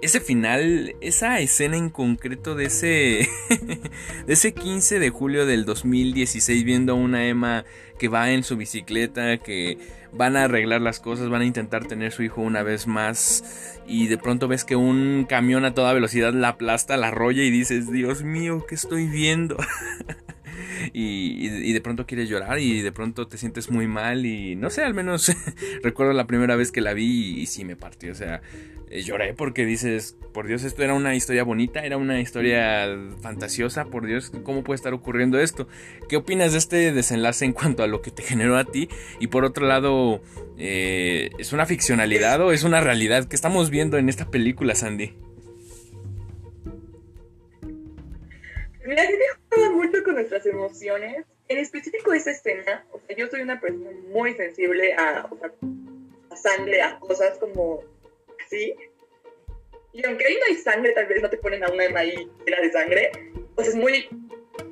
ese 0.00 0.20
final, 0.20 0.94
esa 1.00 1.40
escena 1.40 1.76
en 1.76 1.90
concreto 1.90 2.54
de 2.54 2.66
ese, 2.66 3.28
de 4.26 4.32
ese 4.32 4.54
15 4.54 4.98
de 4.98 5.10
julio 5.10 5.46
del 5.46 5.64
2016 5.64 6.64
viendo 6.64 6.92
a 6.92 6.96
una 6.96 7.26
Emma 7.26 7.64
que 7.98 8.08
va 8.08 8.30
en 8.30 8.44
su 8.44 8.56
bicicleta, 8.56 9.38
que 9.38 9.78
van 10.12 10.36
a 10.36 10.44
arreglar 10.44 10.80
las 10.80 11.00
cosas, 11.00 11.28
van 11.28 11.42
a 11.42 11.46
intentar 11.46 11.86
tener 11.86 12.12
su 12.12 12.22
hijo 12.22 12.40
una 12.40 12.62
vez 12.62 12.86
más 12.86 13.80
y 13.86 14.06
de 14.06 14.18
pronto 14.18 14.46
ves 14.46 14.64
que 14.64 14.76
un 14.76 15.26
camión 15.28 15.64
a 15.64 15.74
toda 15.74 15.92
velocidad 15.92 16.32
la 16.32 16.48
aplasta, 16.48 16.96
la 16.96 17.08
arrolla 17.08 17.42
y 17.42 17.50
dices, 17.50 17.90
Dios 17.90 18.22
mío, 18.22 18.64
¿qué 18.68 18.76
estoy 18.76 19.06
viendo? 19.06 19.56
y, 20.92 21.72
de 21.72 21.80
pronto 21.80 22.06
quieres 22.06 22.28
llorar 22.28 22.58
y 22.58 22.82
de 22.82 22.92
pronto 22.92 23.26
te 23.28 23.38
sientes 23.38 23.70
muy 23.70 23.86
mal 23.86 24.26
y 24.26 24.56
no 24.56 24.70
sé, 24.70 24.82
al 24.82 24.94
menos 24.94 25.34
recuerdo 25.82 26.12
la 26.12 26.26
primera 26.26 26.56
vez 26.56 26.72
que 26.72 26.80
la 26.80 26.94
vi 26.94 27.40
y, 27.40 27.46
sí 27.46 27.64
me 27.64 27.76
partió, 27.76 28.12
o 28.12 28.14
sea, 28.14 28.40
eh, 28.90 29.02
lloré 29.02 29.34
porque 29.34 29.64
dices, 29.64 30.16
por 30.32 30.46
Dios, 30.46 30.64
esto 30.64 30.82
era 30.82 30.94
una 30.94 31.14
historia 31.14 31.44
bonita, 31.44 31.84
era 31.84 31.96
una 31.96 32.20
historia 32.20 32.88
fantasiosa, 33.20 33.84
por 33.86 34.06
Dios, 34.06 34.32
¿cómo 34.42 34.64
puede 34.64 34.76
estar 34.76 34.94
ocurriendo 34.94 35.38
esto? 35.38 35.68
¿Qué 36.08 36.16
opinas 36.16 36.52
de 36.52 36.58
este 36.58 36.92
desenlace 36.92 37.44
en 37.44 37.52
cuanto 37.52 37.82
a 37.82 37.86
lo 37.86 38.02
que 38.02 38.10
te 38.10 38.22
generó 38.22 38.56
a 38.56 38.64
ti? 38.64 38.88
Y 39.20 39.28
por 39.28 39.44
otro 39.44 39.66
lado, 39.66 40.22
eh, 40.56 41.30
¿es 41.38 41.52
una 41.52 41.66
ficcionalidad 41.66 42.40
o 42.40 42.52
es 42.52 42.64
una 42.64 42.80
realidad 42.80 43.26
que 43.26 43.36
estamos 43.36 43.70
viendo 43.70 43.98
en 43.98 44.08
esta 44.08 44.30
película, 44.30 44.74
Sandy? 44.74 45.14
Mira, 48.88 49.06
sí 49.06 49.12
juega 49.50 49.70
mucho 49.70 50.02
con 50.02 50.14
nuestras 50.14 50.46
emociones. 50.46 51.26
En 51.48 51.58
específico 51.58 52.14
esa 52.14 52.30
escena, 52.30 52.86
o 52.90 52.98
sea, 53.06 53.14
yo 53.14 53.28
soy 53.28 53.42
una 53.42 53.60
persona 53.60 53.90
muy 54.10 54.32
sensible 54.32 54.94
a, 54.94 55.28
a 56.30 56.36
sangre, 56.36 56.80
a 56.80 56.98
cosas 56.98 57.36
como 57.36 57.84
así. 58.42 58.74
Y 59.92 60.06
aunque 60.06 60.24
ahí 60.24 60.38
no 60.40 60.46
hay 60.46 60.54
sangre, 60.54 60.92
tal 60.92 61.04
vez 61.04 61.20
no 61.20 61.28
te 61.28 61.36
ponen 61.36 61.64
a 61.64 61.70
una 61.70 61.84
Emma 61.84 62.00
ahí 62.00 62.30
llena 62.46 62.62
de 62.62 62.72
sangre, 62.72 63.10
pues 63.54 63.68
es 63.68 63.74
muy 63.74 64.08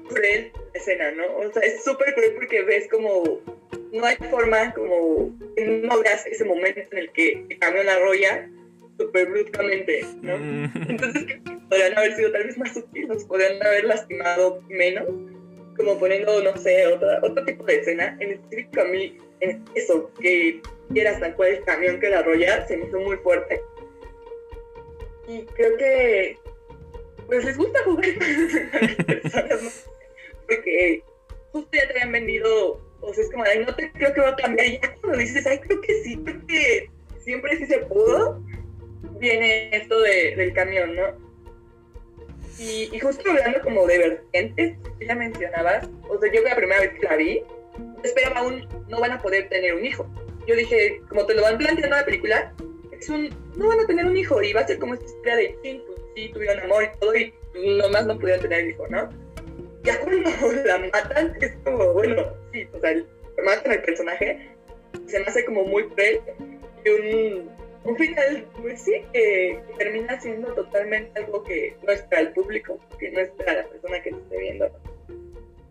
cruel 0.08 0.50
la 0.72 0.80
escena, 0.80 1.10
¿no? 1.10 1.36
O 1.36 1.52
sea, 1.52 1.60
es 1.60 1.84
súper 1.84 2.14
cruel 2.14 2.36
porque 2.36 2.62
ves 2.62 2.88
como 2.88 3.42
no 3.92 4.06
hay 4.06 4.16
forma 4.16 4.72
como 4.72 5.30
no 5.58 6.00
veas 6.00 6.26
ese 6.26 6.44
momento 6.44 6.80
en 6.90 6.98
el 6.98 7.12
que 7.12 7.44
el 7.50 7.58
camión 7.58 7.84
la 7.84 7.94
arrolla 7.94 8.48
súper 8.98 9.28
bruscamente, 9.28 10.06
¿no? 10.22 10.38
Mm. 10.38 10.70
Entonces 10.88 11.40
podrían 11.68 11.98
haber 11.98 12.14
sido 12.14 12.32
tal 12.32 12.44
vez 12.44 12.58
más 12.58 12.74
sutiles, 12.74 13.24
podrían 13.24 13.64
haber 13.64 13.84
lastimado 13.84 14.62
menos, 14.68 15.06
como 15.76 15.98
poniendo, 15.98 16.42
no 16.42 16.56
sé, 16.56 16.86
otra, 16.86 17.20
otro 17.22 17.44
tipo 17.44 17.64
de 17.64 17.76
escena. 17.76 18.16
En 18.20 18.32
específico 18.32 18.80
a 18.80 18.84
mí, 18.84 19.18
eso, 19.74 20.10
que 20.20 20.60
era 20.94 21.18
tal 21.18 21.34
cual 21.34 21.50
el 21.50 21.64
camión 21.64 22.00
que 22.00 22.08
la 22.08 22.20
arrolla, 22.20 22.66
se 22.66 22.76
me 22.76 22.86
hizo 22.86 22.98
muy 23.00 23.16
fuerte. 23.18 23.60
Y 25.28 25.44
creo 25.44 25.76
que, 25.76 26.38
pues 27.26 27.44
les 27.44 27.58
gusta 27.58 27.82
jugar. 27.84 28.06
Porque 30.46 31.02
justo 31.50 31.70
ya 31.72 31.88
te 31.88 31.94
habían 31.94 32.12
vendido, 32.12 32.80
o 33.00 33.12
sea, 33.12 33.24
es 33.24 33.30
como, 33.30 33.42
ay, 33.44 33.64
no 33.66 33.74
te 33.74 33.90
creo 33.92 34.14
que 34.14 34.20
va 34.20 34.28
a 34.28 34.36
cambiar. 34.36 34.68
Ya 34.68 34.94
cuando 35.00 35.18
dices, 35.18 35.44
ay, 35.46 35.58
creo 35.58 35.80
que 35.80 36.02
sí, 36.02 36.16
creo 36.24 36.46
que 36.46 36.90
siempre 37.18 37.56
sí 37.56 37.66
se 37.66 37.78
pudo, 37.78 38.40
viene 39.18 39.70
esto 39.76 40.00
de, 40.00 40.36
del 40.36 40.52
camión, 40.52 40.94
¿no? 40.94 41.25
Y, 42.58 42.98
justo 43.00 43.30
hablando 43.30 43.60
como 43.60 43.86
de 43.86 43.98
vertientes, 43.98 44.76
que 44.98 45.06
ya 45.06 45.14
mencionabas, 45.14 45.88
o 46.08 46.18
sea, 46.18 46.32
yo 46.32 46.42
la 46.42 46.56
primera 46.56 46.80
vez 46.80 46.94
que 46.98 47.06
la 47.06 47.16
vi, 47.16 47.42
esperaba 48.02 48.42
un, 48.42 48.66
no 48.88 49.00
van 49.00 49.12
a 49.12 49.20
poder 49.20 49.48
tener 49.48 49.74
un 49.74 49.84
hijo. 49.84 50.06
Yo 50.46 50.54
dije, 50.54 51.02
como 51.08 51.26
te 51.26 51.34
lo 51.34 51.42
van 51.42 51.58
planteando 51.58 51.86
en 51.86 52.00
la 52.00 52.04
película, 52.04 52.54
es 52.92 53.08
un, 53.10 53.28
no 53.56 53.68
van 53.68 53.80
a 53.80 53.86
tener 53.86 54.06
un 54.06 54.16
hijo 54.16 54.42
y 54.42 54.52
va 54.52 54.62
a 54.62 54.66
ser 54.66 54.78
como 54.78 54.94
esta 54.94 55.06
historia 55.06 55.36
de, 55.36 55.58
sí, 55.62 55.82
pues, 55.86 56.00
sí, 56.14 56.30
tuvieron 56.32 56.64
amor 56.64 56.84
y 56.84 56.98
todo 56.98 57.14
y 57.14 57.34
nomás 57.76 58.06
no 58.06 58.18
pudieron 58.18 58.42
tener 58.42 58.68
hijo, 58.68 58.86
¿no? 58.88 59.08
Ya 59.82 60.00
cuando 60.00 60.30
la 60.64 60.78
matan, 60.78 61.36
es 61.40 61.52
como, 61.62 61.92
bueno, 61.92 62.34
sí, 62.52 62.66
o 62.72 62.80
sea, 62.80 62.94
matan 63.44 63.72
al 63.72 63.82
personaje, 63.82 64.48
se 65.06 65.18
me 65.18 65.26
hace 65.26 65.44
como 65.44 65.64
muy 65.64 65.86
cruel 65.88 66.20
y 66.84 66.88
un 66.88 67.06
un 67.06 67.50
final, 67.94 68.48
pues 68.60 68.82
sí, 68.82 69.02
que 69.12 69.60
termina 69.78 70.18
siendo 70.20 70.52
totalmente 70.54 71.20
algo 71.20 71.42
que 71.44 71.76
no 71.86 71.92
es 71.92 72.02
para 72.02 72.22
el 72.22 72.32
público, 72.32 72.80
que 72.98 73.10
no 73.10 73.20
es 73.20 73.28
para 73.30 73.54
la 73.54 73.68
persona 73.68 74.02
que 74.02 74.10
te 74.10 74.16
esté 74.16 74.38
viendo. 74.38 74.70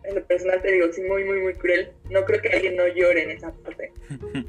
En 0.04 0.14
lo 0.14 0.24
personal 0.24 0.62
te 0.62 0.70
digo, 0.70 0.92
sí, 0.92 1.02
muy, 1.02 1.24
muy, 1.24 1.40
muy 1.40 1.54
cruel. 1.54 1.92
No 2.10 2.24
creo 2.24 2.40
que 2.40 2.48
alguien 2.48 2.76
no 2.76 2.86
llore 2.86 3.24
en 3.24 3.32
esa 3.32 3.52
parte. 3.52 3.92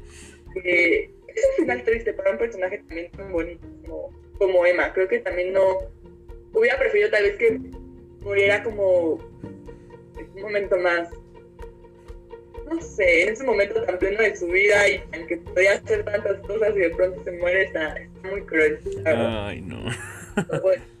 es 0.64 1.10
un 1.50 1.56
final 1.56 1.82
triste 1.82 2.12
para 2.12 2.30
un 2.30 2.38
personaje 2.38 2.78
también 2.78 3.10
tan 3.10 3.32
bonito 3.32 3.66
como, 3.82 4.12
como 4.38 4.66
Emma. 4.66 4.92
Creo 4.92 5.08
que 5.08 5.18
también 5.18 5.52
no... 5.52 5.78
Hubiera 6.52 6.78
preferido 6.78 7.10
tal 7.10 7.24
vez 7.24 7.36
que 7.36 7.58
muriera 8.20 8.62
como 8.62 9.18
en 10.16 10.30
un 10.30 10.42
momento 10.42 10.76
más 10.76 11.08
no 12.68 12.80
sé, 12.80 13.22
en 13.22 13.32
ese 13.32 13.44
momento 13.44 13.82
tan 13.82 13.98
pleno 13.98 14.22
de 14.22 14.36
su 14.36 14.46
vida 14.48 14.88
y 14.88 15.00
en 15.12 15.26
que 15.26 15.36
podía 15.38 15.74
hacer 15.74 16.04
tantas 16.04 16.38
cosas 16.46 16.76
y 16.76 16.80
de 16.80 16.90
pronto 16.90 17.22
se 17.24 17.32
muere, 17.32 17.64
está, 17.64 17.96
muy 18.30 18.42
cruel. 18.42 18.78
Ay, 19.06 19.60
no. 19.62 19.84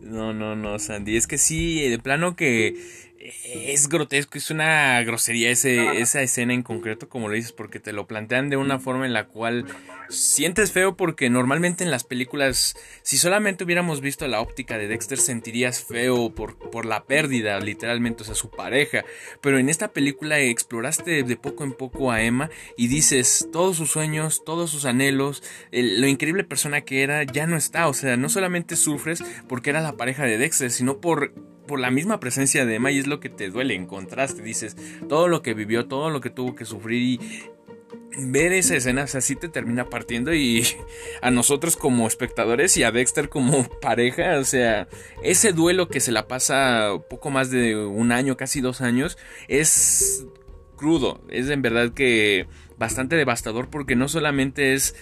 No, 0.00 0.34
no, 0.34 0.56
no, 0.56 0.80
Sandy. 0.80 1.16
Es 1.16 1.28
que 1.28 1.38
sí, 1.38 1.88
de 1.88 2.00
plano 2.00 2.34
que 2.34 2.74
es 3.20 3.88
grotesco, 3.88 4.38
es 4.38 4.50
una 4.50 5.02
grosería 5.02 5.50
ese, 5.50 6.00
esa 6.00 6.22
escena 6.22 6.54
en 6.54 6.62
concreto, 6.62 7.08
como 7.08 7.28
lo 7.28 7.34
dices, 7.34 7.52
porque 7.52 7.78
te 7.78 7.92
lo 7.92 8.06
plantean 8.06 8.48
de 8.48 8.56
una 8.56 8.78
forma 8.78 9.04
en 9.04 9.12
la 9.12 9.26
cual 9.26 9.66
sientes 10.08 10.72
feo 10.72 10.96
porque 10.96 11.28
normalmente 11.28 11.84
en 11.84 11.90
las 11.90 12.04
películas, 12.04 12.76
si 13.02 13.18
solamente 13.18 13.64
hubiéramos 13.64 14.00
visto 14.00 14.26
la 14.26 14.40
óptica 14.40 14.78
de 14.78 14.88
Dexter, 14.88 15.18
sentirías 15.18 15.84
feo 15.84 16.34
por, 16.34 16.56
por 16.70 16.86
la 16.86 17.04
pérdida, 17.04 17.60
literalmente, 17.60 18.22
o 18.22 18.26
sea, 18.26 18.34
su 18.34 18.50
pareja. 18.50 19.04
Pero 19.42 19.58
en 19.58 19.68
esta 19.68 19.88
película 19.88 20.40
exploraste 20.40 21.22
de 21.22 21.36
poco 21.36 21.64
en 21.64 21.74
poco 21.74 22.10
a 22.10 22.22
Emma 22.22 22.48
y 22.76 22.88
dices, 22.88 23.48
todos 23.52 23.76
sus 23.76 23.90
sueños, 23.90 24.44
todos 24.46 24.70
sus 24.70 24.86
anhelos, 24.86 25.42
lo 25.70 26.06
increíble 26.06 26.44
persona 26.44 26.80
que 26.80 27.02
era, 27.02 27.24
ya 27.24 27.46
no 27.46 27.56
está. 27.56 27.88
O 27.88 27.94
sea, 27.94 28.16
no 28.16 28.30
solamente 28.30 28.76
sufres 28.76 29.22
porque 29.46 29.70
era 29.70 29.82
la 29.82 29.96
pareja 29.96 30.24
de 30.24 30.38
Dexter, 30.38 30.70
sino 30.70 31.00
por 31.00 31.34
por 31.70 31.78
la 31.78 31.92
misma 31.92 32.18
presencia 32.18 32.66
de 32.66 32.74
Emma 32.74 32.90
y 32.90 32.98
es 32.98 33.06
lo 33.06 33.20
que 33.20 33.28
te 33.28 33.48
duele 33.48 33.76
en 33.76 33.86
contraste. 33.86 34.42
Dices, 34.42 34.76
todo 35.08 35.28
lo 35.28 35.40
que 35.40 35.54
vivió, 35.54 35.86
todo 35.86 36.10
lo 36.10 36.20
que 36.20 36.28
tuvo 36.28 36.56
que 36.56 36.64
sufrir 36.64 37.00
y 37.00 37.20
ver 38.26 38.52
esa 38.52 38.74
escena 38.74 39.02
así 39.02 39.36
te 39.36 39.48
termina 39.48 39.88
partiendo 39.88 40.34
y 40.34 40.66
a 41.22 41.30
nosotros 41.30 41.76
como 41.76 42.08
espectadores 42.08 42.76
y 42.76 42.82
a 42.82 42.90
Dexter 42.90 43.28
como 43.28 43.68
pareja, 43.80 44.40
o 44.40 44.44
sea, 44.44 44.88
ese 45.22 45.52
duelo 45.52 45.86
que 45.86 46.00
se 46.00 46.10
la 46.10 46.26
pasa 46.26 46.90
poco 47.08 47.30
más 47.30 47.52
de 47.52 47.76
un 47.76 48.10
año, 48.10 48.36
casi 48.36 48.60
dos 48.60 48.80
años, 48.80 49.16
es 49.46 50.26
crudo, 50.74 51.22
es 51.28 51.50
en 51.50 51.62
verdad 51.62 51.92
que 51.92 52.48
bastante 52.78 53.14
devastador 53.14 53.70
porque 53.70 53.94
no 53.94 54.08
solamente 54.08 54.74
es 54.74 54.96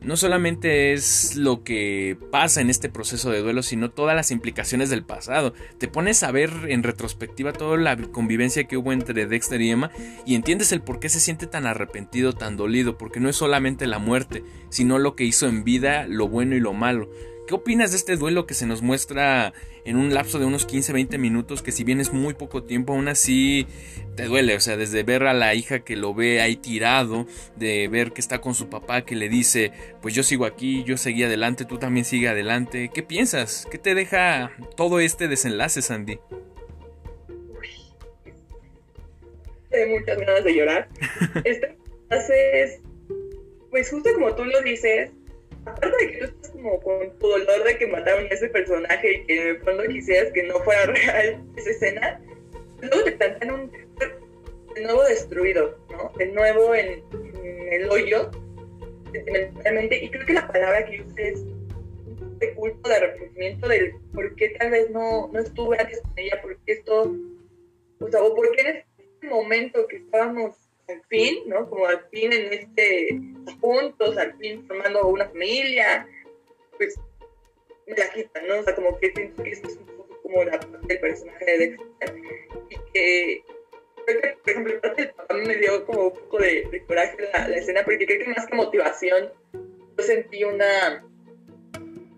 no 0.00 0.16
solamente 0.16 0.92
es 0.92 1.36
lo 1.36 1.64
que 1.64 2.18
pasa 2.30 2.60
en 2.60 2.70
este 2.70 2.88
proceso 2.88 3.30
de 3.30 3.40
duelo, 3.40 3.62
sino 3.62 3.90
todas 3.90 4.14
las 4.14 4.30
implicaciones 4.30 4.90
del 4.90 5.04
pasado. 5.04 5.54
Te 5.78 5.88
pones 5.88 6.22
a 6.22 6.30
ver 6.30 6.50
en 6.68 6.82
retrospectiva 6.82 7.52
toda 7.52 7.76
la 7.76 7.96
convivencia 7.96 8.64
que 8.64 8.76
hubo 8.76 8.92
entre 8.92 9.26
Dexter 9.26 9.60
y 9.60 9.70
Emma 9.70 9.90
y 10.24 10.34
entiendes 10.34 10.72
el 10.72 10.82
por 10.82 11.00
qué 11.00 11.08
se 11.08 11.20
siente 11.20 11.46
tan 11.46 11.66
arrepentido, 11.66 12.32
tan 12.32 12.56
dolido, 12.56 12.98
porque 12.98 13.20
no 13.20 13.28
es 13.28 13.36
solamente 13.36 13.86
la 13.86 13.98
muerte, 13.98 14.44
sino 14.68 14.98
lo 14.98 15.16
que 15.16 15.24
hizo 15.24 15.46
en 15.46 15.64
vida, 15.64 16.06
lo 16.06 16.28
bueno 16.28 16.54
y 16.54 16.60
lo 16.60 16.72
malo. 16.72 17.08
¿Qué 17.46 17.54
opinas 17.54 17.92
de 17.92 17.96
este 17.98 18.16
duelo 18.16 18.44
que 18.44 18.54
se 18.54 18.66
nos 18.66 18.82
muestra 18.82 19.52
en 19.84 19.96
un 19.96 20.12
lapso 20.12 20.40
de 20.40 20.46
unos 20.46 20.66
15-20 20.66 21.16
minutos 21.16 21.62
que 21.62 21.70
si 21.70 21.84
bien 21.84 22.00
es 22.00 22.12
muy 22.12 22.34
poco 22.34 22.64
tiempo, 22.64 22.92
aún 22.92 23.06
así 23.06 23.68
te 24.16 24.24
duele? 24.24 24.56
O 24.56 24.60
sea, 24.60 24.76
desde 24.76 25.04
ver 25.04 25.22
a 25.22 25.32
la 25.32 25.54
hija 25.54 25.84
que 25.84 25.94
lo 25.94 26.12
ve 26.12 26.40
ahí 26.40 26.56
tirado, 26.56 27.26
de 27.54 27.86
ver 27.86 28.10
que 28.10 28.20
está 28.20 28.40
con 28.40 28.54
su 28.54 28.68
papá 28.68 29.04
que 29.04 29.14
le 29.14 29.28
dice, 29.28 29.70
pues 30.02 30.12
yo 30.12 30.24
sigo 30.24 30.44
aquí, 30.44 30.82
yo 30.82 30.96
seguí 30.96 31.22
adelante, 31.22 31.64
tú 31.64 31.78
también 31.78 32.04
sigue 32.04 32.28
adelante. 32.28 32.90
¿Qué 32.92 33.04
piensas? 33.04 33.68
¿Qué 33.70 33.78
te 33.78 33.94
deja 33.94 34.50
todo 34.76 34.98
este 34.98 35.28
desenlace, 35.28 35.82
Sandy? 35.82 36.18
Tengo 39.70 40.00
muchas 40.00 40.18
ganas 40.18 40.42
de 40.42 40.52
llorar. 40.52 40.88
este 41.44 42.62
es, 42.62 42.80
pues 43.70 43.88
justo 43.88 44.12
como 44.14 44.34
tú 44.34 44.44
lo 44.44 44.62
dices, 44.62 45.10
aparte 45.66 45.96
de 45.98 46.12
que 46.12 46.18
tú 46.18 46.24
estás 46.24 46.50
como 46.50 46.80
con 46.80 47.18
tu 47.18 47.28
dolor 47.28 47.64
de 47.64 47.78
que 47.78 47.86
mataron 47.86 48.24
a 48.24 48.28
ese 48.28 48.48
personaje 48.48 49.12
y 49.12 49.26
que 49.26 49.44
de 49.44 49.54
pronto 49.56 49.84
quisieras 49.84 50.32
que 50.32 50.44
no 50.44 50.58
fuera 50.60 50.86
real 50.86 51.44
esa 51.56 51.70
escena, 51.70 52.20
luego 52.80 53.04
te 53.04 53.12
plantean 53.12 53.50
un 53.52 53.70
de 54.76 54.82
nuevo 54.82 55.02
destruido, 55.04 55.78
¿no? 55.90 56.12
De 56.18 56.26
nuevo 56.26 56.74
en, 56.74 57.02
el 57.72 57.90
hoyo, 57.90 58.30
sentimentalmente, 59.12 60.04
y 60.04 60.10
creo 60.10 60.26
que 60.26 60.32
la 60.34 60.46
palabra 60.46 60.84
que 60.84 61.02
usé 61.02 61.28
es 61.30 61.44
de 62.38 62.54
culto, 62.54 62.88
de 62.88 62.96
arrepentimiento 62.96 63.68
del 63.68 63.94
por 64.12 64.34
qué 64.36 64.50
tal 64.50 64.70
vez 64.70 64.90
no, 64.90 65.28
no 65.32 65.40
estuve 65.40 65.78
antes 65.80 66.00
con 66.02 66.12
ella, 66.16 66.40
por 66.42 66.56
qué 66.58 66.72
esto, 66.72 67.16
o 68.00 68.08
sea, 68.08 68.22
o 68.22 68.34
por 68.34 68.50
qué 68.52 68.60
en 68.60 68.76
este 68.76 69.28
momento 69.28 69.86
que 69.86 69.96
estábamos 69.96 70.65
al 70.88 71.02
fin, 71.08 71.42
¿no? 71.46 71.68
Como 71.68 71.86
al 71.86 72.08
fin 72.10 72.32
en 72.32 72.52
este, 72.52 73.20
juntos, 73.60 74.16
al 74.16 74.36
fin 74.38 74.66
formando 74.66 75.06
una 75.08 75.28
familia, 75.28 76.08
pues 76.76 76.98
me 77.86 77.96
la 77.96 78.10
quitan, 78.10 78.46
¿no? 78.46 78.58
O 78.58 78.62
sea, 78.62 78.74
como 78.74 78.98
que 78.98 79.12
siento 79.12 79.42
que 79.42 79.50
esto 79.50 79.68
es 79.68 79.76
un 79.76 79.86
poco 79.86 80.22
como 80.22 80.44
la 80.44 80.58
parte 80.60 80.86
del 80.86 81.00
personaje 81.00 81.44
de 81.44 81.58
Dexter 81.58 82.16
y 82.70 82.92
que 82.92 83.44
creo 84.04 84.20
que, 84.20 84.28
por 84.42 84.50
ejemplo, 84.50 84.80
parte 84.80 85.02
del 85.02 85.14
papá 85.14 85.34
me 85.34 85.56
dio 85.56 85.86
como 85.86 86.08
un 86.08 86.14
poco 86.14 86.38
de, 86.38 86.68
de 86.70 86.84
coraje 86.84 87.16
la, 87.32 87.48
la, 87.48 87.56
escena, 87.56 87.82
porque 87.84 88.06
creo 88.06 88.24
que 88.24 88.30
más 88.30 88.46
que 88.46 88.56
motivación, 88.56 89.32
yo 89.52 90.04
sentí 90.04 90.44
una, 90.44 91.04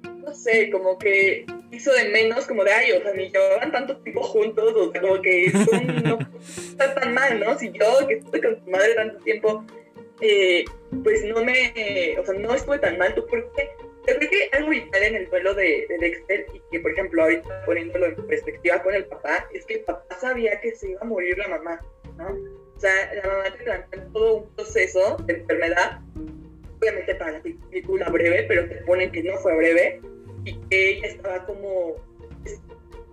no 0.05 0.35
sé, 0.35 0.71
como 0.71 0.99
que 0.99 1.47
hizo 1.71 1.93
de 1.93 2.09
menos, 2.11 2.47
como 2.47 2.65
de, 2.65 2.73
ay, 2.73 2.93
o 2.93 3.03
sea, 3.03 3.13
ni 3.13 3.31
llevaban 3.31 3.73
tanto 3.73 3.97
tiempo 3.99 4.23
juntos, 4.23 4.75
o 4.75 4.91
sea, 4.93 5.01
como 5.01 5.21
que 5.21 5.53
no 6.05 6.19
está 6.49 6.95
tan 6.95 7.15
mal, 7.15 7.41
¿no? 7.41 7.59
Si 7.59 7.71
yo, 7.73 8.07
que 8.07 8.15
estuve 8.15 8.43
con 8.43 8.65
tu 8.65 8.71
madre 8.71 8.95
tanto 8.95 9.19
tiempo, 9.25 9.65
eh, 10.21 10.65
pues 11.05 11.25
no 11.25 11.45
me, 11.45 12.17
o 12.19 12.25
sea, 12.25 12.35
no 12.35 12.55
estuve 12.55 12.79
tan 12.79 12.99
mal, 12.99 13.15
¿tú 13.15 13.27
por 13.27 13.53
qué? 13.53 13.69
Yo 14.07 14.17
creo 14.17 14.31
que 14.31 14.49
algo 14.57 14.71
vital 14.71 15.03
en 15.03 15.17
el 15.17 15.29
duelo 15.29 15.55
de, 15.55 15.87
de, 15.89 15.99
Dexter, 15.99 16.47
y 16.55 16.63
que 16.71 16.81
por 16.81 16.93
ejemplo 16.93 17.23
ahorita 17.23 17.65
poniéndolo 17.67 18.07
en 18.07 18.27
perspectiva 18.27 18.83
con 18.83 18.95
el 18.95 19.05
papá, 19.05 19.47
es 19.53 19.67
que 19.67 19.75
el 19.75 19.81
papá 19.81 20.19
sabía 20.19 20.59
que 20.61 20.75
se 20.75 20.91
iba 20.91 21.01
a 21.03 21.05
morir 21.05 21.37
la 21.37 21.49
mamá, 21.49 21.81
¿no? 22.17 22.29
O 22.75 22.81
sea, 22.81 23.13
la 23.13 23.23
mamá 23.23 23.45
te 23.57 23.65
plantea 23.65 24.07
todo 24.13 24.35
un 24.37 24.55
proceso 24.55 25.17
de 25.27 25.35
enfermedad, 25.35 26.01
obviamente 26.79 27.15
para 27.17 27.33
la 27.33 27.43
película 27.43 28.09
breve, 28.09 28.45
pero 28.49 28.69
te 28.69 28.77
ponen 28.77 29.13
que 29.13 29.23
no 29.25 29.37
fue 29.39 29.57
breve, 29.57 30.01
y 30.49 30.61
que 30.69 30.91
ella 30.91 31.09
estaba 31.09 31.47
como 31.47 31.97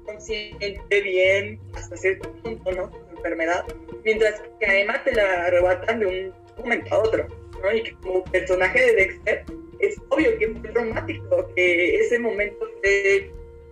consciente, 0.06 1.02
bien, 1.02 1.60
hasta 1.74 1.98
cierto 1.98 2.32
punto, 2.44 2.72
¿no? 2.72 2.92
La 2.92 3.18
enfermedad, 3.18 3.66
mientras 4.04 4.42
que 4.60 4.66
a 4.66 4.80
Emma 4.80 5.04
te 5.04 5.14
la 5.14 5.46
arrebatan 5.46 6.00
de 6.00 6.06
un 6.06 6.34
momento 6.58 6.96
a 6.96 7.00
otro, 7.00 7.28
¿no? 7.62 7.74
Y 7.74 7.84
que 7.84 7.96
como 7.96 8.24
personaje 8.26 8.80
de 8.80 8.94
Dexter, 8.94 9.46
es 9.80 10.00
obvio 10.10 10.38
que 10.38 10.48
fue 10.50 10.70
traumático, 10.70 11.50
que 11.56 12.00
ese 12.00 12.20
momento 12.20 12.66
fue 12.82 13.32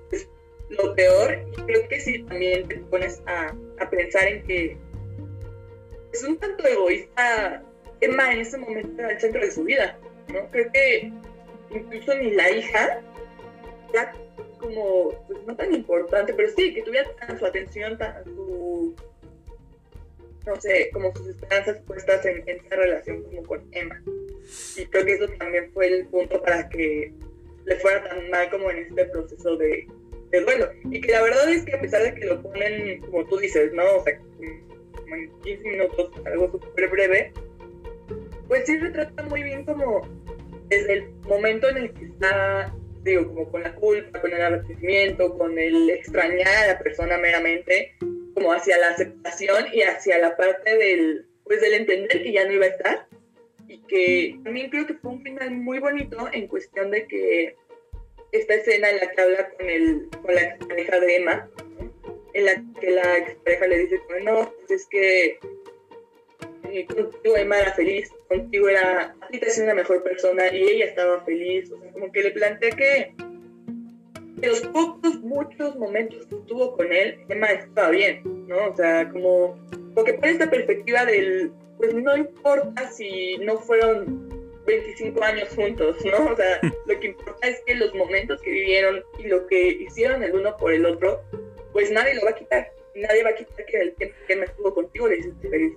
pues, 0.09 0.27
lo 0.69 0.93
peor, 0.95 1.39
y 1.51 1.61
creo 1.61 1.87
que 1.87 1.99
sí 1.99 2.23
también 2.23 2.67
te 2.67 2.75
pones 2.77 3.21
a, 3.25 3.55
a 3.79 3.89
pensar 3.89 4.27
en 4.27 4.43
que 4.43 4.77
es 6.11 6.23
un 6.23 6.37
tanto 6.37 6.67
egoísta 6.67 7.63
Emma 8.01 8.33
en 8.33 8.41
ese 8.41 8.57
momento 8.57 9.01
el 9.01 9.19
centro 9.19 9.41
de 9.41 9.51
su 9.51 9.63
vida, 9.63 9.97
¿no? 10.27 10.49
Creo 10.51 10.71
que 10.71 11.11
incluso 11.71 12.15
ni 12.15 12.31
la 12.31 12.51
hija 12.51 13.01
era 13.93 14.13
como, 14.59 15.11
pues 15.27 15.39
no 15.45 15.55
tan 15.55 15.73
importante, 15.73 16.33
pero 16.33 16.49
sí, 16.55 16.73
que 16.73 16.81
tuviera 16.81 17.09
su 17.37 17.45
atención, 17.45 17.97
tan, 17.97 18.23
su, 18.23 18.95
no 20.45 20.59
sé, 20.59 20.89
como 20.91 21.15
sus 21.15 21.27
esperanzas 21.27 21.79
puestas 21.81 22.25
en, 22.25 22.43
esa 22.47 22.75
relación 22.75 23.23
como 23.23 23.43
con 23.43 23.63
Emma. 23.71 24.01
Y 24.75 24.85
creo 24.85 25.05
que 25.05 25.13
eso 25.13 25.27
también 25.37 25.71
fue 25.73 25.87
el 25.87 26.07
punto 26.07 26.41
para 26.41 26.67
que 26.69 27.13
le 27.65 27.75
fuera 27.77 28.03
tan 28.03 28.29
mal 28.29 28.49
como 28.49 28.69
en 28.71 28.77
este 28.79 29.05
proceso 29.05 29.55
de, 29.57 29.87
de 30.31 30.41
duelo. 30.41 30.69
Y 30.91 30.99
que 30.99 31.11
la 31.11 31.21
verdad 31.21 31.49
es 31.49 31.63
que 31.63 31.75
a 31.75 31.81
pesar 31.81 32.03
de 32.03 32.15
que 32.15 32.25
lo 32.25 32.41
ponen, 32.41 33.01
como 33.01 33.25
tú 33.25 33.37
dices, 33.37 33.71
¿no? 33.73 33.83
O 33.97 34.03
sea, 34.03 34.17
como 34.17 35.15
en 35.15 35.31
15 35.41 35.69
minutos, 35.69 36.11
algo 36.25 36.51
súper 36.51 36.89
breve, 36.89 37.33
pues 38.47 38.65
sí 38.65 38.77
retrata 38.77 39.23
muy 39.23 39.43
bien 39.43 39.65
como 39.65 40.01
desde 40.67 40.93
el 40.93 41.09
momento 41.27 41.69
en 41.69 41.77
el 41.77 41.93
que 41.93 42.05
está, 42.05 42.73
digo, 43.03 43.27
como 43.27 43.51
con 43.51 43.63
la 43.63 43.75
culpa, 43.75 44.21
con 44.21 44.33
el 44.33 44.41
arrepentimiento, 44.41 45.37
con 45.37 45.57
el 45.59 45.89
extrañar 45.89 46.47
a 46.47 46.67
la 46.67 46.79
persona 46.79 47.17
meramente, 47.17 47.95
como 48.33 48.53
hacia 48.53 48.77
la 48.77 48.89
aceptación 48.89 49.65
y 49.73 49.81
hacia 49.81 50.17
la 50.17 50.35
parte 50.35 50.77
del, 50.77 51.25
pues 51.43 51.61
del 51.61 51.73
entender 51.73 52.23
que 52.23 52.31
ya 52.31 52.45
no 52.45 52.53
iba 52.53 52.65
a 52.65 52.69
estar. 52.69 53.07
Y 53.67 53.79
que 53.83 54.39
también 54.43 54.69
creo 54.69 54.85
que 54.85 54.95
fue 54.95 55.11
un 55.11 55.23
final 55.23 55.51
muy 55.51 55.79
bonito 55.79 56.29
en 56.31 56.47
cuestión 56.47 56.91
de 56.91 57.07
que 57.07 57.55
esta 58.31 58.55
escena 58.55 58.89
en 58.89 58.97
la 58.97 59.11
que 59.11 59.21
habla 59.21 59.49
con, 59.49 59.69
el, 59.69 60.09
con 60.21 60.35
la 60.35 60.57
pareja 60.67 60.99
de 60.99 61.15
Emma, 61.15 61.49
en 62.33 62.45
la 62.45 62.63
que 62.79 62.91
la 62.91 63.25
pareja 63.43 63.67
le 63.67 63.77
dice, 63.79 64.01
no, 64.23 64.53
pues 64.67 64.81
es 64.81 64.87
que 64.87 65.39
eh, 66.71 66.85
contigo 66.85 67.37
Emma 67.37 67.59
era 67.59 67.73
feliz, 67.73 68.09
contigo 68.27 68.69
era, 68.69 69.15
a 69.19 69.27
ti 69.27 69.39
te 69.39 69.47
hacía 69.47 69.63
una 69.63 69.75
mejor 69.75 70.03
persona 70.03 70.51
y 70.53 70.63
ella 70.63 70.85
estaba 70.85 71.23
feliz, 71.23 71.71
o 71.71 71.79
sea, 71.79 71.91
como 71.91 72.11
que 72.11 72.23
le 72.23 72.31
planteé 72.31 72.69
que 72.71 73.13
de 74.43 74.47
los 74.47 74.61
pocos, 74.61 75.21
muchos 75.21 75.75
momentos 75.77 76.25
que 76.27 76.35
estuvo 76.35 76.75
con 76.75 76.91
él, 76.91 77.17
Emma 77.29 77.47
estaba 77.47 77.89
bien, 77.89 78.21
¿no? 78.47 78.71
O 78.71 78.75
sea, 78.75 79.09
como, 79.09 79.57
porque 79.95 80.13
por 80.15 80.27
esta 80.27 80.49
perspectiva 80.49 81.05
del, 81.05 81.51
pues 81.77 81.93
no 81.93 82.17
importa 82.17 82.91
si 82.91 83.37
no 83.37 83.57
fueron 83.57 84.29
25 84.65 85.23
años 85.23 85.49
juntos, 85.55 85.97
¿no? 86.05 86.31
O 86.31 86.35
sea, 86.35 86.59
lo 86.87 86.99
que 86.99 87.07
importa 87.07 87.47
es 87.47 87.61
que 87.65 87.75
los 87.75 87.93
momentos 87.93 88.41
que 88.41 88.51
vivieron 88.51 89.03
y 89.19 89.27
lo 89.27 89.47
que 89.47 89.67
hicieron 89.67 90.23
el 90.23 90.35
uno 90.35 90.55
por 90.57 90.73
el 90.73 90.85
otro, 90.85 91.21
pues 91.71 91.91
nadie 91.91 92.15
lo 92.15 92.23
va 92.23 92.31
a 92.31 92.35
quitar. 92.35 92.71
Nadie 92.95 93.23
va 93.23 93.29
a 93.31 93.35
quitar 93.35 93.65
que 93.65 93.77
el 93.77 93.95
tiempo 93.95 94.15
que 94.27 94.33
Emma 94.33 94.45
estuvo 94.45 94.73
contigo 94.73 95.07
le 95.07 95.17
hiciste 95.17 95.49
feliz. 95.49 95.73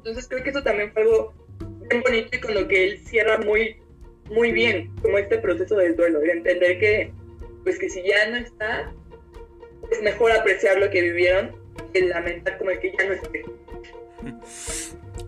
Entonces 0.00 0.28
creo 0.28 0.42
que 0.42 0.48
eso 0.48 0.62
también 0.62 0.90
fue 0.94 1.02
algo 1.02 1.34
muy 1.60 2.00
bonito 2.00 2.28
y 2.32 2.40
con 2.40 2.54
lo 2.54 2.66
que 2.66 2.84
él 2.84 2.98
cierra 3.04 3.36
muy, 3.36 3.76
muy 4.30 4.50
bien, 4.50 4.90
como 5.02 5.18
este 5.18 5.36
proceso 5.36 5.76
del 5.76 5.94
duelo, 5.94 6.20
de 6.20 6.32
entender 6.32 6.78
que, 6.78 7.12
pues 7.64 7.78
que 7.78 7.90
si 7.90 8.02
ya 8.02 8.26
no 8.30 8.38
está, 8.38 8.90
es 9.90 10.02
mejor 10.02 10.32
apreciar 10.32 10.78
lo 10.78 10.88
que 10.88 11.02
vivieron 11.02 11.54
que 11.92 12.00
lamentar 12.00 12.56
como 12.56 12.70
el 12.70 12.80
que 12.80 12.92
ya 12.98 13.04
no 13.04 13.12
esté. 13.12 13.44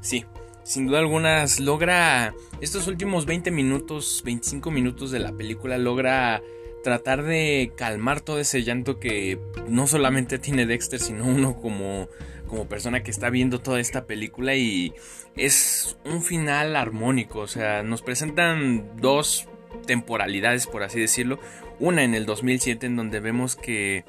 Sí, 0.01 0.25
sin 0.63 0.87
duda 0.87 1.01
alguna 1.01 1.45
logra 1.61 2.35
estos 2.63 2.87
últimos 2.87 3.27
20 3.27 3.51
minutos, 3.51 4.23
25 4.25 4.71
minutos 4.71 5.11
de 5.11 5.19
la 5.19 5.33
película 5.33 5.77
logra 5.77 6.43
tratar 6.83 7.25
de 7.25 7.73
calmar 7.77 8.23
todo 8.23 8.39
ese 8.39 8.63
llanto 8.63 8.99
que 8.99 9.39
no 9.69 9.87
solamente 9.87 10.39
tiene 10.39 10.65
Dexter, 10.65 10.99
sino 10.99 11.27
uno 11.27 11.61
como 11.61 12.09
como 12.53 12.69
persona 12.69 13.03
que 13.03 13.11
está 13.11 13.31
viendo 13.31 13.63
toda 13.63 13.81
esta 13.81 14.05
película 14.05 14.55
y 14.55 14.93
es 15.37 15.97
un 16.05 16.23
final 16.23 16.77
armónico, 16.77 17.39
o 17.39 17.47
sea, 17.47 17.83
nos 17.83 18.03
presentan 18.03 18.95
dos 19.01 19.49
temporalidades 19.87 20.67
por 20.67 20.83
así 20.83 21.01
decirlo, 21.01 21.41
una 21.81 22.05
en 22.05 22.15
el 22.15 22.27
2007 22.27 22.85
en 22.85 22.97
donde 22.97 23.21
vemos 23.21 23.57
que 23.57 24.05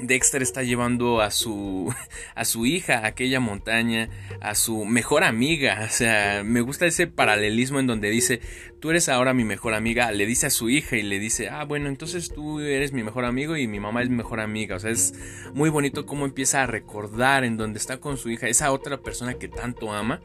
Dexter 0.00 0.40
está 0.40 0.62
llevando 0.62 1.20
a 1.20 1.30
su 1.30 1.94
a 2.34 2.46
su 2.46 2.64
hija 2.64 3.00
a 3.00 3.08
aquella 3.08 3.38
montaña, 3.38 4.08
a 4.40 4.54
su 4.54 4.86
mejor 4.86 5.22
amiga, 5.22 5.84
o 5.84 5.92
sea, 5.92 6.44
me 6.44 6.62
gusta 6.62 6.86
ese 6.86 7.06
paralelismo 7.06 7.80
en 7.80 7.86
donde 7.86 8.08
dice, 8.08 8.40
tú 8.80 8.90
eres 8.90 9.08
ahora 9.08 9.34
mi 9.34 9.44
mejor 9.44 9.74
amiga, 9.74 10.12
le 10.12 10.26
dice 10.26 10.46
a 10.46 10.50
su 10.50 10.70
hija 10.70 10.96
y 10.96 11.02
le 11.02 11.18
dice, 11.18 11.48
ah, 11.48 11.64
bueno, 11.64 11.88
entonces 11.88 12.30
tú 12.32 12.60
eres 12.60 12.92
mi 12.92 13.02
mejor 13.02 13.24
amigo 13.24 13.56
y 13.56 13.66
mi 13.66 13.80
mamá 13.80 14.02
es 14.02 14.08
mi 14.08 14.16
mejor 14.16 14.40
amiga. 14.40 14.76
O 14.76 14.78
sea, 14.78 14.90
es 14.90 15.14
muy 15.54 15.70
bonito 15.70 16.06
cómo 16.06 16.24
empieza 16.24 16.62
a 16.62 16.66
recordar 16.66 17.44
en 17.44 17.56
donde 17.56 17.78
está 17.78 17.98
con 17.98 18.16
su 18.16 18.30
hija, 18.30 18.48
esa 18.48 18.72
otra 18.72 18.98
persona 18.98 19.34
que 19.34 19.48
tanto 19.48 19.92
ama, 19.92 20.20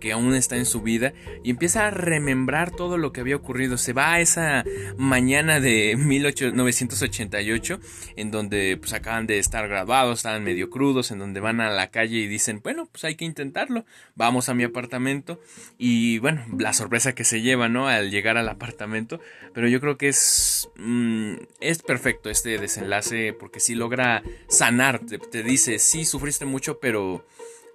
que 0.00 0.12
aún 0.12 0.34
está 0.34 0.56
en 0.56 0.66
su 0.66 0.80
vida, 0.80 1.12
y 1.42 1.50
empieza 1.50 1.86
a 1.86 1.90
remembrar 1.90 2.70
todo 2.70 2.96
lo 2.98 3.12
que 3.12 3.20
había 3.20 3.36
ocurrido. 3.36 3.76
Se 3.78 3.92
va 3.92 4.14
a 4.14 4.20
esa 4.20 4.64
mañana 4.96 5.60
de 5.60 5.96
1988, 5.96 7.80
en 8.16 8.30
donde 8.30 8.76
pues 8.78 8.92
acaban 8.92 9.26
de 9.26 9.38
estar 9.38 9.68
graduados, 9.68 10.20
estaban 10.20 10.44
medio 10.44 10.70
crudos, 10.70 11.10
en 11.10 11.18
donde 11.18 11.40
van 11.40 11.60
a 11.60 11.70
la 11.70 11.90
calle 11.90 12.16
y 12.18 12.26
dicen, 12.26 12.60
bueno, 12.62 12.86
pues 12.90 13.04
hay 13.04 13.16
que 13.16 13.24
intentarlo, 13.24 13.84
vamos 14.14 14.48
a 14.48 14.54
mi 14.54 14.64
apartamento, 14.64 15.40
y 15.76 16.18
bueno, 16.18 16.44
la 16.58 16.72
sorpresa 16.72 17.14
que 17.14 17.24
se 17.24 17.42
lleva, 17.42 17.68
¿no? 17.68 17.88
Al 17.98 18.10
llegar 18.10 18.36
al 18.36 18.48
apartamento. 18.48 19.20
Pero 19.52 19.68
yo 19.68 19.80
creo 19.80 19.98
que 19.98 20.08
es, 20.08 20.68
mm, 20.76 21.34
es 21.60 21.82
perfecto 21.82 22.30
este 22.30 22.58
desenlace 22.58 23.32
porque 23.32 23.60
si 23.60 23.74
logra 23.74 24.22
sanar. 24.48 25.00
Te, 25.30 25.42
dice, 25.42 25.78
sí, 25.78 26.04
sufriste 26.04 26.44
mucho, 26.44 26.78
pero 26.78 27.26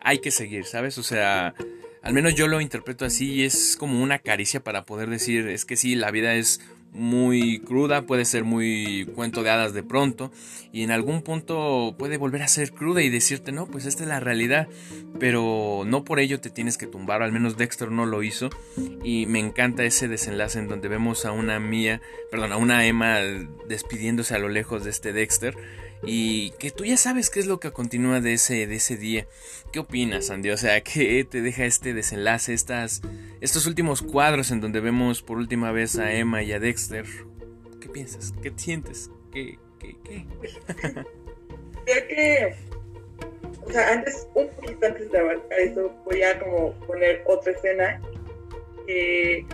hay 0.02 0.20
que 0.20 0.32
seguir, 0.32 0.66
¿sabes? 0.66 0.98
O 0.98 1.04
sea, 1.04 1.54
al 2.02 2.14
menos 2.14 2.36
yo 2.36 2.48
lo 2.48 2.60
interpreto 2.62 3.06
así 3.06 3.34
y 3.34 3.44
es 3.44 3.78
como 3.78 4.02
una 4.02 4.20
caricia 4.20 4.64
para 4.64 4.86
poder 4.86 5.10
decir, 5.10 5.48
es 5.48 5.66
que 5.66 5.78
sí, 5.78 5.96
la 5.96 6.12
vida 6.12 6.36
es 6.36 6.60
muy 6.94 7.60
cruda, 7.60 8.04
puede 8.04 8.26
ser 8.26 8.44
muy 8.44 9.10
cuento 9.16 9.44
de 9.44 9.50
hadas 9.50 9.74
de 9.74 9.84
pronto 9.84 10.32
y 10.72 10.84
en 10.84 10.92
algún 10.92 11.22
punto 11.22 11.96
puede 11.98 12.18
volver 12.18 12.44
a 12.44 12.48
ser 12.48 12.72
cruda 12.72 13.02
y 13.02 13.10
decirte, 13.10 13.52
no, 13.52 13.68
pues 13.68 13.86
esta 13.86 14.04
es 14.04 14.10
la 14.10 14.20
realidad, 14.20 14.68
pero 15.20 15.84
no 15.86 16.04
por 16.04 16.20
ello 16.20 16.40
te 16.40 16.50
tienes 16.50 16.78
que 16.78 16.88
tumbar, 16.88 17.24
al 17.24 17.32
menos 17.32 17.58
Dexter 17.58 17.92
no 17.92 18.06
lo 18.06 18.24
hizo 18.24 18.50
y 19.04 19.26
me 19.26 19.40
encanta 19.40 19.84
ese 19.84 20.08
desenlace 20.08 20.60
en 20.60 20.68
donde 20.68 20.88
vemos 20.88 21.26
a 21.26 21.32
una 21.32 21.60
Mía, 21.60 22.02
perdón, 22.32 22.52
a 22.52 22.58
una 22.58 22.86
Emma 22.86 23.20
despidiéndose 23.68 24.36
a 24.36 24.40
lo 24.40 24.50
lejos 24.50 24.84
de 24.84 24.90
este 24.90 25.14
Dexter 25.14 25.56
y 26.06 26.52
que 26.52 26.72
tú 26.72 26.86
ya 26.86 26.98
sabes 26.98 27.30
qué 27.30 27.40
es 27.40 27.48
lo 27.48 27.60
que 27.60 27.72
continúa 27.72 28.20
de 28.20 28.34
ese, 28.34 28.68
de 28.68 28.76
ese 28.76 28.98
día. 28.98 29.28
¿Qué 29.72 29.80
opinas, 29.80 30.30
Andy? 30.30 30.50
O 30.52 30.58
sea, 30.58 30.82
¿qué 30.82 31.26
te 31.30 31.42
deja 31.42 31.66
este 31.66 31.94
desenlace, 31.94 32.54
estas, 32.54 33.02
estos 33.42 33.66
últimos 33.68 34.02
cuadros 34.02 34.52
en 34.52 34.62
donde 34.62 34.80
vemos 34.80 35.22
por 35.22 35.38
última 35.38 35.72
vez 35.72 35.98
a 35.98 36.14
Emma 36.14 36.44
y 36.44 36.52
a 36.52 36.60
Dexter? 36.60 37.06
¿Qué 37.80 37.90
piensas? 37.90 38.34
¿Qué 38.42 38.52
sientes? 38.56 39.10
¿Qué? 39.32 39.58
¿Qué? 39.80 39.98
¿Qué? 40.04 40.26
Que... 41.86 42.56
O 43.66 43.72
sea, 43.72 43.94
antes, 43.94 44.28
un 44.36 44.50
poquito 44.50 44.86
antes 44.86 45.12
de 45.12 45.20
abarcar 45.20 45.60
eso, 45.60 45.94
voy 46.06 46.22
a 46.22 46.40
como 46.40 46.74
poner 46.86 47.24
otra 47.26 47.54
escena 47.54 48.02
que 48.86 49.46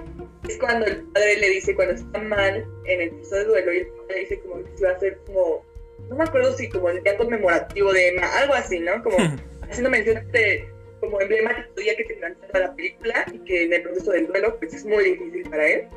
es 0.48 0.58
cuando 0.58 0.86
el 0.86 1.04
padre 1.04 1.38
le 1.38 1.50
dice 1.50 1.76
cuando 1.76 1.94
está 1.94 2.20
mal 2.20 2.66
en 2.86 3.02
el 3.02 3.12
piso 3.12 3.36
de 3.36 3.46
duelo 3.46 3.74
y 3.74 3.78
el 3.78 3.88
padre 3.88 4.16
le 4.16 4.20
dice 4.22 4.40
como 4.42 4.64
que 4.64 4.78
se 4.78 4.86
va 4.86 4.92
a 4.92 4.96
hacer 4.96 5.20
como 5.26 5.64
no 6.10 6.16
me 6.16 6.24
acuerdo 6.24 6.56
si 6.56 6.70
como 6.70 6.90
el 6.90 7.04
día 7.04 7.18
conmemorativo 7.18 7.92
de 7.94 8.10
Emma, 8.10 8.28
algo 8.38 8.54
así, 8.54 8.80
¿no? 8.80 9.04
Como 9.04 9.18
haciendo 9.62 9.90
mención 9.90 10.18
a 10.18 10.22
este 10.22 10.70
como 11.00 11.22
emblemático 11.22 11.80
día 11.80 11.96
que 11.96 12.04
te 12.04 12.16
plantea 12.16 12.60
la 12.60 12.76
película 12.76 13.26
y 13.32 13.40
que 13.40 13.64
en 13.64 13.74
el 13.74 13.82
proceso 13.84 14.12
del 14.12 14.28
duelo 14.28 14.58
pues 14.60 14.74
es 14.74 14.86
muy 14.86 15.04
difícil 15.04 15.50
para 15.50 15.68
él. 15.68 15.88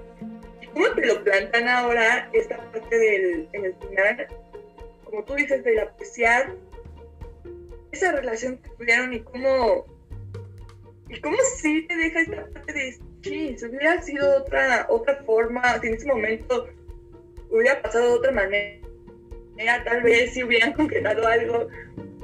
¿Y 0.61 0.66
cómo 0.68 0.90
te 0.94 1.07
lo 1.07 1.24
plantan 1.24 1.68
ahora 1.68 2.30
esta 2.32 2.57
parte 2.70 2.98
del, 2.98 3.48
en 3.53 3.64
el 3.64 3.74
final? 3.74 4.28
Como 5.05 5.24
tú 5.24 5.34
dices, 5.34 5.64
del 5.64 5.80
apreciar 5.80 6.55
esa 7.90 8.12
relación 8.12 8.59
que 8.59 8.70
tuvieron 8.70 9.12
y 9.12 9.20
cómo 9.20 9.84
y 11.09 11.20
cómo 11.20 11.36
sí 11.57 11.86
te 11.86 11.96
deja 11.96 12.20
esta 12.20 12.46
parte 12.46 12.72
de 12.72 12.98
sí, 13.22 13.57
si 13.59 13.66
hubiera 13.66 14.00
sido 14.03 14.38
otra 14.38 14.86
otra 14.88 15.22
forma, 15.24 15.78
si 15.80 15.88
en 15.88 15.94
ese 15.94 16.07
momento 16.07 16.68
hubiera 17.50 17.82
pasado 17.82 18.07
de 18.07 18.14
otra 18.14 18.32
manera 18.32 18.82
tal 19.85 20.03
vez 20.03 20.33
si 20.33 20.43
hubieran 20.43 20.73
concretado 20.73 21.27
algo, 21.27 21.69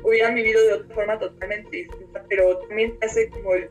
hubieran 0.02 0.34
vivido 0.34 0.60
de 0.64 0.72
otra 0.74 0.94
forma 0.94 1.18
totalmente 1.18 1.76
distinta, 1.76 2.24
pero 2.28 2.58
también 2.58 2.98
te 2.98 3.06
hace 3.06 3.28
como 3.30 3.54
el, 3.54 3.68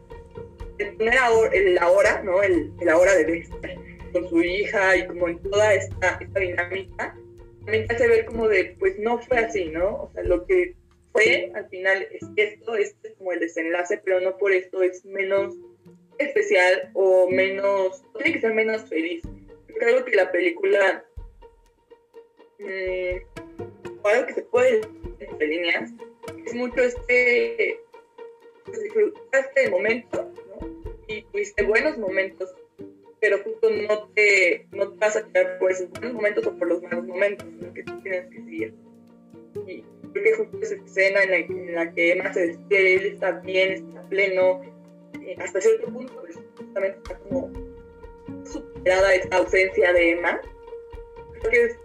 el 0.80 1.18
ahora, 1.18 1.52
el 1.54 1.78
ahora, 1.78 2.22
¿no? 2.24 2.44
El, 2.44 2.72
el 2.80 2.90
ahora 2.90 3.16
de 3.16 3.26
Dexter 3.26 3.78
con 4.14 4.30
su 4.30 4.42
hija 4.42 4.98
y 4.98 5.08
como 5.08 5.28
en 5.28 5.42
toda 5.44 5.74
esta, 5.74 6.18
esta 6.22 6.40
dinámica, 6.40 7.16
también 7.66 7.88
te 7.88 7.96
hace 7.96 8.08
ver 8.08 8.26
como 8.26 8.48
de, 8.48 8.76
pues 8.80 8.98
no 9.00 9.20
fue 9.20 9.40
así, 9.40 9.66
¿no? 9.66 10.04
O 10.04 10.12
sea, 10.14 10.24
lo 10.24 10.46
que 10.46 10.76
fue 11.12 11.52
al 11.56 11.68
final 11.70 12.08
es 12.12 12.26
esto, 12.36 12.76
este 12.76 13.10
es 13.10 13.16
como 13.16 13.34
el 13.34 13.40
desenlace, 13.40 14.00
pero 14.04 14.22
no 14.22 14.38
por 14.38 14.52
esto 14.52 14.82
es 14.82 15.04
menos 15.04 15.56
especial 16.18 16.92
o 16.94 17.30
menos, 17.30 18.04
tiene 18.16 18.34
que 18.34 18.42
ser 18.42 18.54
menos 18.54 18.88
feliz. 18.88 19.24
Creo 19.80 20.06
que 20.06 20.16
la 20.16 20.32
película 20.32 21.04
mm, 22.60 23.47
algo 24.04 24.28
que 24.28 24.34
se 24.34 24.42
puede 24.44 24.82
entre 25.20 25.48
líneas, 25.48 25.92
es 26.46 26.54
mucho 26.54 26.82
este, 26.82 27.80
pues, 28.66 28.84
disfrutaste 28.84 29.70
momento, 29.70 30.32
¿no? 30.48 30.68
Y 31.08 31.24
tuviste 31.24 31.64
buenos 31.64 31.98
momentos, 31.98 32.54
pero 33.20 33.40
justo 33.44 33.70
no 33.70 34.10
te, 34.10 34.68
no 34.72 34.92
te 34.92 34.98
vas 34.98 35.16
a 35.16 35.28
quedar 35.28 35.58
por 35.60 35.72
esos 35.72 35.90
buenos 35.92 36.14
momentos 36.14 36.46
o 36.48 36.58
por 36.58 36.68
los 36.68 36.82
malos 36.84 37.06
momentos, 37.06 37.48
sino 37.48 37.74
que 37.74 37.84
tú 37.84 38.02
tienes 38.02 38.30
que 38.30 38.44
seguir. 38.44 38.74
Y 39.66 39.84
creo 40.14 40.24
que 40.24 40.34
justo 40.36 40.60
esa 40.62 40.76
escena 40.76 41.24
en 41.24 41.32
la, 41.32 41.38
en 41.38 41.76
la 41.76 41.94
que 41.94 42.12
Emma 42.12 42.34
se 42.34 42.48
despide, 42.48 42.94
él 42.96 43.06
está 43.14 43.32
bien, 43.40 43.72
está 43.72 44.02
pleno, 44.10 44.62
eh, 45.22 45.36
hasta 45.40 45.62
cierto 45.62 45.92
punto, 45.92 46.14
pues, 46.22 46.38
justamente 46.58 46.98
está 46.98 47.18
como 47.20 47.52
superada 48.46 49.16
esta 49.16 49.38
ausencia 49.38 49.94
de 49.94 50.12
Emma. 50.12 50.42
Creo 51.40 51.52
que 51.52 51.64
es 51.66 51.78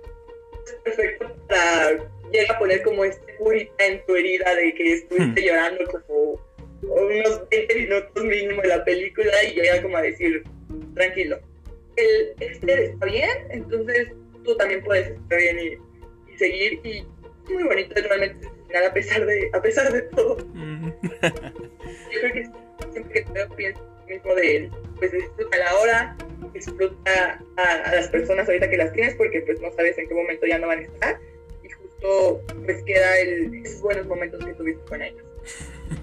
perfecto 0.76 1.36
para 1.48 1.98
llegar 2.32 2.56
a 2.56 2.58
poner 2.58 2.82
como 2.82 3.04
este 3.04 3.34
curita 3.36 3.86
en 3.86 4.04
tu 4.06 4.16
herida 4.16 4.54
de 4.54 4.74
que 4.74 4.92
estuviste 4.94 5.40
hmm. 5.40 5.44
llorando 5.44 5.84
como 5.90 6.40
unos 6.82 7.48
20 7.50 7.74
minutos 7.76 8.24
mínimo 8.24 8.62
de 8.62 8.68
la 8.68 8.84
película 8.84 9.44
y 9.44 9.54
llega 9.54 9.82
como 9.82 9.96
a 9.96 10.02
decir, 10.02 10.42
tranquilo, 10.94 11.38
el 11.96 12.34
Esther 12.40 12.78
está 12.80 13.06
bien, 13.06 13.30
entonces 13.50 14.08
tú 14.44 14.56
también 14.56 14.82
puedes 14.82 15.10
estar 15.10 15.38
bien 15.38 15.58
y, 15.58 16.38
seguir 16.38 16.80
y 16.82 17.04
muy 17.52 17.62
bonito 17.64 17.94
realmente 17.94 18.48
a 18.74 18.92
pesar 18.92 19.26
de, 19.26 19.50
a 19.52 19.60
pesar 19.60 19.92
de 19.92 20.02
todo. 20.02 20.38
Hmm. 20.54 20.90
Yo 22.10 22.20
creo 22.20 22.32
que 22.32 22.46
siempre 22.90 23.24
que 23.24 23.32
veo 23.32 23.48
pienso 23.54 23.92
mismo 24.08 24.34
de 24.34 24.56
él, 24.56 24.70
pues 24.98 25.12
disfruta 25.12 25.58
la 25.58 25.74
hora, 25.76 26.16
disfruta 26.52 27.42
a, 27.56 27.94
las 27.94 28.08
personas 28.08 28.46
ahorita 28.48 28.68
que 28.68 28.76
las 28.76 28.92
tienes 28.92 29.14
porque 29.14 29.40
pues 29.42 29.60
no 29.60 29.70
sabes 29.72 29.96
en 29.98 30.08
qué 30.08 30.14
momento 30.14 30.46
ya 30.46 30.58
no 30.58 30.68
van 30.68 30.80
a 30.80 30.82
estar 30.82 31.20
y 31.62 31.68
justo 31.68 32.42
pues 32.64 32.82
queda 32.84 33.18
el, 33.20 33.54
esos 33.64 33.80
buenos 33.82 34.06
momentos 34.06 34.44
que 34.44 34.54
tuviste 34.54 34.84
con 34.84 35.02
ellos. 35.02 35.22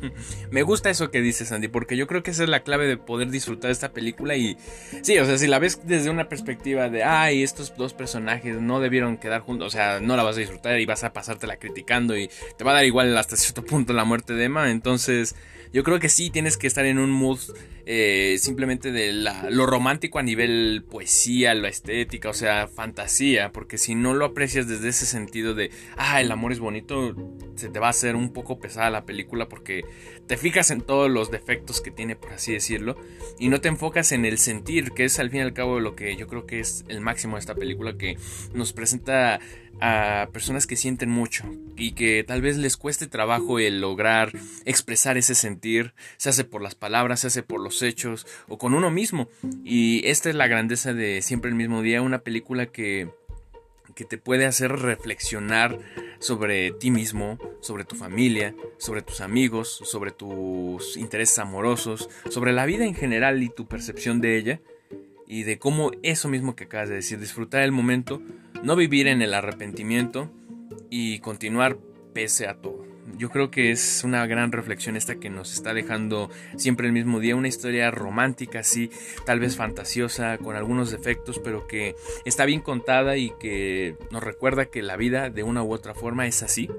Me 0.51 0.63
gusta 0.63 0.89
eso 0.89 1.11
que 1.11 1.21
dices, 1.21 1.51
Andy, 1.51 1.67
porque 1.67 1.97
yo 1.97 2.07
creo 2.07 2.23
que 2.23 2.31
esa 2.31 2.43
es 2.43 2.49
la 2.49 2.63
clave 2.63 2.87
de 2.87 2.97
poder 2.97 3.29
disfrutar 3.29 3.71
esta 3.71 3.91
película. 3.91 4.35
Y 4.35 4.57
sí, 5.01 5.17
o 5.19 5.25
sea, 5.25 5.37
si 5.37 5.47
la 5.47 5.59
ves 5.59 5.81
desde 5.85 6.09
una 6.09 6.29
perspectiva 6.29 6.89
de, 6.89 7.03
ay, 7.03 7.43
estos 7.43 7.75
dos 7.75 7.93
personajes 7.93 8.61
no 8.61 8.79
debieron 8.79 9.17
quedar 9.17 9.41
juntos, 9.41 9.67
o 9.67 9.69
sea, 9.71 9.99
no 9.99 10.15
la 10.15 10.23
vas 10.23 10.37
a 10.37 10.39
disfrutar 10.39 10.79
y 10.79 10.85
vas 10.85 11.03
a 11.03 11.13
pasártela 11.13 11.57
criticando 11.57 12.17
y 12.17 12.29
te 12.57 12.63
va 12.63 12.71
a 12.71 12.75
dar 12.75 12.85
igual 12.85 13.17
hasta 13.17 13.35
cierto 13.35 13.63
punto 13.63 13.93
la 13.93 14.05
muerte 14.05 14.33
de 14.33 14.45
Emma. 14.45 14.71
Entonces, 14.71 15.35
yo 15.71 15.83
creo 15.83 15.99
que 15.99 16.09
sí 16.09 16.29
tienes 16.29 16.57
que 16.57 16.67
estar 16.67 16.85
en 16.85 16.99
un 16.99 17.11
mood 17.11 17.39
eh, 17.85 18.37
simplemente 18.39 18.91
de 18.91 19.13
lo 19.13 19.65
romántico 19.65 20.19
a 20.19 20.23
nivel 20.23 20.83
poesía, 20.89 21.55
la 21.55 21.69
estética, 21.69 22.29
o 22.29 22.33
sea, 22.33 22.67
fantasía, 22.67 23.51
porque 23.51 23.77
si 23.77 23.95
no 23.95 24.13
lo 24.13 24.25
aprecias 24.25 24.67
desde 24.67 24.89
ese 24.89 25.05
sentido 25.05 25.55
de, 25.55 25.71
ah, 25.97 26.21
el 26.21 26.31
amor 26.31 26.51
es 26.51 26.59
bonito, 26.59 27.15
se 27.55 27.69
te 27.69 27.79
va 27.79 27.87
a 27.87 27.91
hacer 27.91 28.15
un 28.15 28.31
poco 28.31 28.59
pesada 28.59 28.89
la 28.89 29.05
película 29.05 29.49
porque 29.49 29.85
te 30.29 30.37
fijas 30.37 30.69
en 30.69 30.81
todos 30.81 31.09
los 31.09 31.31
defectos 31.31 31.81
que 31.81 31.89
tiene, 31.89 32.15
por 32.15 32.31
así 32.31 32.53
decirlo, 32.53 32.95
y 33.39 33.49
no 33.49 33.61
te 33.61 33.67
enfocas 33.67 34.11
en 34.11 34.25
el 34.25 34.37
sentir, 34.37 34.91
que 34.91 35.03
es 35.05 35.17
al 35.17 35.31
fin 35.31 35.39
y 35.39 35.41
al 35.41 35.53
cabo 35.53 35.79
lo 35.79 35.95
que 35.95 36.15
yo 36.15 36.27
creo 36.27 36.45
que 36.45 36.59
es 36.59 36.85
el 36.87 37.01
máximo 37.01 37.35
de 37.35 37.39
esta 37.39 37.55
película, 37.55 37.97
que 37.97 38.15
nos 38.53 38.71
presenta 38.71 39.39
a 39.81 40.29
personas 40.31 40.67
que 40.67 40.75
sienten 40.75 41.09
mucho 41.09 41.45
y 41.75 41.93
que 41.93 42.23
tal 42.23 42.43
vez 42.43 42.57
les 42.57 42.77
cueste 42.77 43.07
trabajo 43.07 43.57
el 43.57 43.81
lograr 43.81 44.31
expresar 44.65 45.17
ese 45.17 45.33
sentir, 45.33 45.95
se 46.17 46.29
hace 46.29 46.43
por 46.43 46.61
las 46.61 46.75
palabras, 46.75 47.21
se 47.21 47.27
hace 47.27 47.41
por 47.41 47.59
los 47.59 47.81
hechos 47.81 48.27
o 48.47 48.59
con 48.59 48.75
uno 48.75 48.91
mismo. 48.91 49.29
Y 49.63 50.07
esta 50.07 50.29
es 50.29 50.35
la 50.35 50.47
grandeza 50.47 50.93
de 50.93 51.23
Siempre 51.23 51.49
el 51.49 51.55
mismo 51.55 51.81
día, 51.81 52.03
una 52.03 52.19
película 52.19 52.67
que 52.67 53.09
que 53.99 54.05
te 54.05 54.17
puede 54.17 54.45
hacer 54.45 54.71
reflexionar 54.71 55.77
sobre 56.19 56.71
ti 56.71 56.89
mismo, 56.89 57.37
sobre 57.59 57.83
tu 57.83 57.97
familia, 57.97 58.55
sobre 58.77 59.01
tus 59.01 59.19
amigos, 59.19 59.81
sobre 59.83 60.11
tus 60.11 60.95
intereses 60.95 61.37
amorosos, 61.37 62.09
sobre 62.29 62.53
la 62.53 62.65
vida 62.65 62.85
en 62.85 62.95
general 62.95 63.43
y 63.43 63.49
tu 63.49 63.67
percepción 63.67 64.21
de 64.21 64.37
ella, 64.37 64.61
y 65.27 65.43
de 65.43 65.59
cómo 65.59 65.91
eso 66.01 66.29
mismo 66.29 66.55
que 66.55 66.63
acabas 66.63 66.87
de 66.87 66.95
decir, 66.95 67.19
disfrutar 67.19 67.61
el 67.63 67.73
momento, 67.73 68.21
no 68.63 68.77
vivir 68.77 69.07
en 69.07 69.21
el 69.21 69.33
arrepentimiento 69.33 70.31
y 70.89 71.19
continuar 71.19 71.77
pese 72.13 72.47
a 72.47 72.53
todo. 72.55 72.88
Yo 73.17 73.29
creo 73.29 73.51
que 73.51 73.71
es 73.71 74.03
una 74.03 74.25
gran 74.27 74.51
reflexión 74.51 74.95
esta 74.95 75.15
que 75.15 75.29
nos 75.29 75.53
está 75.53 75.73
dejando 75.73 76.29
siempre 76.57 76.87
el 76.87 76.93
mismo 76.93 77.19
día, 77.19 77.35
una 77.35 77.47
historia 77.47 77.91
romántica, 77.91 78.59
así, 78.59 78.91
tal 79.25 79.39
vez 79.39 79.55
fantasiosa, 79.55 80.37
con 80.37 80.55
algunos 80.55 80.91
defectos, 80.91 81.39
pero 81.43 81.67
que 81.67 81.95
está 82.25 82.45
bien 82.45 82.61
contada 82.61 83.17
y 83.17 83.31
que 83.39 83.95
nos 84.11 84.23
recuerda 84.23 84.65
que 84.65 84.81
la 84.81 84.97
vida 84.97 85.29
de 85.29 85.43
una 85.43 85.63
u 85.63 85.73
otra 85.73 85.93
forma 85.93 86.27
es 86.27 86.43
así. 86.43 86.69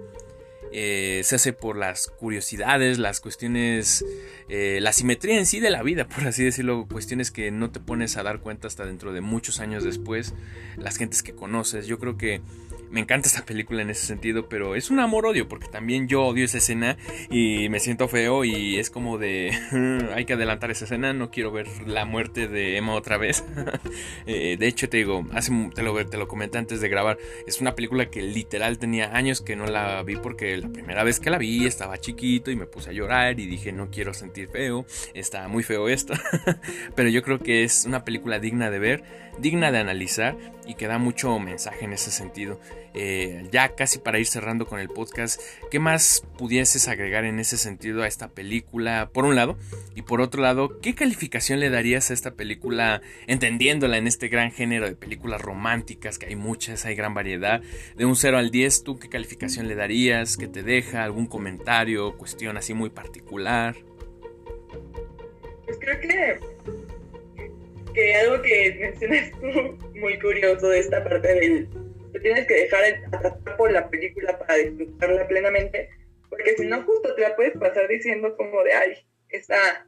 Eh, 0.72 1.22
se 1.24 1.34
hace 1.34 1.52
por 1.52 1.76
las 1.76 2.06
curiosidades, 2.06 2.98
las 2.98 3.20
cuestiones, 3.20 4.04
eh, 4.48 4.78
la 4.80 4.92
simetría 4.92 5.36
en 5.36 5.46
sí 5.46 5.58
de 5.58 5.70
la 5.70 5.82
vida, 5.82 6.06
por 6.14 6.26
así 6.26 6.44
decirlo, 6.44 6.86
cuestiones 6.88 7.30
que 7.30 7.50
no 7.50 7.70
te 7.70 7.80
pones 7.80 8.16
a 8.16 8.22
dar 8.22 8.40
cuenta 8.40 8.68
hasta 8.68 8.84
dentro 8.84 9.12
de 9.12 9.20
muchos 9.20 9.58
años 9.58 9.82
después, 9.82 10.34
las 10.76 10.96
gentes 10.96 11.22
que 11.22 11.34
conoces. 11.34 11.86
Yo 11.86 11.98
creo 11.98 12.16
que 12.16 12.40
me 12.90 13.00
encanta 13.00 13.28
esta 13.28 13.44
película 13.44 13.82
en 13.82 13.90
ese 13.90 14.06
sentido, 14.06 14.48
pero 14.48 14.74
es 14.74 14.90
un 14.90 15.00
amor-odio, 15.00 15.48
porque 15.48 15.68
también 15.68 16.08
yo 16.08 16.24
odio 16.24 16.44
esa 16.44 16.58
escena 16.58 16.96
y 17.30 17.68
me 17.68 17.80
siento 17.80 18.08
feo 18.08 18.44
y 18.44 18.78
es 18.78 18.90
como 18.90 19.18
de, 19.18 19.52
hay 20.14 20.24
que 20.24 20.34
adelantar 20.34 20.70
esa 20.70 20.84
escena, 20.84 21.12
no 21.12 21.30
quiero 21.30 21.52
ver 21.52 21.66
la 21.86 22.04
muerte 22.04 22.48
de 22.48 22.76
Emma 22.76 22.94
otra 22.94 23.16
vez. 23.16 23.44
Eh, 24.26 24.56
de 24.58 24.66
hecho, 24.66 24.88
te 24.88 24.98
digo, 24.98 25.26
hace, 25.32 25.52
te, 25.74 25.82
lo, 25.82 26.06
te 26.06 26.16
lo 26.16 26.28
comenté 26.28 26.58
antes 26.58 26.80
de 26.80 26.88
grabar, 26.88 27.18
es 27.46 27.60
una 27.60 27.74
película 27.74 28.10
que 28.10 28.22
literal 28.22 28.78
tenía 28.78 29.16
años 29.16 29.40
que 29.40 29.56
no 29.56 29.66
la 29.66 30.02
vi 30.02 30.16
porque 30.16 30.56
la 30.56 30.68
primera 30.68 31.04
vez 31.04 31.20
que 31.20 31.30
la 31.30 31.38
vi 31.38 31.66
estaba 31.66 31.98
chiquito 31.98 32.50
y 32.50 32.56
me 32.56 32.66
puse 32.66 32.90
a 32.90 32.92
llorar 32.92 33.40
y 33.40 33.46
dije, 33.46 33.72
no 33.72 33.90
quiero 33.90 34.14
sentir 34.14 34.48
feo, 34.48 34.84
está 35.14 35.48
muy 35.48 35.62
feo 35.62 35.88
esto, 35.88 36.14
pero 36.94 37.08
yo 37.08 37.22
creo 37.22 37.38
que 37.38 37.64
es 37.64 37.84
una 37.86 38.04
película 38.04 38.38
digna 38.38 38.70
de 38.70 38.78
ver, 38.78 39.02
digna 39.40 39.72
de 39.72 39.78
analizar 39.78 40.36
y 40.66 40.74
que 40.74 40.86
da 40.86 40.98
mucho 40.98 41.38
mensaje 41.38 41.84
en 41.84 41.92
ese 41.92 42.10
sentido. 42.10 42.60
Eh, 42.94 43.46
ya 43.52 43.74
casi 43.74 43.98
para 43.98 44.18
ir 44.18 44.26
cerrando 44.26 44.66
con 44.66 44.80
el 44.80 44.88
podcast, 44.88 45.40
¿qué 45.70 45.78
más 45.78 46.24
pudieses 46.38 46.88
agregar 46.88 47.24
en 47.24 47.38
ese 47.38 47.56
sentido 47.56 48.02
a 48.02 48.06
esta 48.06 48.28
película? 48.28 49.10
Por 49.12 49.24
un 49.24 49.36
lado, 49.36 49.56
y 49.94 50.02
por 50.02 50.20
otro 50.20 50.42
lado, 50.42 50.80
¿qué 50.80 50.94
calificación 50.94 51.60
le 51.60 51.70
darías 51.70 52.10
a 52.10 52.14
esta 52.14 52.32
película, 52.32 53.00
entendiéndola 53.26 53.96
en 53.96 54.06
este 54.06 54.28
gran 54.28 54.50
género 54.50 54.86
de 54.86 54.96
películas 54.96 55.40
románticas, 55.40 56.18
que 56.18 56.26
hay 56.26 56.36
muchas, 56.36 56.84
hay 56.84 56.94
gran 56.94 57.14
variedad, 57.14 57.62
de 57.96 58.04
un 58.04 58.16
0 58.16 58.38
al 58.38 58.50
10, 58.50 58.82
¿tú 58.82 58.98
qué 58.98 59.08
calificación 59.08 59.68
le 59.68 59.74
darías? 59.74 60.36
¿Qué 60.36 60.48
te 60.48 60.62
deja? 60.62 61.04
¿Algún 61.04 61.26
comentario? 61.26 62.16
¿Cuestión 62.16 62.56
así 62.56 62.74
muy 62.74 62.90
particular? 62.90 63.76
Pues 65.64 65.78
creo 65.78 66.00
que 66.00 66.40
que 67.92 68.14
algo 68.14 68.42
que 68.42 68.76
mencionas 68.80 69.30
tú 69.32 69.78
muy 69.98 70.18
curioso 70.18 70.68
de 70.68 70.78
esta 70.78 71.02
parte 71.04 71.34
del 71.34 71.68
te 72.12 72.20
tienes 72.20 72.46
que 72.46 72.54
dejar 72.54 72.82
atrapar 73.12 73.56
por 73.56 73.70
la 73.70 73.88
película 73.88 74.38
para 74.38 74.56
disfrutarla 74.56 75.28
plenamente, 75.28 75.90
porque 76.28 76.56
si 76.56 76.66
no 76.66 76.82
justo 76.82 77.14
te 77.14 77.22
la 77.22 77.36
puedes 77.36 77.56
pasar 77.56 77.86
diciendo 77.88 78.36
como 78.36 78.62
de, 78.64 78.72
ay, 78.72 78.94
esta 79.28 79.86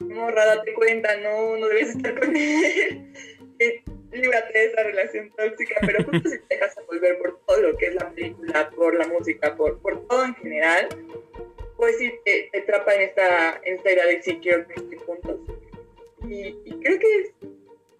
morra, 0.00 0.44
date 0.44 0.74
cuenta, 0.74 1.16
no, 1.16 1.56
no 1.56 1.68
debes 1.68 1.96
estar 1.96 2.18
con 2.18 2.36
él, 2.36 3.12
líbrate 4.12 4.58
de 4.58 4.64
esa 4.66 4.82
relación 4.82 5.30
tóxica, 5.36 5.76
pero 5.80 6.04
justo 6.10 6.28
si 6.28 6.38
te 6.40 6.54
dejas 6.54 6.76
envolver 6.78 7.18
por 7.18 7.40
todo 7.46 7.60
lo 7.60 7.76
que 7.76 7.86
es 7.86 7.94
la 7.94 8.10
película, 8.10 8.70
por 8.70 8.94
la 8.94 9.08
música, 9.08 9.56
por, 9.56 9.80
por 9.80 10.06
todo 10.08 10.24
en 10.24 10.34
general, 10.36 10.88
pues 11.76 11.96
sí 11.98 12.12
te, 12.24 12.50
atrapa 12.58 12.94
en 12.94 13.02
esta, 13.02 13.60
en 13.64 13.76
esta 13.76 13.92
idea 13.92 14.06
de 14.06 14.22
sí 14.22 14.38
quiero 14.42 14.66
que 14.66 14.74
estén 14.74 14.98
juntos. 15.00 15.40
Y, 16.28 16.52
creo 16.82 16.98
que 16.98 17.32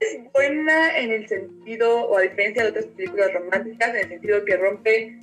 es 0.01 0.33
buena 0.33 0.99
en 0.99 1.13
el 1.13 1.29
sentido, 1.29 2.07
o 2.09 2.19
a 2.19 2.23
diferencia 2.23 2.65
de 2.65 2.71
otras 2.71 2.87
películas 2.87 3.33
románticas, 3.33 3.91
en 3.91 3.97
el 3.97 4.09
sentido 4.09 4.45
que 4.45 4.57
rompe, 4.57 5.19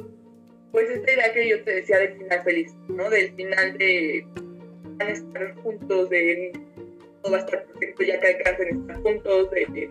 pues 0.71 0.89
esta 0.89 1.11
idea 1.11 1.33
que 1.33 1.49
yo 1.49 1.63
te 1.63 1.75
decía 1.75 1.99
del 1.99 2.17
final 2.17 2.43
feliz, 2.43 2.73
¿no? 2.87 3.09
Del 3.09 3.33
final 3.33 3.77
de 3.77 4.27
van 4.97 5.07
a 5.07 5.11
estar 5.11 5.55
juntos, 5.55 6.09
de 6.09 6.51
todo 7.21 7.31
va 7.31 7.37
a 7.39 7.41
estar 7.41 7.65
perfecto 7.65 8.03
ya 8.03 8.19
que 8.19 8.27
alcancen 8.27 8.81
estar 8.81 9.01
juntos, 9.01 9.51
de, 9.51 9.89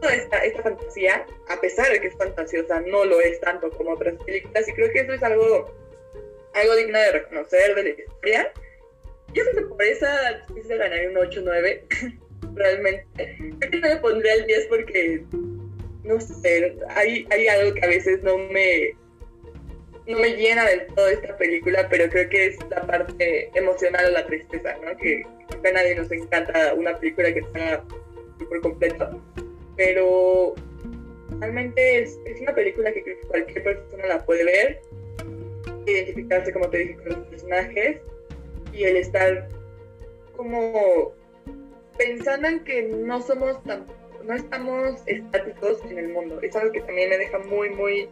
toda 0.00 0.14
esta, 0.14 0.38
esta 0.44 0.62
fantasía, 0.62 1.26
a 1.48 1.60
pesar 1.60 1.90
de 1.92 2.00
que 2.00 2.08
es 2.08 2.16
fantasiosa, 2.16 2.80
no 2.80 3.04
lo 3.04 3.20
es 3.20 3.40
tanto 3.40 3.70
como 3.70 3.92
otras 3.92 4.14
películas, 4.24 4.68
y 4.68 4.72
creo 4.72 4.92
que 4.92 5.00
eso 5.00 5.12
es 5.12 5.22
algo, 5.22 5.72
algo 6.54 6.76
digno 6.76 6.98
de 6.98 7.12
reconocer 7.12 7.74
de 7.74 7.82
la 7.82 7.88
historia. 7.90 8.52
Yo 9.32 9.44
creo 9.44 9.54
que 9.56 9.74
por 9.74 9.82
esa 9.82 10.44
se 10.66 10.76
ganaría 10.76 11.08
un 11.08 11.16
8-9 11.16 12.18
realmente. 12.54 13.36
Creo 13.58 13.70
que 13.70 13.80
no 13.80 13.88
me 13.88 13.96
pondría 13.96 14.34
el 14.34 14.46
10 14.46 14.66
porque, 14.66 15.24
no 16.04 16.20
sé, 16.20 16.76
hay, 16.88 17.26
hay 17.30 17.48
algo 17.48 17.74
que 17.74 17.84
a 17.84 17.88
veces 17.88 18.22
no 18.22 18.36
me, 18.38 18.94
no 20.06 20.18
me 20.18 20.36
llena 20.36 20.64
del 20.66 20.86
todo 20.88 21.08
esta 21.08 21.36
película, 21.36 21.88
pero 21.88 22.08
creo 22.10 22.28
que 22.28 22.46
es 22.46 22.58
la 22.70 22.82
parte 22.82 23.50
emocional 23.54 24.06
o 24.06 24.10
la 24.10 24.26
tristeza, 24.26 24.76
¿no? 24.84 24.96
Que, 24.96 25.22
a 25.64 25.70
nadie 25.70 25.94
nos 25.94 26.10
encanta 26.10 26.74
una 26.74 26.98
película 26.98 27.32
que 27.32 27.38
está 27.38 27.84
por 28.48 28.60
completo, 28.62 29.22
pero 29.76 30.56
realmente 31.38 32.02
es, 32.02 32.18
es, 32.24 32.40
una 32.40 32.52
película 32.52 32.92
que 32.92 33.00
creo 33.04 33.20
que 33.20 33.26
cualquier 33.28 33.62
persona 33.62 34.06
la 34.08 34.24
puede 34.24 34.44
ver, 34.44 34.80
identificarse, 35.86 36.52
como 36.52 36.68
te 36.68 36.78
dije, 36.78 36.96
con 36.96 37.08
los 37.10 37.28
personajes 37.28 38.00
y 38.72 38.82
el 38.82 38.96
estar 38.96 39.48
como 40.36 41.14
pensando 41.96 42.48
en 42.48 42.64
que 42.64 42.82
no 42.82 43.20
somos 43.22 43.62
tan, 43.64 43.86
no 44.24 44.34
estamos 44.34 45.02
estáticos 45.06 45.80
en 45.90 45.98
el 45.98 46.08
mundo. 46.08 46.40
Es 46.42 46.54
algo 46.56 46.72
que 46.72 46.80
también 46.80 47.10
me 47.10 47.18
deja 47.18 47.38
muy, 47.38 47.70
muy 47.70 48.08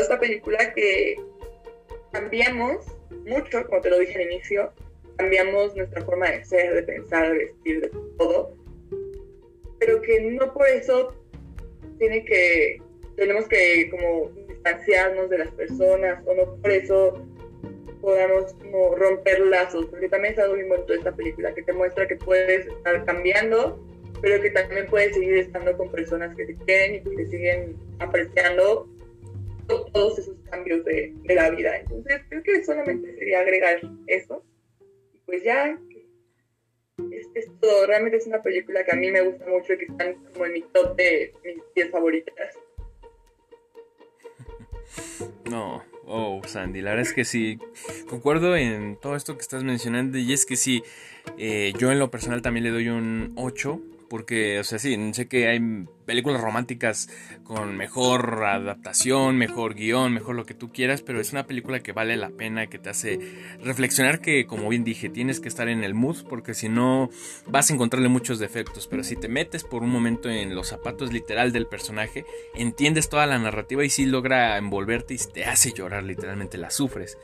esta 0.00 0.18
película 0.18 0.72
que 0.74 1.16
cambiamos 2.12 2.86
mucho, 3.26 3.66
como 3.66 3.80
te 3.80 3.90
lo 3.90 3.98
dije 3.98 4.14
al 4.14 4.32
inicio, 4.32 4.72
cambiamos 5.16 5.76
nuestra 5.76 6.02
forma 6.04 6.30
de 6.30 6.44
ser, 6.44 6.74
de 6.74 6.82
pensar, 6.82 7.30
de 7.32 7.38
vestir, 7.38 7.80
de 7.80 7.90
todo, 8.16 8.56
pero 9.78 10.00
que 10.02 10.20
no 10.20 10.52
por 10.52 10.66
eso 10.68 11.14
tiene 11.98 12.24
que, 12.24 12.80
tenemos 13.16 13.46
que 13.48 13.90
como 13.90 14.30
distanciarnos 14.48 15.28
de 15.28 15.38
las 15.38 15.50
personas, 15.50 16.22
o 16.26 16.34
no 16.34 16.56
por 16.56 16.70
eso 16.70 17.27
podamos 18.00 18.52
como 18.54 18.94
romper 18.94 19.40
lazos, 19.46 19.86
porque 19.86 20.08
también 20.08 20.34
es 20.34 20.40
algo 20.40 20.56
muy 20.56 20.64
bonito 20.64 20.94
esta 20.94 21.14
película, 21.14 21.54
que 21.54 21.62
te 21.62 21.72
muestra 21.72 22.06
que 22.06 22.16
puedes 22.16 22.66
estar 22.66 23.04
cambiando, 23.04 23.82
pero 24.20 24.40
que 24.42 24.50
también 24.50 24.86
puedes 24.86 25.14
seguir 25.14 25.38
estando 25.38 25.76
con 25.76 25.90
personas 25.90 26.34
que 26.36 26.46
te 26.46 26.56
quieren 26.56 26.96
y 26.96 27.00
que 27.02 27.16
te 27.16 27.26
siguen 27.26 27.76
apreciando 27.98 28.88
todos 29.92 30.18
esos 30.18 30.36
cambios 30.50 30.84
de, 30.84 31.14
la 31.28 31.50
vida. 31.50 31.78
Entonces, 31.78 32.22
creo 32.28 32.42
que 32.42 32.64
solamente 32.64 33.14
sería 33.16 33.40
agregar 33.40 33.80
eso. 34.06 34.42
Y 35.12 35.18
pues 35.26 35.44
ya, 35.44 35.78
es, 37.10 37.28
es, 37.34 37.50
todo. 37.60 37.86
Realmente 37.86 38.16
es 38.16 38.26
una 38.26 38.42
película 38.42 38.84
que 38.84 38.92
a 38.92 38.96
mí 38.96 39.10
me 39.10 39.20
gusta 39.20 39.46
mucho 39.46 39.74
y 39.74 39.78
que 39.78 39.84
están 39.84 40.14
como 40.32 40.46
en 40.46 40.52
mi 40.54 40.62
top 40.62 40.96
de 40.96 41.34
mis 41.44 41.62
10 41.74 41.90
favoritas. 41.90 42.58
No, 45.50 45.82
Oh, 46.10 46.40
Sandy, 46.46 46.80
la 46.80 46.92
verdad 46.92 47.06
es 47.06 47.12
que 47.12 47.26
sí, 47.26 47.58
concuerdo 48.08 48.56
en 48.56 48.96
todo 48.96 49.14
esto 49.14 49.36
que 49.36 49.42
estás 49.42 49.62
mencionando 49.62 50.16
y 50.16 50.32
es 50.32 50.46
que 50.46 50.56
sí, 50.56 50.82
eh, 51.36 51.74
yo 51.78 51.92
en 51.92 51.98
lo 51.98 52.10
personal 52.10 52.40
también 52.40 52.64
le 52.64 52.70
doy 52.70 52.88
un 52.88 53.32
8 53.36 53.78
porque, 54.08 54.58
o 54.58 54.64
sea, 54.64 54.78
sí, 54.78 54.96
sé 55.12 55.28
que 55.28 55.48
hay 55.48 55.60
películas 56.06 56.40
románticas 56.40 57.08
con 57.44 57.76
mejor 57.76 58.44
adaptación, 58.44 59.36
mejor 59.36 59.74
guion, 59.74 60.14
mejor 60.14 60.36
lo 60.36 60.46
que 60.46 60.54
tú 60.54 60.72
quieras, 60.72 61.02
pero 61.02 61.20
es 61.20 61.32
una 61.32 61.46
película 61.46 61.80
que 61.80 61.92
vale 61.92 62.16
la 62.16 62.30
pena, 62.30 62.68
que 62.68 62.78
te 62.78 62.90
hace 62.90 63.18
reflexionar 63.62 64.20
que, 64.20 64.46
como 64.46 64.68
bien 64.68 64.84
dije, 64.84 65.08
tienes 65.08 65.40
que 65.40 65.48
estar 65.48 65.68
en 65.68 65.84
el 65.84 65.94
mood, 65.94 66.26
porque 66.28 66.54
si 66.54 66.68
no 66.68 67.10
vas 67.46 67.70
a 67.70 67.74
encontrarle 67.74 68.08
muchos 68.08 68.38
defectos, 68.38 68.86
pero 68.86 69.04
si 69.04 69.16
te 69.16 69.28
metes 69.28 69.64
por 69.64 69.82
un 69.82 69.90
momento 69.90 70.30
en 70.30 70.54
los 70.54 70.68
zapatos 70.68 71.12
literal 71.12 71.52
del 71.52 71.66
personaje, 71.66 72.24
entiendes 72.54 73.08
toda 73.08 73.26
la 73.26 73.38
narrativa 73.38 73.84
y 73.84 73.90
sí 73.90 74.06
logra 74.06 74.56
envolverte 74.56 75.14
y 75.14 75.18
te 75.18 75.44
hace 75.44 75.72
llorar, 75.72 76.04
literalmente 76.04 76.56
la 76.58 76.70
sufres. 76.70 77.18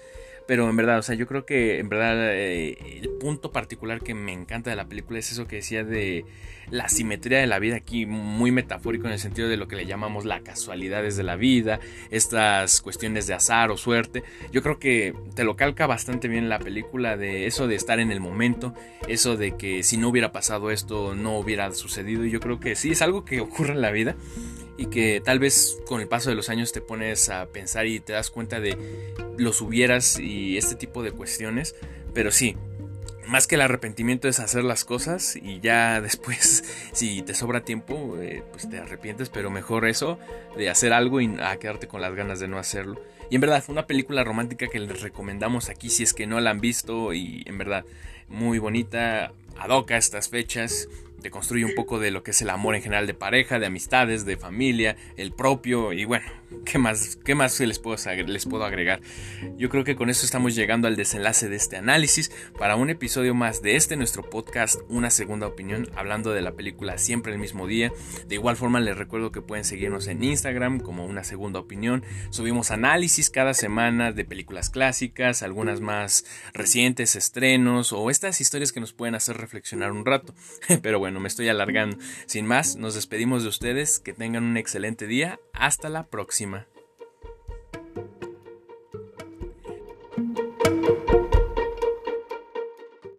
Pero 0.47 0.69
en 0.69 0.77
verdad, 0.77 0.99
o 0.99 1.03
sea, 1.03 1.15
yo 1.15 1.27
creo 1.27 1.47
que 1.47 1.79
en 1.79 1.89
verdad 1.89 2.35
eh, 2.35 2.77
el 3.01 3.09
punto 3.11 3.51
particular 3.51 4.03
que 4.03 4.15
me 4.15 4.33
encanta 4.33 4.71
de 4.71 4.77
la 4.77 4.87
película 4.87 5.19
es 5.19 5.33
eso 5.33 5.47
que 5.47 5.57
decía 5.57 5.85
de 5.85 6.27
la 6.71 6.89
simetría 6.89 7.39
de 7.39 7.47
la 7.47 7.59
vida 7.59 7.77
aquí, 7.77 8.07
muy 8.07 8.51
metafórico 8.51 9.07
en 9.07 9.13
el 9.13 9.19
sentido 9.19 9.49
de 9.49 9.57
lo 9.57 9.69
que 9.69 9.77
le 9.77 9.87
llamamos 9.87 10.25
la 10.25 10.41
casualidades 10.41 11.17
de 11.17 11.23
la 11.23 11.37
vida, 11.37 11.81
estas 12.11 12.81
cuestiones 12.81 13.27
de 13.27 13.35
azar 13.35 13.71
o 13.71 13.77
suerte. 13.77 14.23
Yo 14.53 14.63
creo 14.63 14.79
que 14.79 15.15
te 15.35 15.45
lo 15.45 15.57
calca 15.57 15.87
bastante 15.87 16.29
bien 16.29 16.49
la 16.49 16.59
película 16.59 17.17
de 17.17 17.47
eso 17.47 17.67
de 17.67 17.75
estar 17.75 17.99
en 17.99 18.11
el 18.11 18.21
momento, 18.21 18.75
eso 19.09 19.37
de 19.37 19.57
que 19.57 19.83
si 19.83 19.97
no 19.97 20.09
hubiera 20.09 20.33
pasado 20.33 20.71
esto 20.71 21.15
no 21.15 21.39
hubiera 21.39 21.73
sucedido. 21.73 22.25
Y 22.25 22.31
yo 22.31 22.41
creo 22.41 22.61
que 22.61 22.75
sí, 22.75 22.91
es 22.91 23.03
algo 23.03 23.25
que 23.25 23.41
ocurre 23.41 23.73
en 23.73 23.81
la 23.81 23.91
vida 23.91 24.15
y 24.77 24.87
que 24.87 25.21
tal 25.25 25.39
vez 25.39 25.79
con 25.87 26.01
el 26.01 26.09
paso 26.09 26.31
de 26.31 26.37
los 26.37 26.49
años 26.49 26.73
te 26.73 26.81
pones 26.81 27.29
a 27.29 27.47
pensar 27.47 27.87
y 27.87 28.01
te 28.01 28.13
das 28.13 28.31
cuenta 28.31 28.61
de 28.61 28.77
los 29.39 29.61
hubieras 29.61 30.19
y 30.19 30.57
este 30.57 30.75
tipo 30.75 31.03
de 31.03 31.13
cuestiones. 31.13 31.75
Pero 32.13 32.31
sí, 32.31 32.57
más 33.27 33.47
que 33.47 33.55
el 33.55 33.63
arrepentimiento 33.63 34.29
es 34.29 34.41
hacer 34.41 34.65
las 34.65 34.85
cosas 34.85 35.37
y 35.37 35.61
ya 35.61 36.01
después, 36.03 36.65
si 36.93 37.23
te 37.23 37.35
sobra 37.35 37.65
tiempo, 37.65 38.17
eh, 38.21 38.43
pues 38.51 38.69
te 38.69 38.79
arrepientes, 38.79 39.29
pero 39.29 39.51
mejor 39.51 39.87
eso 39.87 40.19
de 40.57 40.71
hacer 40.71 40.93
algo 40.93 41.21
y 41.21 41.35
a 41.41 41.57
quedarte 41.59 41.87
con 41.87 42.01
las 42.01 42.15
ganas 42.15 42.41
de 42.41 42.49
no 42.49 42.59
hacerlo. 42.59 43.01
Y 43.31 43.37
en 43.37 43.41
verdad 43.41 43.63
fue 43.63 43.73
una 43.73 43.87
película 43.87 44.23
romántica 44.23 44.69
que 44.69 44.79
les 44.79 45.01
recomendamos 45.01 45.69
aquí 45.69 45.89
si 45.89 46.03
es 46.03 46.13
que 46.13 46.27
no 46.27 46.41
la 46.41 46.51
han 46.51 46.61
visto 46.61 47.13
y 47.15 47.43
en 47.47 47.59
verdad 47.59 47.85
muy 48.29 48.59
bonita, 48.59 49.33
adoca 49.59 49.97
estas 49.97 50.29
fechas 50.29 50.89
te 51.25 51.31
construye 51.31 51.65
un 51.65 51.75
poco 51.75 51.99
de 51.99 52.11
lo 52.11 52.23
que 52.23 52.33
es 52.33 52.43
el 52.43 52.51
amor 52.51 52.75
en 52.75 52.83
general 52.83 53.07
de 53.07 53.15
pareja, 53.15 53.59
de 53.59 53.65
amistades, 53.65 54.27
de 54.27 54.37
familia, 54.37 54.99
el 55.17 55.33
propio 55.33 55.95
y 55.95 56.05
bueno, 56.05 56.27
¿qué 56.65 56.79
más, 56.79 57.17
qué 57.25 57.35
más 57.35 57.59
les, 57.61 57.79
puedo, 57.79 57.97
les 58.27 58.47
puedo 58.47 58.65
agregar? 58.65 59.01
Yo 59.57 59.69
creo 59.69 59.85
que 59.85 59.97
con 59.97 60.11
eso 60.11 60.25
estamos 60.25 60.55
llegando 60.55 60.89
al 60.89 60.97
desenlace 60.97 61.49
de 61.49 61.57
este 61.57 61.77
análisis 61.77 62.31
para 62.59 62.77
un 62.77 62.91
episodio 62.91 63.35
más 63.35 63.63
de 63.63 63.77
este 63.77 63.97
nuestro 63.97 64.29
podcast, 64.29 64.81
Una 64.89 65.11
Segunda 65.11 65.47
Opinión, 65.47 65.89
hablando 65.97 66.33
de 66.33 66.43
la 66.43 66.53
película 66.53 66.99
Siempre 66.99 67.33
el 67.33 67.39
mismo 67.39 67.67
día. 67.67 67.93
De 68.27 68.35
igual 68.35 68.57
forma 68.57 68.81
les 68.81 68.97
recuerdo 68.97 69.33
que 69.33 69.43
pueden 69.43 69.65
seguirnos 69.65 70.07
en 70.07 70.23
Instagram 70.23 70.81
como 70.81 71.07
Una 71.07 71.25
Segunda 71.25 71.61
Opinión. 71.61 72.05
Subimos 72.31 72.71
análisis 72.71 73.31
cada 73.31 73.55
semana 73.55 74.13
de 74.13 74.25
películas 74.25 74.71
clásicas, 74.71 75.43
algunas 75.43 75.81
más 75.81 76.25
recientes, 76.53 77.17
estrenos 77.17 77.93
o 77.93 78.11
estas 78.11 78.41
historias 78.41 78.73
que 78.73 78.81
nos 78.81 78.93
pueden 78.93 79.15
hacer 79.15 79.37
reflexionar 79.37 79.93
un 79.93 80.05
rato. 80.05 80.35
Pero 80.83 80.99
bueno, 80.99 81.21
me 81.21 81.29
estoy 81.29 81.49
alargando. 81.49 81.99
Sin 82.27 82.47
más, 82.47 82.77
nos 82.77 82.95
despedimos 82.95 83.43
de 83.43 83.49
ustedes, 83.49 84.01
que 84.01 84.13
tengan 84.13 84.45
un 84.45 84.57
excelente 84.57 85.07
día, 85.07 85.41
hasta 85.53 85.89
la 85.89 86.05
próxima. 86.45 86.74